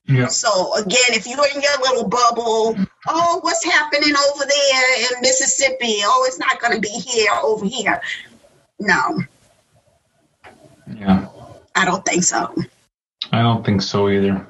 Yeah. 0.07 0.27
So 0.27 0.75
again, 0.75 1.09
if 1.09 1.27
you're 1.27 1.45
in 1.53 1.61
your 1.61 1.77
little 1.81 2.07
bubble, 2.09 2.75
oh, 3.07 3.39
what's 3.41 3.63
happening 3.63 4.15
over 4.15 4.43
there 4.45 4.99
in 5.01 5.21
Mississippi? 5.21 6.01
Oh, 6.03 6.25
it's 6.27 6.39
not 6.39 6.59
going 6.59 6.73
to 6.73 6.79
be 6.79 6.89
here 6.89 7.31
over 7.43 7.65
here. 7.65 8.01
No, 8.79 9.21
Yeah. 10.95 11.27
I 11.75 11.85
don't 11.85 12.03
think 12.03 12.23
so. 12.23 12.53
I 13.31 13.41
don't 13.41 13.63
think 13.63 13.81
so 13.81 14.09
either. 14.09 14.47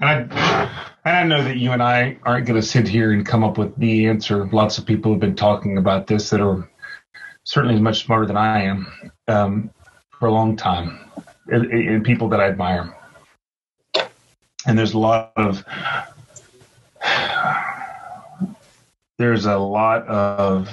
And 0.00 0.32
I, 0.32 0.90
and 1.04 1.16
I 1.16 1.24
know 1.24 1.42
that 1.44 1.56
you 1.56 1.72
and 1.72 1.82
I 1.82 2.18
aren't 2.24 2.46
going 2.46 2.60
to 2.60 2.66
sit 2.66 2.86
here 2.86 3.12
and 3.12 3.24
come 3.24 3.42
up 3.44 3.56
with 3.56 3.74
the 3.76 4.06
answer. 4.08 4.46
Lots 4.46 4.78
of 4.78 4.84
people 4.84 5.12
have 5.12 5.20
been 5.20 5.36
talking 5.36 5.78
about 5.78 6.06
this 6.06 6.30
that 6.30 6.40
are 6.40 6.68
certainly 7.44 7.80
much 7.80 8.04
smarter 8.04 8.26
than 8.26 8.36
I 8.36 8.64
am 8.64 8.86
um, 9.28 9.70
for 10.18 10.26
a 10.26 10.32
long 10.32 10.56
time, 10.56 11.09
and, 11.50 11.70
and 11.72 12.04
people 12.04 12.28
that 12.28 12.40
I 12.40 12.48
admire. 12.48 12.94
And 14.66 14.78
there's 14.78 14.92
a 14.92 14.98
lot 14.98 15.32
of 15.36 15.64
there's 19.18 19.46
a 19.46 19.56
lot 19.56 20.06
of 20.06 20.68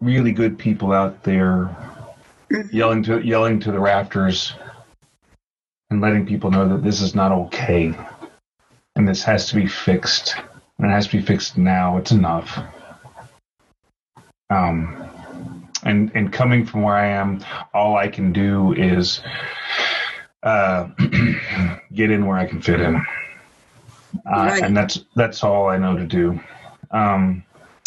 really 0.00 0.32
good 0.32 0.58
people 0.58 0.92
out 0.92 1.22
there 1.22 1.74
yelling 2.70 3.02
to 3.04 3.20
yelling 3.20 3.60
to 3.60 3.72
the 3.72 3.80
rafters 3.80 4.54
and 5.90 6.00
letting 6.00 6.26
people 6.26 6.50
know 6.50 6.68
that 6.68 6.82
this 6.82 7.00
is 7.00 7.14
not 7.14 7.32
okay. 7.32 7.94
And 8.96 9.08
this 9.08 9.22
has 9.22 9.48
to 9.48 9.54
be 9.54 9.66
fixed. 9.66 10.34
And 10.78 10.86
it 10.86 10.90
has 10.90 11.06
to 11.08 11.18
be 11.18 11.22
fixed 11.22 11.56
now. 11.56 11.98
It's 11.98 12.12
enough. 12.12 12.58
Um 14.50 15.11
and 15.84 16.10
and 16.14 16.32
coming 16.32 16.64
from 16.64 16.82
where 16.82 16.96
i 16.96 17.06
am 17.06 17.42
all 17.74 17.96
i 17.96 18.08
can 18.08 18.32
do 18.32 18.72
is 18.74 19.20
uh 20.42 20.88
get 21.94 22.10
in 22.10 22.26
where 22.26 22.38
i 22.38 22.46
can 22.46 22.60
fit 22.60 22.80
in 22.80 22.96
uh, 22.96 23.00
Right. 24.26 24.62
and 24.62 24.76
that's 24.76 25.04
that's 25.16 25.42
all 25.44 25.68
i 25.68 25.76
know 25.76 25.96
to 25.96 26.06
do 26.06 26.38
um 26.90 27.42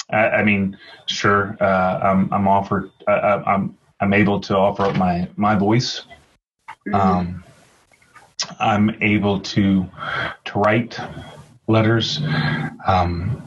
i, 0.10 0.28
I 0.30 0.44
mean 0.44 0.78
sure 1.06 1.58
uh 1.62 2.00
i'm 2.04 2.32
i'm 2.34 2.48
offered 2.48 2.92
uh, 3.08 3.42
i'm 3.46 3.78
i'm 4.00 4.14
able 4.14 4.40
to 4.42 4.58
offer 4.58 4.84
up 4.84 4.96
my 4.98 5.28
my 5.36 5.56
voice 5.56 6.04
um, 6.94 7.44
I'm 8.60 8.92
able 9.02 9.40
to 9.40 9.90
to 10.46 10.60
write 10.60 11.00
letters. 11.68 12.20
Um, 12.86 13.42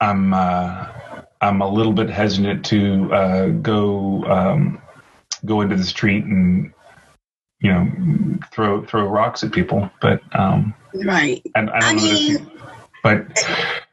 I'm 0.00 0.34
uh, 0.34 0.86
I'm 1.40 1.60
a 1.62 1.68
little 1.68 1.92
bit 1.92 2.10
hesitant 2.10 2.66
to 2.66 3.12
uh, 3.12 3.48
go 3.48 4.24
um, 4.24 4.82
go 5.44 5.60
into 5.60 5.76
the 5.76 5.84
street 5.84 6.24
and 6.24 6.72
you 7.60 7.72
know 7.72 8.38
throw 8.52 8.84
throw 8.84 9.06
rocks 9.06 9.44
at 9.44 9.52
people, 9.52 9.90
but 10.00 10.20
um, 10.36 10.74
right. 10.94 11.42
I, 11.54 11.60
I 11.60 11.64
don't 11.64 11.80
I 11.82 11.94
mean, 11.94 12.50
but 13.02 13.26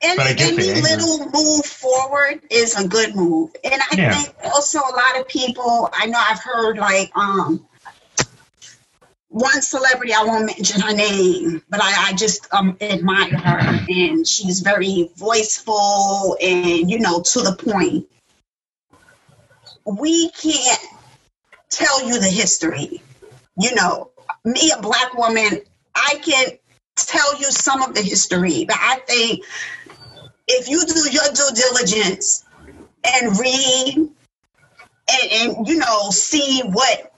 any, 0.01 0.17
But 0.17 0.27
any 0.37 0.81
little 0.81 1.29
move 1.31 1.65
forward 1.65 2.41
is 2.49 2.75
a 2.75 2.87
good 2.87 3.15
move. 3.15 3.51
And 3.63 3.81
I 3.91 3.95
Yeah. 3.95 4.13
think 4.13 4.35
also 4.43 4.79
a 4.79 4.95
lot 4.95 5.19
of 5.19 5.27
people, 5.27 5.89
I 5.93 6.07
know 6.07 6.19
I've 6.19 6.41
heard 6.41 6.77
like, 6.77 7.11
um, 7.15 7.67
one 9.35 9.61
celebrity, 9.61 10.13
I 10.13 10.23
won't 10.23 10.45
mention 10.45 10.79
her 10.79 10.93
name, 10.93 11.61
but 11.69 11.81
I, 11.83 12.07
I 12.07 12.13
just 12.13 12.47
um, 12.53 12.77
admire 12.79 13.37
her. 13.37 13.85
And 13.89 14.25
she's 14.25 14.61
very 14.61 15.09
voiceful 15.17 16.37
and, 16.41 16.89
you 16.89 16.99
know, 16.99 17.21
to 17.21 17.41
the 17.41 17.53
point. 17.53 18.07
We 19.83 20.29
can't 20.29 20.79
tell 21.69 22.07
you 22.07 22.17
the 22.17 22.29
history. 22.29 23.03
You 23.59 23.75
know, 23.75 24.11
me, 24.45 24.71
a 24.71 24.81
black 24.81 25.13
woman, 25.15 25.59
I 25.93 26.15
can 26.23 26.57
tell 26.95 27.37
you 27.37 27.47
some 27.47 27.81
of 27.81 27.93
the 27.93 28.01
history, 28.01 28.63
but 28.63 28.77
I 28.79 28.99
think 29.05 29.43
if 30.47 30.69
you 30.69 30.85
do 30.85 31.11
your 31.11 31.33
due 31.33 31.49
diligence 31.53 32.45
and 33.03 33.37
read 33.37 33.95
and, 33.97 35.31
and 35.31 35.67
you 35.67 35.77
know 35.77 36.09
see 36.09 36.61
what 36.61 37.14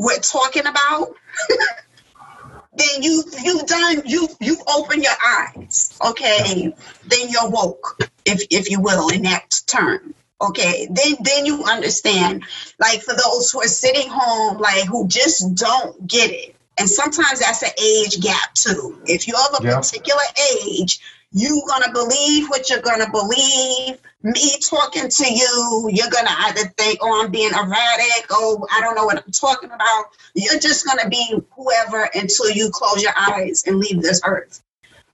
we're 0.00 0.18
talking 0.18 0.66
about, 0.66 1.14
then 2.74 3.02
you 3.02 3.22
you've 3.42 3.66
done 3.66 4.02
you 4.06 4.28
you've 4.40 4.62
opened 4.66 5.02
your 5.02 5.12
eyes. 5.24 5.96
Okay, 6.04 6.72
then 7.06 7.28
you're 7.28 7.50
woke, 7.50 7.98
if 8.24 8.46
if 8.50 8.70
you 8.70 8.80
will, 8.80 9.08
in 9.10 9.22
that 9.22 9.50
term. 9.66 10.14
Okay, 10.40 10.88
then 10.90 11.16
then 11.20 11.44
you 11.44 11.64
understand. 11.64 12.44
Like 12.78 13.02
for 13.02 13.14
those 13.14 13.50
who 13.50 13.60
are 13.60 13.68
sitting 13.68 14.08
home, 14.08 14.56
like 14.58 14.86
who 14.86 15.06
just 15.06 15.54
don't 15.54 16.06
get 16.06 16.30
it, 16.30 16.56
and 16.78 16.88
sometimes 16.88 17.40
that's 17.40 17.62
an 17.62 17.70
age 17.82 18.20
gap 18.22 18.54
too. 18.54 19.02
If 19.06 19.28
you're 19.28 19.36
of 19.36 19.62
a 19.62 19.66
Yeah. 19.66 19.76
particular 19.76 20.22
age, 20.64 21.00
you 21.32 21.62
gonna 21.68 21.92
believe 21.92 22.48
what 22.48 22.68
you're 22.70 22.80
gonna 22.80 23.10
believe. 23.10 23.98
Me 24.22 24.58
talking 24.68 25.08
to 25.08 25.32
you, 25.32 25.88
you're 25.92 26.10
gonna 26.10 26.34
either 26.38 26.72
think, 26.76 26.98
"Oh, 27.02 27.22
I'm 27.22 27.30
being 27.30 27.52
erratic," 27.52 28.26
"Oh, 28.30 28.66
I 28.70 28.80
don't 28.80 28.94
know 28.96 29.04
what 29.04 29.22
I'm 29.24 29.32
talking 29.32 29.70
about." 29.70 30.06
You're 30.34 30.58
just 30.58 30.84
gonna 30.86 31.08
be 31.08 31.34
whoever 31.56 32.02
until 32.02 32.50
you 32.50 32.70
close 32.70 33.02
your 33.02 33.14
eyes 33.16 33.64
and 33.66 33.78
leave 33.78 34.02
this 34.02 34.20
earth. 34.24 34.60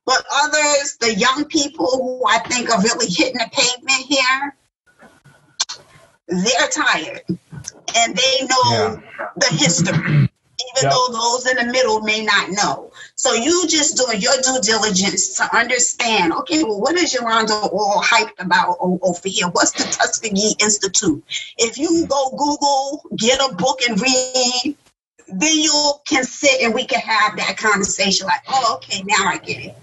But 0.06 0.24
others, 0.32 0.96
the 1.00 1.14
young 1.14 1.44
people 1.46 1.86
who 1.90 2.26
I 2.26 2.38
think 2.38 2.70
are 2.70 2.80
really 2.80 3.08
hitting 3.08 3.38
the 3.38 3.48
pavement 3.52 4.06
here, 4.06 4.56
they're 6.28 6.68
tired 6.68 7.22
and 7.94 8.16
they 8.16 8.46
know 8.46 8.72
Yeah. 8.72 9.28
the 9.36 9.46
history, 9.46 10.30
Yep. 10.82 10.92
though 10.92 11.08
those 11.12 11.46
in 11.46 11.56
the 11.56 11.72
middle 11.72 12.00
may 12.00 12.24
not 12.24 12.50
know. 12.50 12.92
So 13.14 13.32
you 13.34 13.66
just 13.68 13.96
doing 13.96 14.20
your 14.20 14.34
due 14.42 14.60
diligence 14.62 15.36
to 15.36 15.56
understand, 15.56 16.32
okay, 16.32 16.62
well, 16.64 16.80
what 16.80 16.96
is 16.96 17.14
Yolanda 17.14 17.54
all 17.54 18.02
hyped 18.02 18.40
about 18.40 18.76
over 18.80 19.20
here? 19.24 19.48
What's 19.48 19.72
the 19.72 19.84
Tuskegee 19.84 20.54
Institute? 20.60 21.24
If 21.58 21.78
you 21.78 22.06
go 22.06 22.30
Google, 22.30 23.04
get 23.16 23.40
a 23.40 23.54
book 23.54 23.80
and 23.88 24.00
read, 24.00 24.76
then 25.28 25.58
you 25.58 25.92
can 26.06 26.24
sit 26.24 26.62
and 26.62 26.74
we 26.74 26.86
can 26.86 27.00
have 27.00 27.36
that 27.36 27.56
conversation 27.56 28.26
like, 28.26 28.42
oh, 28.48 28.76
okay, 28.76 29.02
now 29.02 29.26
I 29.26 29.38
get 29.38 29.64
it 29.64 29.76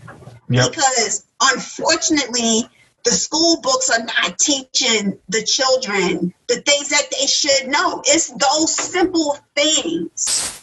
Yep. 0.50 0.72
because 0.72 1.26
unfortunately 1.42 2.70
the 3.04 3.12
school 3.12 3.60
books 3.62 3.90
are 3.90 4.04
not 4.04 4.38
teaching 4.38 5.18
the 5.30 5.44
children 5.44 6.34
the 6.48 6.62
things 6.62 6.90
that 6.90 7.04
they 7.12 7.26
should 7.28 7.68
know 7.68 8.02
it's 8.06 8.30
those 8.30 8.76
simple 8.76 9.38
things 9.56 10.63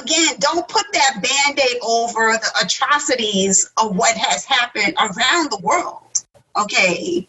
again 0.00 0.34
don't 0.38 0.68
put 0.68 0.84
that 0.92 1.14
band-aid 1.22 1.78
over 1.82 2.32
the 2.32 2.64
atrocities 2.64 3.70
of 3.76 3.96
what 3.96 4.16
has 4.16 4.44
happened 4.44 4.94
around 4.98 5.50
the 5.50 5.60
world 5.62 6.24
okay 6.56 7.26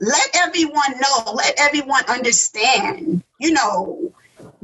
let 0.00 0.28
everyone 0.34 0.92
know 1.00 1.32
let 1.32 1.54
everyone 1.58 2.04
understand 2.08 3.22
you 3.38 3.52
know 3.52 4.12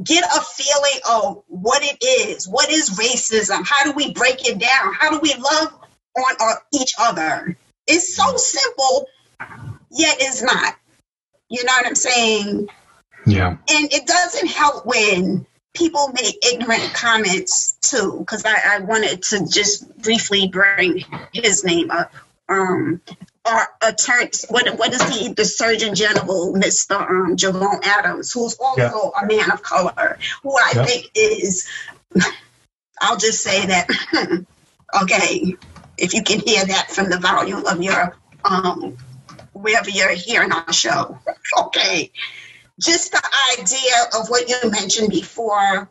get 0.03 0.23
a 0.23 0.41
feeling 0.41 1.01
of 1.09 1.43
what 1.47 1.81
it 1.83 1.97
is 2.03 2.47
what 2.47 2.69
is 2.69 2.91
racism 2.91 3.65
how 3.65 3.83
do 3.83 3.91
we 3.93 4.13
break 4.13 4.47
it 4.47 4.59
down 4.59 4.93
how 4.93 5.09
do 5.09 5.19
we 5.19 5.33
love 5.33 5.73
on 6.15 6.35
our, 6.39 6.61
each 6.73 6.93
other. 6.99 7.57
It's 7.87 8.15
so 8.15 8.35
simple, 8.37 9.07
yet 9.91 10.17
it's 10.19 10.41
not. 10.41 10.75
You 11.49 11.63
know 11.63 11.73
what 11.73 11.87
I'm 11.87 11.95
saying? 11.95 12.67
Yeah. 13.25 13.57
And 13.69 13.93
it 13.93 14.07
doesn't 14.07 14.47
help 14.47 14.85
when 14.85 15.45
people 15.75 16.09
make 16.13 16.45
ignorant 16.45 16.93
comments 16.93 17.77
too, 17.81 18.17
because 18.19 18.43
I, 18.45 18.77
I 18.77 18.79
wanted 18.79 19.23
to 19.23 19.45
just 19.47 19.95
briefly 20.01 20.47
bring 20.47 21.03
his 21.33 21.63
name 21.63 21.91
up. 21.91 22.11
Um, 22.47 23.01
our 23.43 23.67
attorney, 23.81 24.29
what, 24.49 24.77
what 24.77 24.93
is 24.93 25.03
he? 25.03 25.33
The 25.33 25.45
Surgeon 25.45 25.93
General, 25.95 26.53
Mr. 26.53 26.99
Um, 26.99 27.35
Javon 27.37 27.83
Adams, 27.83 28.31
who's 28.31 28.55
also 28.59 29.11
a 29.11 29.25
man 29.25 29.51
of 29.51 29.61
color, 29.61 30.17
who 30.43 30.55
I 30.55 30.73
Yeah. 30.75 30.85
think 30.85 31.11
is, 31.15 31.67
I'll 32.99 33.17
just 33.17 33.43
say 33.43 33.67
that, 33.67 33.87
okay, 35.03 35.55
if 35.97 36.13
you 36.13 36.23
can 36.23 36.39
hear 36.39 36.65
that 36.65 36.91
from 36.91 37.09
the 37.09 37.19
volume 37.19 37.65
of 37.65 37.81
your 37.81 38.15
um, 38.43 38.97
wherever 39.53 39.89
you're 39.89 40.09
hearing 40.11 40.51
our 40.51 40.73
show. 40.73 41.19
Okay. 41.57 42.11
Just 42.79 43.11
the 43.11 43.21
idea 43.57 44.19
of 44.19 44.29
what 44.29 44.49
you 44.49 44.69
mentioned 44.69 45.09
before 45.09 45.89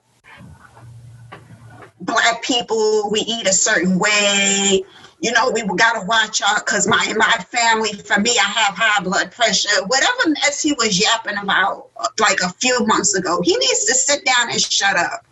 black 2.01 2.43
people, 2.43 3.11
we 3.11 3.21
eat 3.21 3.47
a 3.47 3.53
certain 3.53 3.99
way. 3.99 4.85
You 5.21 5.33
know, 5.33 5.51
we 5.53 5.63
got 5.63 6.01
to 6.01 6.07
watch 6.07 6.43
out 6.43 6.65
because 6.65 6.87
my 6.87 7.15
my 7.17 7.45
family, 7.49 7.95
for 7.95 8.21
me, 8.21 8.33
I 8.39 8.49
have 8.49 8.75
high 8.77 9.03
blood 9.03 9.33
pressure. 9.33 9.71
Whatever 9.87 10.31
mess 10.31 10.61
he 10.61 10.75
was 10.75 11.01
yapping 11.01 11.39
about 11.39 11.89
like 12.19 12.41
a 12.41 12.51
few 12.51 12.85
months 12.87 13.15
ago, 13.15 13.41
he 13.43 13.57
needs 13.57 13.87
to 13.87 13.95
sit 13.95 14.25
down 14.25 14.51
and 14.51 14.61
shut 14.61 14.97
up 14.97 15.25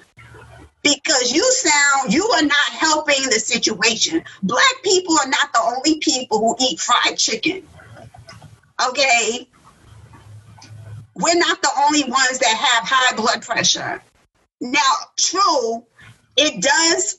because 0.82 1.32
you 1.32 1.42
sound 1.52 2.12
you 2.12 2.24
are 2.24 2.42
not 2.42 2.70
helping 2.70 3.24
the 3.24 3.38
situation. 3.38 4.24
Black 4.42 4.82
people 4.82 5.18
are 5.18 5.28
not 5.28 5.52
the 5.52 5.60
only 5.60 5.98
people 5.98 6.38
who 6.38 6.56
eat 6.58 6.80
fried 6.80 7.18
chicken. 7.18 7.62
Okay, 8.88 9.46
we're 11.14 11.38
not 11.38 11.60
the 11.60 11.70
only 11.84 12.04
ones 12.04 12.38
that 12.38 12.56
have 12.56 12.88
high 12.88 13.16
blood 13.16 13.42
pressure. 13.42 14.02
Now, 14.60 14.80
true, 15.18 15.84
it 16.36 16.62
does 16.62 17.18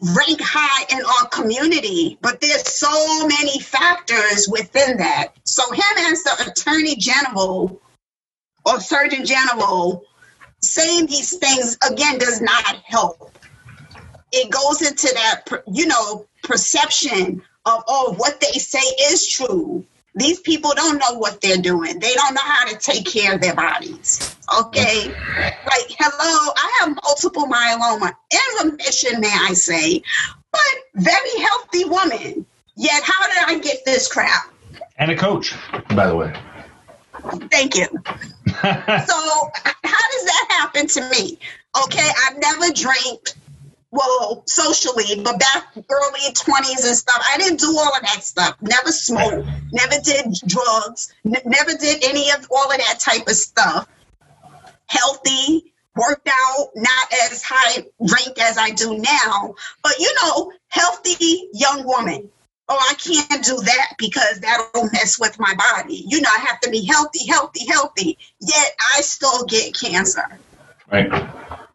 rank 0.00 0.40
high 0.42 0.96
in 0.96 1.04
our 1.04 1.28
community, 1.28 2.18
but 2.20 2.40
there's 2.40 2.72
so 2.72 3.26
many 3.26 3.60
factors 3.60 4.48
within 4.50 4.98
that. 4.98 5.28
So 5.44 5.70
him 5.72 5.82
as 5.98 6.22
the 6.22 6.52
attorney 6.52 6.96
general 6.96 7.80
or 8.64 8.80
surgeon 8.80 9.24
general 9.24 10.04
saying 10.60 11.06
these 11.06 11.36
things 11.38 11.78
again 11.88 12.18
does 12.18 12.40
not 12.40 12.76
help. 12.84 13.32
It 14.32 14.50
goes 14.50 14.82
into 14.82 15.08
that, 15.14 15.64
you 15.66 15.86
know, 15.86 16.26
perception 16.42 17.42
of 17.64 17.84
oh, 17.88 18.14
what 18.16 18.40
they 18.40 18.58
say 18.58 18.78
is 19.10 19.28
true. 19.28 19.84
These 20.16 20.40
people 20.40 20.72
don't 20.74 20.98
know 20.98 21.18
what 21.18 21.42
they're 21.42 21.58
doing. 21.58 21.98
They 21.98 22.14
don't 22.14 22.34
know 22.34 22.40
how 22.42 22.66
to 22.68 22.76
take 22.78 23.04
care 23.04 23.34
of 23.34 23.42
their 23.42 23.54
bodies. 23.54 24.34
Okay. 24.58 25.08
Like, 25.08 25.90
hello, 25.98 26.52
I 26.56 26.78
have 26.80 26.98
multiple 27.04 27.46
myeloma 27.46 28.14
in 28.30 28.70
remission, 28.70 29.20
may 29.20 29.30
I 29.30 29.52
say, 29.52 30.02
but 30.50 30.60
very 30.94 31.38
healthy 31.38 31.84
woman. 31.84 32.46
Yet, 32.76 33.02
how 33.04 33.26
did 33.26 33.58
I 33.58 33.58
get 33.62 33.84
this 33.84 34.08
crap? 34.08 34.52
And 34.96 35.10
a 35.10 35.16
coach, 35.16 35.54
by 35.94 36.06
the 36.06 36.16
way. 36.16 36.32
Thank 37.50 37.76
you. 37.76 37.86
so, 37.86 38.62
how 38.62 40.04
does 40.12 40.24
that 40.24 40.46
happen 40.48 40.86
to 40.86 41.10
me? 41.10 41.38
Okay, 41.84 42.08
I've 42.26 42.38
never 42.38 42.72
drank 42.72 43.32
well, 43.96 44.44
socially, 44.46 45.22
but 45.22 45.38
back 45.40 45.64
early 45.76 46.20
20s 46.32 46.86
and 46.86 46.96
stuff, 46.96 47.24
I 47.32 47.38
didn't 47.38 47.60
do 47.60 47.76
all 47.78 47.94
of 47.94 48.02
that 48.02 48.22
stuff. 48.22 48.56
Never 48.60 48.92
smoked, 48.92 49.48
never 49.72 49.94
did 50.04 50.34
drugs, 50.46 51.14
n- 51.24 51.42
never 51.44 51.72
did 51.72 52.04
any 52.04 52.30
of 52.30 52.46
all 52.50 52.70
of 52.70 52.76
that 52.76 53.00
type 53.00 53.26
of 53.26 53.34
stuff. 53.34 53.88
Healthy, 54.86 55.72
worked 55.96 56.28
out, 56.28 56.68
not 56.76 57.12
as 57.30 57.42
high 57.42 57.84
rank 57.98 58.38
as 58.40 58.58
I 58.58 58.70
do 58.70 58.98
now, 58.98 59.54
but 59.82 59.98
you 59.98 60.14
know, 60.22 60.52
healthy 60.68 61.48
young 61.52 61.84
woman. 61.84 62.28
Oh, 62.68 62.76
I 62.78 62.94
can't 62.94 63.44
do 63.44 63.56
that 63.60 63.94
because 63.96 64.40
that'll 64.40 64.90
mess 64.92 65.18
with 65.20 65.38
my 65.38 65.54
body. 65.54 66.04
You 66.06 66.20
know, 66.20 66.28
I 66.36 66.40
have 66.40 66.60
to 66.60 66.70
be 66.70 66.84
healthy, 66.84 67.26
healthy, 67.26 67.64
healthy. 67.66 68.18
Yet 68.40 68.72
I 68.96 69.02
still 69.02 69.44
get 69.44 69.72
cancer. 69.72 70.38
Right. 70.90 71.08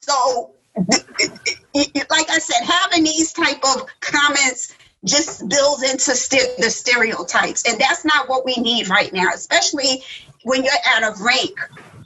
So 0.02 0.52
like 0.76 2.30
I 2.30 2.40
said, 2.40 2.66
having 2.66 3.04
these 3.04 3.34
type 3.34 3.60
of 3.64 3.86
comments 4.00 4.74
just 5.04 5.48
builds 5.50 5.84
into 5.84 6.16
st- 6.16 6.58
the 6.58 6.70
stereotypes, 6.70 7.68
and 7.68 7.80
that's 7.80 8.06
not 8.06 8.30
what 8.30 8.46
we 8.46 8.56
need 8.56 8.90
right 8.90 9.12
now, 9.12 9.30
especially 9.34 10.04
when 10.44 10.64
you're 10.64 10.74
at 10.96 11.04
a 11.04 11.24
rank 11.24 11.58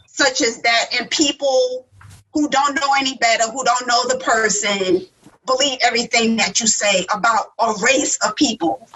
such 0.07 0.41
as 0.41 0.61
that, 0.61 0.86
and 0.97 1.09
people 1.09 1.86
who 2.34 2.49
don't 2.49 2.76
know 2.76 2.93
any 2.97 3.18
better, 3.18 3.43
who 3.51 3.63
don't 3.63 3.88
know 3.88 4.07
the 4.07 4.18
person, 4.18 5.05
believe 5.45 5.78
everything 5.82 6.38
that 6.38 6.59
you 6.59 6.68
say 6.68 7.05
about 7.13 7.51
a 7.59 7.74
race 7.84 8.18
of 8.26 8.36
people. 8.36 8.88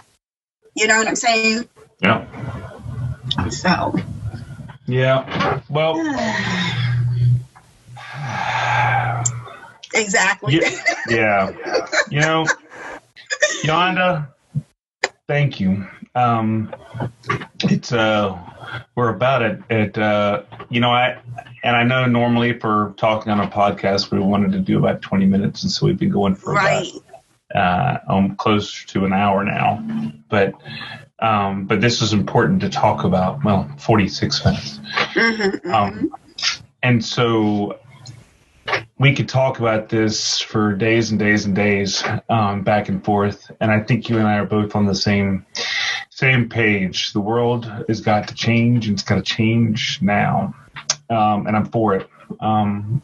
You 0.76 0.88
know 0.88 0.98
what 0.98 1.08
I'm 1.08 1.16
saying? 1.16 1.68
Yeah. 2.02 2.26
So. 3.50 3.96
Yeah. 4.88 5.62
Well. 5.70 5.96
Exactly. 9.94 10.60
Yeah. 11.10 11.52
yeah. 11.56 11.88
You 12.10 12.22
know, 12.22 12.46
Yonda, 13.64 14.28
thank 15.28 15.60
you. 15.60 15.88
Um, 16.16 16.74
it's 17.64 17.92
uh, 17.92 18.38
we're 18.96 19.10
about 19.10 19.42
it. 19.42 19.62
At 19.70 19.98
uh, 19.98 20.44
you 20.70 20.80
know, 20.80 20.92
I 20.92 21.22
and 21.64 21.76
I 21.76 21.84
know 21.84 22.06
normally 22.06 22.60
for 22.60 22.94
talking 22.98 23.32
on 23.32 23.40
a 23.40 23.48
podcast 23.48 24.12
we 24.12 24.20
wanted 24.20 24.52
to 24.54 24.60
do 24.60 24.78
about 24.78 25.02
twenty 25.02 25.26
minutes, 25.26 25.64
and 25.64 25.72
so 25.72 25.86
we've 25.86 25.98
been 26.00 26.10
going 26.10 26.36
for 26.36 26.54
right. 26.54 26.88
about 27.52 28.06
uh, 28.08 28.14
um, 28.14 28.36
close 28.36 28.84
to 28.86 29.06
an 29.06 29.14
hour 29.14 29.44
now. 29.44 29.84
But 30.30 30.54
um, 31.20 31.66
but 31.66 31.82
this 31.82 32.02
is 32.02 32.14
important 32.14 32.62
to 32.62 32.70
talk 32.70 33.04
about. 33.04 33.44
Well, 33.44 33.70
forty 33.78 34.08
six 34.08 34.44
minutes. 34.44 34.80
Mm-hmm, 35.14 35.72
Um, 35.72 35.94
mm-hmm. 35.94 36.64
and 36.82 37.06
so 37.06 37.80
we 39.00 39.16
could 39.16 39.30
talk 39.30 39.60
about 39.60 39.90
this 39.90 40.40
for 40.40 40.74
days 40.74 41.10
and 41.10 41.20
days 41.20 41.46
and 41.46 41.56
days, 41.56 42.04
um, 42.30 42.64
back 42.64 42.90
and 42.90 43.04
forth. 43.04 43.50
And 43.62 43.72
I 43.72 43.80
think 43.80 44.10
you 44.10 44.18
and 44.18 44.28
I 44.28 44.38
are 44.40 44.46
both 44.46 44.76
on 44.76 44.86
the 44.86 44.96
same 44.96 45.46
same 46.10 46.50
page. 46.50 47.14
The 47.14 47.22
world 47.22 47.66
has 47.88 48.02
got 48.02 48.28
to 48.28 48.36
change, 48.36 48.88
and 48.88 48.96
it's 48.96 49.04
got 49.04 49.16
to 49.16 49.22
change 49.22 50.02
now. 50.02 50.54
Um, 51.10 51.48
and 51.48 51.56
I'm 51.56 51.66
for 51.66 51.96
it. 51.96 52.10
Um, 52.42 53.02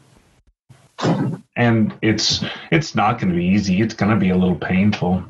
and 1.56 1.94
it's 2.02 2.44
it's 2.70 2.94
not 2.94 3.18
going 3.18 3.30
to 3.30 3.34
be 3.36 3.46
easy. 3.46 3.80
It's 3.80 3.94
going 3.94 4.10
to 4.10 4.18
be 4.18 4.30
a 4.30 4.36
little 4.36 4.56
painful. 4.56 5.24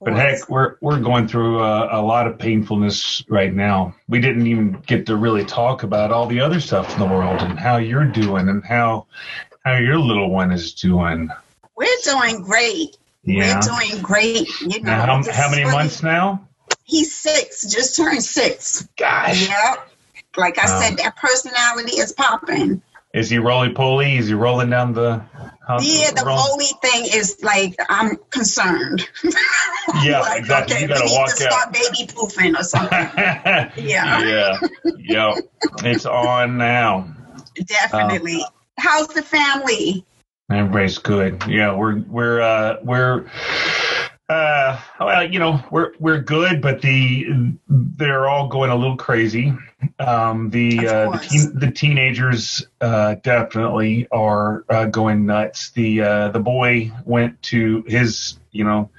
But 0.00 0.14
heck, 0.14 0.48
we're 0.48 0.76
we're 0.80 1.00
going 1.00 1.28
through 1.28 1.62
a, 1.62 2.00
a 2.00 2.02
lot 2.02 2.26
of 2.26 2.38
painfulness 2.38 3.22
right 3.28 3.52
now. 3.52 3.94
We 4.08 4.20
didn't 4.20 4.46
even 4.48 4.82
get 4.86 5.06
to 5.06 5.16
really 5.16 5.44
talk 5.44 5.84
about 5.84 6.10
all 6.10 6.26
the 6.26 6.40
other 6.40 6.60
stuff 6.60 6.92
in 6.92 6.98
the 6.98 7.06
world 7.06 7.40
and 7.40 7.58
how 7.58 7.76
you're 7.76 8.04
doing 8.04 8.48
and 8.48 8.64
how 8.64 9.06
how 9.66 9.76
your 9.78 9.98
little 9.98 10.30
one 10.30 10.52
is 10.52 10.74
doing. 10.74 11.28
We're 11.76 11.88
doing 12.04 12.42
great. 12.42 12.96
Yeah. 13.24 13.56
We're 13.56 13.78
doing 13.90 14.00
great. 14.00 14.48
You 14.60 14.80
know, 14.80 14.92
Now, 14.92 15.06
how, 15.22 15.32
how 15.32 15.50
many 15.50 15.64
funny. 15.64 15.76
months 15.76 16.04
now? 16.04 16.46
He's 16.84 17.12
six, 17.16 17.62
just 17.68 17.96
turned 17.96 18.22
six. 18.22 18.86
Gosh. 18.96 19.48
Yeah. 19.48 19.74
Like 20.36 20.58
I 20.58 20.66
Wow. 20.66 20.80
said, 20.80 20.90
um, 20.90 20.96
that 20.98 21.16
personality 21.16 21.96
is 21.96 22.12
popping. 22.12 22.80
Is 23.12 23.28
he 23.28 23.38
roly 23.38 23.72
poly? 23.72 24.16
Is 24.18 24.28
he 24.28 24.34
rolling 24.34 24.70
down 24.70 24.92
the? 24.92 25.20
Huh, 25.66 25.78
Yeah, 25.82 26.12
the 26.12 26.22
roll- 26.24 26.38
only 26.52 26.66
thing 26.82 27.06
is 27.12 27.38
like 27.42 27.74
I'm 27.88 28.16
concerned. 28.30 29.08
Yeah, 30.02 30.20
like, 30.20 30.40
exactly. 30.40 30.74
Okay, 30.76 30.82
You 30.82 30.88
gotta 30.88 31.04
we 31.04 31.10
need 31.10 31.16
walk 31.16 31.34
to 31.36 31.46
out. 31.46 31.52
start 31.52 31.72
baby 31.72 32.12
poofing 32.12 32.58
or 32.58 32.62
something. 32.62 33.08
Yeah. 33.84 34.20
yeah. 34.20 34.60
Yep. 34.98 35.34
It's 35.84 36.04
on 36.06 36.58
now. 36.58 37.14
Definitely. 37.54 38.42
How's 38.78 39.08
the 39.08 39.22
family? 39.22 40.04
Everybody's 40.50 40.98
good. 40.98 41.42
Yeah, 41.48 41.74
we're 41.74 42.00
we're 42.00 42.40
uh 42.40 42.76
we're 42.82 43.26
uh 44.28 44.80
well, 45.00 45.28
you 45.28 45.38
know, 45.38 45.60
we're 45.70 45.92
we're 45.98 46.20
good, 46.20 46.60
but 46.60 46.82
the 46.82 47.26
they're 47.68 48.28
all 48.28 48.48
going 48.48 48.70
a 48.70 48.76
little 48.76 48.96
crazy. 48.96 49.52
Um 49.98 50.50
the 50.50 50.86
uh 50.86 51.10
the, 51.10 51.18
teen, 51.18 51.58
the 51.58 51.70
teenagers 51.70 52.64
uh 52.80 53.16
definitely 53.22 54.06
are 54.12 54.64
uh, 54.68 54.84
going 54.86 55.26
nuts. 55.26 55.70
The 55.70 56.02
uh 56.02 56.28
the 56.28 56.40
boy 56.40 56.92
went 57.04 57.42
to 57.44 57.84
his, 57.88 58.38
you 58.52 58.64
know, 58.64 58.90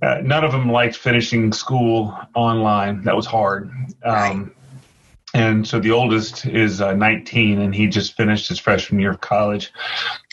uh, 0.00 0.20
none 0.22 0.44
of 0.44 0.52
them 0.52 0.70
liked 0.70 0.96
finishing 0.96 1.52
school 1.52 2.16
online. 2.34 3.02
That 3.02 3.16
was 3.16 3.26
hard. 3.26 3.70
Um 4.04 4.52
and 5.34 5.66
so 5.66 5.78
the 5.78 5.90
oldest 5.90 6.46
is 6.46 6.80
uh, 6.80 6.94
19 6.94 7.60
and 7.60 7.74
he 7.74 7.86
just 7.86 8.16
finished 8.16 8.48
his 8.48 8.58
freshman 8.58 9.00
year 9.00 9.10
of 9.10 9.20
college. 9.20 9.72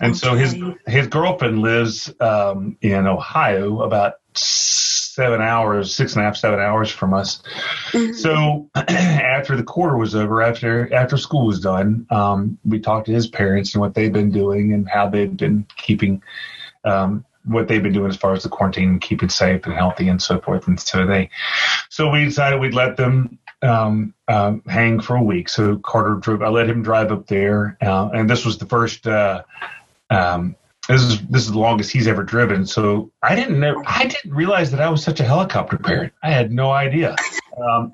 And 0.02 0.16
so 0.16 0.36
his 0.36 0.56
his 0.88 1.08
girlfriend 1.08 1.62
lives 1.62 2.14
um, 2.20 2.78
in 2.82 3.06
ohio 3.08 3.82
about 3.82 4.16
seven 4.34 5.42
hours 5.42 5.96
six 5.96 6.14
and 6.14 6.22
a 6.22 6.26
half 6.26 6.38
seven 6.38 6.60
hours 6.60 6.92
from 6.92 7.14
us. 7.14 7.42
Mhm. 7.92 8.16
so 8.16 8.70
after 8.76 9.56
the 9.56 9.64
quarter 9.64 9.98
was 9.98 10.16
over 10.16 10.42
after 10.42 10.94
after 10.94 11.18
school 11.18 11.46
was 11.46 11.60
done 11.60 12.06
um, 12.10 12.58
we 12.66 12.80
talked 12.80 13.06
to 13.08 13.14
his 13.14 13.28
parents 13.28 13.74
and 13.74 13.82
what 13.82 13.94
they've 13.94 14.12
been 14.14 14.32
doing 14.32 14.74
and 14.74 14.90
how 14.90 15.08
they've 15.08 15.36
been 15.36 15.66
keeping 15.78 16.22
um, 16.84 17.26
what 17.46 17.68
they've 17.68 17.84
been 17.84 17.94
doing 17.94 18.10
as 18.10 18.18
far 18.18 18.34
as 18.34 18.44
the 18.44 18.50
quarantine 18.50 18.90
and 18.90 19.02
keeping 19.02 19.30
safe 19.30 19.66
and 19.66 19.74
healthy 19.74 20.08
and 20.10 20.22
so 20.22 20.40
forth. 20.40 20.68
And 20.68 20.80
so 20.80 21.06
they 21.06 21.30
so 21.90 22.10
we 22.10 22.26
decided 22.26 22.60
we'd 22.60 22.74
let 22.74 22.98
them 22.98 23.40
um, 23.66 24.14
um, 24.28 24.62
hang 24.68 25.00
for 25.00 25.16
a 25.16 25.24
week. 25.24 25.50
So 25.50 25.78
Carter 25.78 26.16
drove. 26.16 26.42
I 26.42 26.50
let 26.50 26.70
him 26.70 26.84
drive 26.84 27.12
up 27.12 27.28
there, 27.28 27.78
uh, 27.82 28.10
and 28.14 28.30
this 28.30 28.46
was 28.46 28.58
the 28.58 28.66
first. 28.66 29.08
Uh, 29.08 29.44
um, 30.10 30.56
this 30.88 31.02
is 31.02 31.22
this 31.28 31.44
is 31.44 31.52
the 31.52 31.60
longest 31.60 31.92
he's 31.92 32.08
ever 32.08 32.24
driven. 32.24 32.66
So 32.66 33.12
I 33.22 33.36
didn't 33.36 33.60
know. 33.60 33.84
I 33.86 34.06
didn't 34.06 34.34
realize 34.34 34.72
that 34.72 34.82
I 34.82 34.90
was 34.90 35.04
such 35.04 35.20
a 35.20 35.24
helicopter 35.24 35.78
parent. 35.78 36.14
I 36.22 36.32
had 36.32 36.52
no 36.52 36.72
idea. 36.72 37.16
Um, 37.58 37.92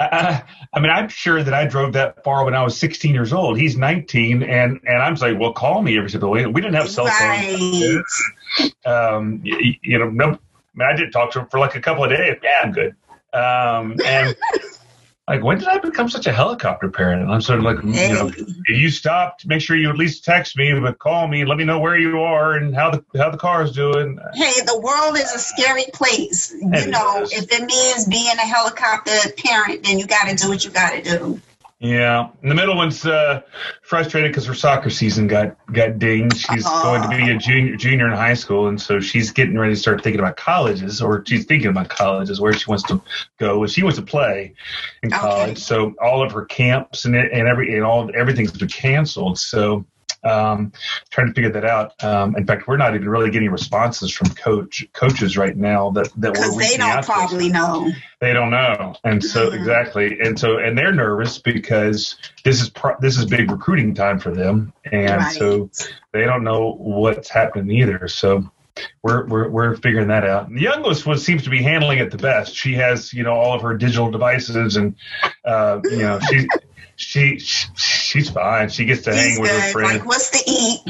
I, 0.00 0.42
I 0.72 0.80
mean, 0.80 0.90
I'm 0.90 1.08
sure 1.08 1.42
that 1.42 1.52
I 1.52 1.66
drove 1.66 1.94
that 1.94 2.22
far 2.22 2.44
when 2.44 2.54
I 2.54 2.62
was 2.62 2.78
16 2.78 3.12
years 3.14 3.32
old. 3.32 3.58
He's 3.58 3.76
19, 3.76 4.42
and 4.42 4.80
and 4.84 5.02
I'm 5.02 5.14
like, 5.14 5.38
well, 5.38 5.52
call 5.52 5.82
me 5.82 5.96
every 5.96 6.10
single 6.10 6.34
day. 6.34 6.46
We 6.46 6.60
didn't 6.60 6.74
have 6.76 6.88
cell 6.88 7.06
phones. 7.06 8.04
Right. 8.58 8.86
Um, 8.86 9.40
you, 9.44 9.74
you 9.82 9.98
know, 9.98 10.08
no, 10.10 10.24
I, 10.24 10.38
mean, 10.74 10.88
I 10.88 10.94
did 10.94 11.12
talk 11.12 11.32
to 11.32 11.40
him 11.40 11.48
for 11.48 11.58
like 11.58 11.74
a 11.74 11.80
couple 11.80 12.04
of 12.04 12.10
days. 12.10 12.36
Yeah, 12.42 12.50
I'm 12.62 12.72
good. 12.72 12.94
Um, 13.32 13.96
and 14.04 14.36
like, 15.28 15.42
when 15.42 15.58
did 15.58 15.68
I 15.68 15.78
become 15.78 16.08
such 16.08 16.26
a 16.26 16.32
helicopter 16.32 16.88
parent? 16.88 17.22
And 17.22 17.30
I'm 17.30 17.42
sort 17.42 17.58
of 17.58 17.64
like, 17.64 17.82
you 17.82 18.14
know, 18.14 18.28
if 18.28 18.78
you 18.78 18.88
stopped, 18.88 19.46
make 19.46 19.60
sure 19.60 19.76
you 19.76 19.90
at 19.90 19.96
least 19.96 20.24
text 20.24 20.56
me, 20.56 20.72
but 20.78 20.98
call 20.98 21.28
me, 21.28 21.44
let 21.44 21.58
me 21.58 21.64
know 21.64 21.78
where 21.78 21.98
you 21.98 22.20
are 22.20 22.54
and 22.54 22.74
how 22.74 22.90
the 22.90 23.04
how 23.16 23.30
the 23.30 23.36
car 23.36 23.62
is 23.62 23.72
doing. 23.72 24.18
Hey, 24.34 24.62
the 24.64 24.78
world 24.78 25.16
is 25.16 25.32
a 25.32 25.38
scary 25.38 25.84
place. 25.92 26.54
You 26.54 26.90
know, 26.90 27.22
is. 27.22 27.32
if 27.32 27.52
it 27.52 27.64
means 27.64 28.06
being 28.06 28.36
a 28.36 28.46
helicopter 28.46 29.12
parent, 29.36 29.84
then 29.84 29.98
you 29.98 30.06
got 30.06 30.28
to 30.28 30.34
do 30.34 30.48
what 30.48 30.64
you 30.64 30.70
got 30.70 30.92
to 30.92 31.02
do. 31.02 31.40
Yeah, 31.80 32.30
and 32.42 32.50
the 32.50 32.56
middle 32.56 32.74
one's 32.74 33.06
uh, 33.06 33.40
frustrated 33.82 34.32
because 34.32 34.44
her 34.46 34.54
soccer 34.54 34.90
season 34.90 35.28
got 35.28 35.56
got 35.72 36.00
dinged. 36.00 36.38
She's 36.38 36.66
Aw. 36.66 36.82
going 36.82 37.02
to 37.02 37.08
be 37.08 37.30
a 37.30 37.38
junior 37.38 37.76
junior 37.76 38.08
in 38.08 38.16
high 38.16 38.34
school, 38.34 38.66
and 38.66 38.80
so 38.80 38.98
she's 38.98 39.30
getting 39.30 39.56
ready 39.56 39.74
to 39.74 39.80
start 39.80 40.02
thinking 40.02 40.18
about 40.18 40.36
colleges, 40.36 41.00
or 41.00 41.22
she's 41.24 41.44
thinking 41.44 41.68
about 41.68 41.88
colleges 41.88 42.40
where 42.40 42.52
she 42.52 42.64
wants 42.68 42.82
to 42.88 43.00
go. 43.38 43.64
She 43.66 43.84
wants 43.84 43.96
to 43.96 44.04
play 44.04 44.54
in 45.04 45.12
Okay. 45.12 45.20
college, 45.20 45.58
so 45.58 45.94
all 46.02 46.20
of 46.20 46.32
her 46.32 46.44
camps 46.46 47.04
and 47.04 47.14
and 47.14 47.46
every 47.46 47.72
and 47.76 47.84
all 47.84 48.10
everything's 48.12 48.50
been 48.52 48.68
canceled. 48.68 49.38
So. 49.38 49.84
Um, 50.24 50.72
trying 51.10 51.28
to 51.28 51.32
figure 51.32 51.50
that 51.52 51.64
out. 51.64 52.02
Um, 52.02 52.34
in 52.36 52.44
fact, 52.46 52.66
we're 52.66 52.76
not 52.76 52.94
even 52.94 53.08
really 53.08 53.30
getting 53.30 53.50
responses 53.50 54.10
from 54.12 54.28
coach 54.30 54.84
coaches 54.92 55.36
right 55.36 55.56
now 55.56 55.90
that 55.90 56.08
that 56.16 56.32
we're 56.32 56.40
Because 56.40 56.56
they 56.56 56.76
don't 56.76 56.90
out 56.90 57.00
to. 57.04 57.06
probably 57.06 57.48
know. 57.50 57.90
They 58.20 58.32
don't 58.32 58.50
know, 58.50 58.96
and 59.04 59.22
so 59.22 59.48
Mhm. 59.50 59.54
exactly, 59.54 60.18
and 60.20 60.36
so 60.38 60.58
and 60.58 60.76
they're 60.76 60.92
nervous 60.92 61.38
because 61.38 62.16
this 62.42 62.60
is 62.60 62.68
pro- 62.68 62.96
this 63.00 63.16
is 63.16 63.26
big 63.26 63.48
recruiting 63.50 63.94
time 63.94 64.18
for 64.18 64.32
them, 64.32 64.72
and 64.90 65.18
Right. 65.22 65.36
so 65.36 65.70
they 66.12 66.24
don't 66.24 66.42
know 66.42 66.74
what's 66.78 67.30
happening 67.30 67.70
either. 67.78 68.08
So 68.08 68.50
we're 69.04 69.24
we're 69.26 69.48
we're 69.48 69.76
figuring 69.76 70.08
that 70.08 70.24
out. 70.24 70.52
The 70.52 70.60
youngest 70.62 71.06
one 71.06 71.18
seems 71.18 71.44
to 71.44 71.50
be 71.50 71.62
handling 71.62 71.98
it 71.98 72.10
the 72.10 72.16
best. 72.18 72.56
She 72.56 72.74
has 72.74 73.12
you 73.12 73.22
know 73.22 73.34
all 73.34 73.54
of 73.54 73.62
her 73.62 73.76
digital 73.76 74.10
devices, 74.10 74.76
and 74.76 74.96
uh, 75.44 75.78
you 75.84 75.98
know 75.98 76.18
she 76.98 77.38
she 77.38 77.68
she's 77.76 78.28
fine. 78.28 78.68
She 78.68 78.84
gets 78.84 79.02
to 79.02 79.12
He's 79.14 79.20
hang 79.20 79.40
with 79.40 79.50
her 79.52 79.70
friends 79.70 79.98
Like, 80.00 80.06
what's 80.06 80.30
to 80.30 80.42
eat? 80.50 80.80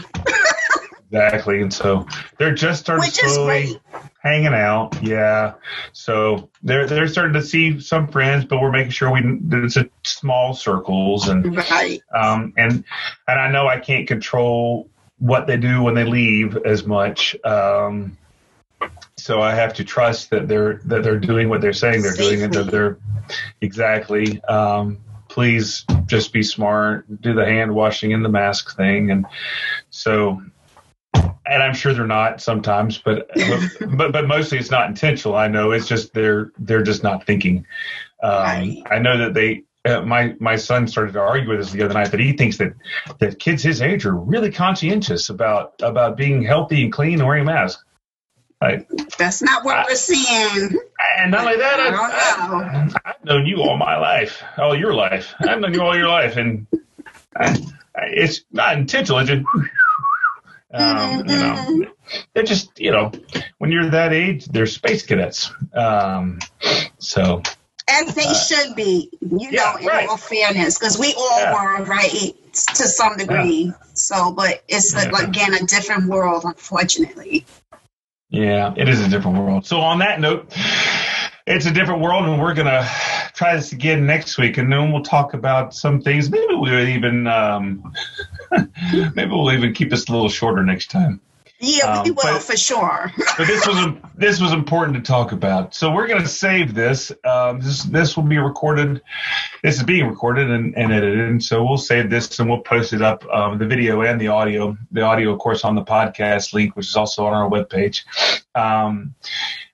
exactly, 1.13 1.61
and 1.61 1.73
so 1.73 2.07
they're 2.39 2.55
just 2.55 2.81
starting 2.81 3.05
Which 3.05 3.17
slowly 3.17 3.79
hanging 4.23 4.55
out. 4.55 4.97
Yeah. 5.03 5.55
So 5.93 6.49
they're 6.63 6.87
they're 6.87 7.09
starting 7.09 7.35
to 7.35 7.43
see 7.43 7.79
some 7.81 8.09
friends, 8.09 8.47
but 8.47 8.59
we're 8.61 8.73
making 8.73 8.93
sure 8.93 9.13
we 9.13 9.21
it's 9.65 9.77
a 9.77 9.91
small 10.03 10.55
circles 10.55 11.29
and 11.29 11.55
Right. 11.55 12.01
um 12.15 12.55
and 12.57 12.85
and 13.29 13.41
I 13.41 13.51
know 13.51 13.69
I 13.69 13.79
can't 13.79 14.09
control 14.09 14.89
what 15.19 15.47
they 15.47 15.59
do 15.59 15.83
when 15.83 15.95
they 15.95 16.05
leave 16.05 16.57
as 16.57 16.87
much. 16.87 17.37
Um 17.45 18.17
so 19.19 19.43
I 19.43 19.55
have 19.55 19.75
to 19.75 19.85
trust 19.85 20.31
that 20.31 20.49
they're 20.49 20.81
that 20.87 21.03
they're 21.03 21.21
doing 21.21 21.51
what 21.51 21.61
they're 21.61 21.75
saying 21.75 22.01
they're 22.01 22.15
doing 22.15 22.43
and 22.45 22.55
that 22.55 22.71
they're 22.71 22.97
exactly 23.61 24.43
um 24.45 25.01
please 25.39 25.85
just 26.07 26.33
be 26.33 26.43
smart, 26.43 27.07
do 27.23 27.33
the 27.33 27.45
hand 27.45 27.73
washing 27.73 28.13
and 28.13 28.25
the 28.25 28.29
mask 28.29 28.77
thing 28.77 29.13
and 29.13 29.25
so 29.89 30.43
and 31.15 31.63
I'm 31.63 31.75
sure 31.75 31.95
they're 31.95 32.09
not 32.09 32.41
sometimes, 32.41 32.99
but 32.99 33.31
but 33.97 34.11
but 34.11 34.27
mostly 34.27 34.59
it's 34.59 34.73
not 34.73 34.89
intentional. 34.89 35.37
I 35.37 35.47
know 35.47 35.71
it's 35.71 35.87
just 35.87 36.13
they're 36.13 36.51
they're 36.59 36.83
just 36.83 37.05
not 37.05 37.25
thinking. 37.25 37.67
Um, 38.21 38.33
Right. 38.33 38.83
I 38.91 38.99
know 38.99 39.17
that 39.19 39.35
they. 39.35 39.63
Uh, 39.85 40.01
my 40.03 40.35
my 40.41 40.57
son 40.57 40.89
started 40.89 41.13
to 41.13 41.21
argue 41.21 41.49
with 41.49 41.61
us 41.61 41.71
the 41.71 41.83
other 41.83 41.95
night 41.95 42.11
that 42.11 42.19
he 42.19 42.33
thinks 42.33 42.57
that 42.57 42.73
that 43.21 43.39
kids 43.39 43.63
his 43.63 43.81
age 43.81 44.07
are 44.07 44.17
really 44.17 44.51
conscientious 44.51 45.29
about 45.31 45.75
about 45.83 46.17
being 46.17 46.43
healthy 46.43 46.83
and 46.83 46.93
clean 46.93 47.21
and 47.21 47.29
wearing 47.29 47.43
a 47.43 47.47
mask. 47.47 47.79
Like, 48.61 48.89
That's 49.19 49.41
not 49.43 49.65
what 49.65 49.77
I- 49.79 49.85
we're 49.89 49.95
seeing. 49.95 50.79
and 51.19 51.31
not 51.31 51.41
only 51.47 51.59
that, 51.59 51.79
I 51.81 51.87
I've, 51.87 52.51
don't 52.51 52.51
know. 52.51 52.79
I've, 52.81 52.97
I've 53.05 53.25
known 53.25 53.47
you 53.47 53.63
all 53.63 53.77
my 53.77 53.97
life, 53.99 54.43
all 54.57 54.77
your 54.77 54.95
life. 54.95 55.33
I've 55.41 55.61
known 55.61 55.75
you 55.75 55.83
all 55.83 55.97
your 55.97 56.09
life, 56.09 56.37
and 56.37 56.67
I, 57.37 57.51
I, 57.95 58.03
it's 58.07 58.41
not 58.51 58.77
intentional. 58.77 59.19
It's 59.21 59.31
just, 59.31 59.45
um, 60.75 61.19
you 61.29 61.37
know, 61.37 61.87
they're 62.35 62.43
just 62.43 62.79
you 62.81 62.91
know, 62.91 63.13
when 63.59 63.71
you're 63.71 63.91
that 63.91 64.13
age, 64.13 64.47
they're 64.47 64.67
space 64.67 65.07
cadets. 65.07 65.53
Um, 65.73 66.41
so 66.99 67.43
As 67.89 68.13
they 68.15 68.35
should 68.35 68.75
be, 68.75 69.09
you 69.21 69.49
Uh, 69.49 69.51
yeah, 69.53 69.71
know, 69.73 69.77
in 69.79 69.87
right. 69.87 70.09
all 70.09 70.17
fairness, 70.17 70.79
because 70.79 70.99
we 70.99 71.15
all 71.15 71.41
Yeah. 71.41 71.53
were, 71.79 71.85
right, 71.85 72.33
to 72.53 72.89
some 72.89 73.17
degree. 73.17 73.73
So, 73.95 74.33
but 74.33 74.63
it's, 74.69 74.95
a, 74.95 75.09
again, 75.11 75.55
a 75.55 75.65
different 75.65 76.07
world, 76.09 76.43
unfortunately. 76.45 77.47
Yeah, 78.31 78.75
it 78.77 78.89
is 78.89 79.01
a 79.05 79.09
different 79.09 79.39
world. 79.39 79.67
So 79.67 79.81
on 79.81 79.99
that 80.01 80.21
note, 80.21 80.53
it's 81.47 81.67
a 81.67 81.73
different 81.73 82.03
world, 82.03 82.27
and 82.27 82.41
we're 82.41 82.55
gonna 82.55 82.87
try 83.35 83.57
this 83.57 83.73
again 83.73 84.05
next 84.07 84.37
week, 84.39 84.59
and 84.59 84.71
then 84.71 84.93
we'll 84.93 85.03
talk 85.03 85.35
about 85.35 85.75
some 85.75 86.01
things. 86.01 86.31
Maybe 86.31 86.55
we'll 86.55 86.89
even 86.89 87.27
um, 87.27 87.93
maybe 89.15 89.31
we'll 89.31 89.53
even 89.53 89.73
keep 89.73 89.91
this 89.91 90.09
a 90.09 90.13
little 90.13 90.29
shorter 90.29 90.63
next 90.63 90.91
time. 90.91 91.21
Yeah, 91.61 92.03
we 92.05 92.11
Um, 92.11 92.17
will, 92.17 92.23
but- 92.35 92.43
for 92.43 92.57
sure. 92.57 93.13
but 93.39 93.47
this 93.47 93.67
was 93.67 93.95
this 94.15 94.41
was 94.41 94.53
important 94.53 94.97
to 94.97 95.03
talk 95.03 95.33
about. 95.33 95.75
So 95.75 95.91
we're 95.93 96.07
going 96.07 96.23
to 96.23 96.29
save 96.29 96.73
this. 96.75 97.11
Um, 97.25 97.61
this 97.61 97.83
this 97.85 98.17
will 98.17 98.25
be 98.25 98.39
recorded. 98.39 99.03
This 99.63 99.77
is 99.77 99.83
being 99.83 100.07
recorded 100.07 100.51
and, 100.51 100.77
and 100.77 100.93
edited, 100.93 101.19
and 101.29 101.43
so 101.43 101.65
we'll 101.65 101.77
save 101.79 102.11
this 102.11 102.39
and 102.39 102.49
we'll 102.49 102.61
post 102.61 102.93
it 102.93 103.03
up, 103.03 103.25
um, 103.33 103.59
the 103.59 103.67
video 103.67 104.03
and 104.03 104.21
the 104.21 104.29
audio. 104.29 104.77
The 104.93 105.03
audio, 105.03 105.33
of 105.33 105.41
course, 105.41 105.65
on 105.65 105.75
the 105.75 105.83
podcast 105.85 106.53
link, 106.55 106.77
which 106.77 106.87
is 106.87 106.97
also 106.97 107.27
on 107.27 107.35
our 107.35 107.51
webpage. 107.51 108.03
Um, 108.55 109.15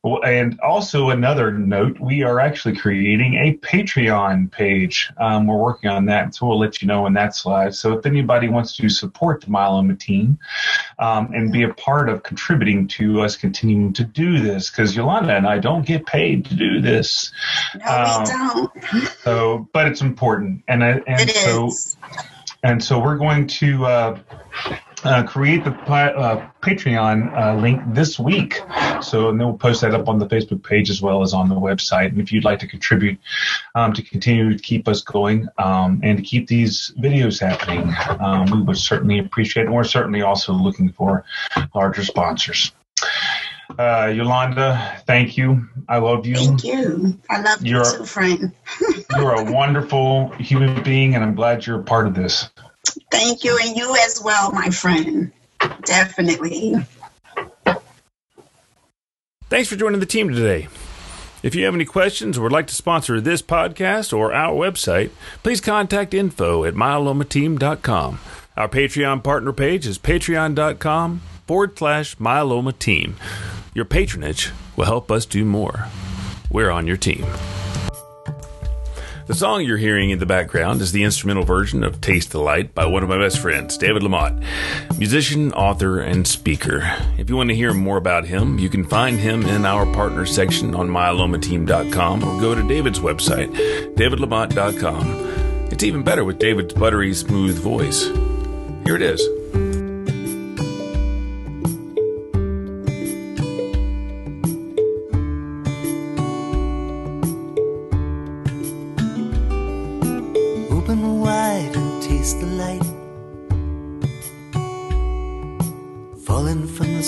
and 0.05 0.61
also 0.61 1.09
another 1.11 1.51
note, 1.51 1.99
we 1.99 2.23
are 2.23 2.39
actually 2.39 2.77
creating 2.77 3.35
a 3.37 3.57
Patreon 3.67 4.51
page. 4.51 5.11
Um, 5.17 5.47
we're 5.47 5.57
working 5.57 5.89
on 5.89 6.05
that, 6.07 6.35
so 6.35 6.47
we'll 6.47 6.59
let 6.59 6.83
you 6.83 6.89
know 6.89 7.03
when 7.03 7.15
that's 7.15 7.47
live. 7.47 7.75
So 7.75 7.95
if 7.99 8.05
anybody 8.05 8.49
wants 8.49 8.77
to 8.77 8.89
support 8.91 9.41
the 9.41 9.47
Myeloma 9.47 9.99
team 9.99 10.39
um, 10.99 11.33
and 11.33 11.51
be 11.51 11.63
a 11.63 11.73
part 11.73 12.09
of 12.11 12.23
contributing 12.23 12.87
to 12.89 13.23
us 13.23 13.37
continuing 13.37 13.95
to 13.95 14.05
do 14.05 14.41
this, 14.41 14.71
because 14.71 14.95
Yolanda 14.95 15.35
and 15.35 15.47
I 15.47 15.59
don't 15.59 15.87
get 15.87 16.05
paid 16.07 16.45
to 16.47 16.55
do 16.55 16.81
this. 16.83 17.33
No, 17.75 17.93
Um, 17.93 18.71
we 18.93 19.01
don't. 19.01 19.09
So, 19.23 19.69
but 19.73 19.87
it's 19.87 20.03
important, 20.03 20.65
and 20.69 20.85
I, 20.85 20.91
and 21.07 21.31
It 21.31 21.37
so 21.37 21.69
is. 21.69 21.97
and 22.63 22.85
so 22.85 22.99
we're 22.99 23.17
going 23.17 23.47
to 23.47 23.87
uh, 23.87 24.19
uh, 25.05 25.23
create 25.23 25.65
the 25.65 25.71
uh, 25.71 26.49
Patreon 26.63 27.37
uh, 27.37 27.55
link 27.61 27.83
this 27.89 28.19
week. 28.19 28.61
So, 29.03 29.29
and 29.29 29.39
then 29.39 29.49
we'll 29.49 29.59
post 29.59 29.83
that 29.83 29.95
up 29.95 30.09
on 30.09 30.19
the 30.19 30.27
Facebook 30.27 30.63
page 30.63 30.91
as 30.91 31.03
well 31.03 31.23
as 31.23 31.35
on 31.35 31.49
the 31.49 31.55
website. 31.55 32.09
And 32.09 32.21
if 32.21 32.33
you'd 32.33 32.45
like 32.45 32.59
to 32.61 32.67
contribute 32.67 33.19
um, 33.75 33.93
to 33.93 34.03
continue 34.03 34.57
to 34.57 34.63
keep 34.63 34.89
us 34.89 35.03
going 35.03 35.49
um, 35.59 36.01
and 36.03 36.19
to 36.19 36.25
keep 36.25 36.47
these 36.47 36.93
videos 36.99 37.41
happening, 37.41 37.95
um, 38.21 38.51
we 38.51 38.63
would 38.63 38.79
certainly 38.79 39.19
appreciate 39.19 39.65
it. 39.65 39.67
And 39.67 39.75
we're 39.75 39.85
certainly 39.85 40.23
also 40.23 40.53
looking 40.53 40.91
for 40.93 41.25
larger 41.75 42.05
sponsors. 42.05 42.73
Uh, 43.79 44.13
Yolanda, 44.15 45.03
thank 45.07 45.37
you. 45.37 45.69
I 45.89 45.99
love 45.99 46.27
you. 46.27 46.37
Thank 46.37 46.65
you. 46.65 47.19
I 47.31 47.41
love 47.41 47.65
you 47.65 47.77
You're- 47.77 47.99
too, 47.99 48.05
friend. 48.05 48.53
You're 49.17 49.35
a 49.35 49.53
wonderful 49.53 50.29
human 50.33 50.83
being, 50.83 51.15
and 51.15 51.25
I'm 51.25 51.35
glad 51.35 51.67
you're 51.67 51.81
a 51.81 51.85
part 51.85 52.07
of 52.07 52.15
this. 52.15 52.51
Thank 53.11 53.45
you, 53.45 53.59
and 53.63 53.77
you 53.77 53.97
as 54.05 54.21
well, 54.23 54.53
my 54.53 54.71
friend. 54.71 55.33
Definitely. 55.85 56.75
Thanks 59.49 59.69
for 59.69 59.77
joining 59.77 60.01
the 60.01 60.07
team 60.07 60.31
today. 60.31 60.69
If 61.43 61.55
you 61.55 61.67
have 61.67 61.75
any 61.75 61.85
questions 61.85 62.39
or 62.39 62.43
would 62.43 62.53
like 62.53 62.67
to 62.69 62.75
sponsor 62.75 63.21
this 63.21 63.43
podcast 63.43 64.17
or 64.17 64.33
our 64.33 64.55
website, 64.55 65.11
please 65.43 65.61
contact 65.61 66.15
info 66.15 66.65
at 66.65 66.75
myelomateam.com. 66.75 68.19
Our 68.57 68.69
Patreon 68.69 69.23
partner 69.23 69.53
page 69.53 69.87
is 69.87 69.99
patreon.com 69.99 71.21
forward 71.47 71.79
slash 71.79 72.17
myeloma 72.17 72.79
team. 72.79 73.17
Your 73.75 73.85
patronage 73.85 74.53
will 74.77 74.87
help 74.87 75.11
us 75.11 75.27
do 75.27 75.45
more. 75.45 75.89
We're 76.51 76.71
on 76.71 76.87
your 76.87 76.97
team. 76.97 77.27
The 79.27 79.35
song 79.35 79.65
you're 79.65 79.79
hearing 79.79 80.11
in 80.11 80.19
the 80.19 80.27
background 80.27 80.83
is 80.83 80.93
the 80.93 81.03
instrumental 81.03 81.45
version 81.45 81.83
of 81.83 82.03
Taste 82.03 82.33
the 82.33 82.41
Light 82.41 82.75
by 82.75 82.85
one 82.85 83.03
of 83.03 83.09
my 83.09 83.17
best 83.17 83.39
friends, 83.39 83.79
David 83.79 84.03
LaMotte, 84.03 84.45
musician, 84.99 85.51
author, 85.55 85.99
and 86.01 86.27
speaker. 86.27 86.83
If 87.17 87.31
you 87.31 87.37
want 87.37 87.49
to 87.49 87.57
hear 87.57 87.73
more 87.73 87.97
about 87.97 88.27
him, 88.27 88.59
you 88.59 88.69
can 88.69 88.85
find 88.85 89.19
him 89.19 89.43
in 89.47 89.65
our 89.65 89.87
partner 89.95 90.27
section 90.27 90.75
on 90.75 90.91
myelomateam.com 90.91 92.23
or 92.23 92.39
go 92.39 92.55
to 92.55 92.69
David's 92.69 93.01
website, 93.01 93.49
davidlamotte.com. 93.95 95.71
It's 95.73 95.85
even 95.85 96.03
better 96.03 96.25
with 96.25 96.39
David's 96.39 96.75
buttery 96.75 97.15
smooth 97.15 97.57
voice. 97.57 98.05
Here 98.85 98.97
it 98.97 99.03
is. 99.03 99.27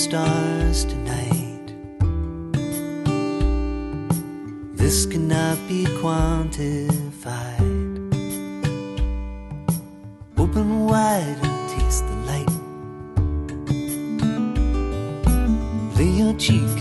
stars 0.07 0.85
tonight. 0.85 1.67
This 4.77 5.05
cannot 5.05 5.59
be 5.67 5.85
quantified. 6.01 7.67
Open 10.39 10.87
wide 10.87 11.39
and 11.43 11.71
taste 11.75 12.05
the 12.07 12.17
light. 12.31 12.55
Lay 15.99 16.13
your 16.23 16.35
cheek 16.35 16.81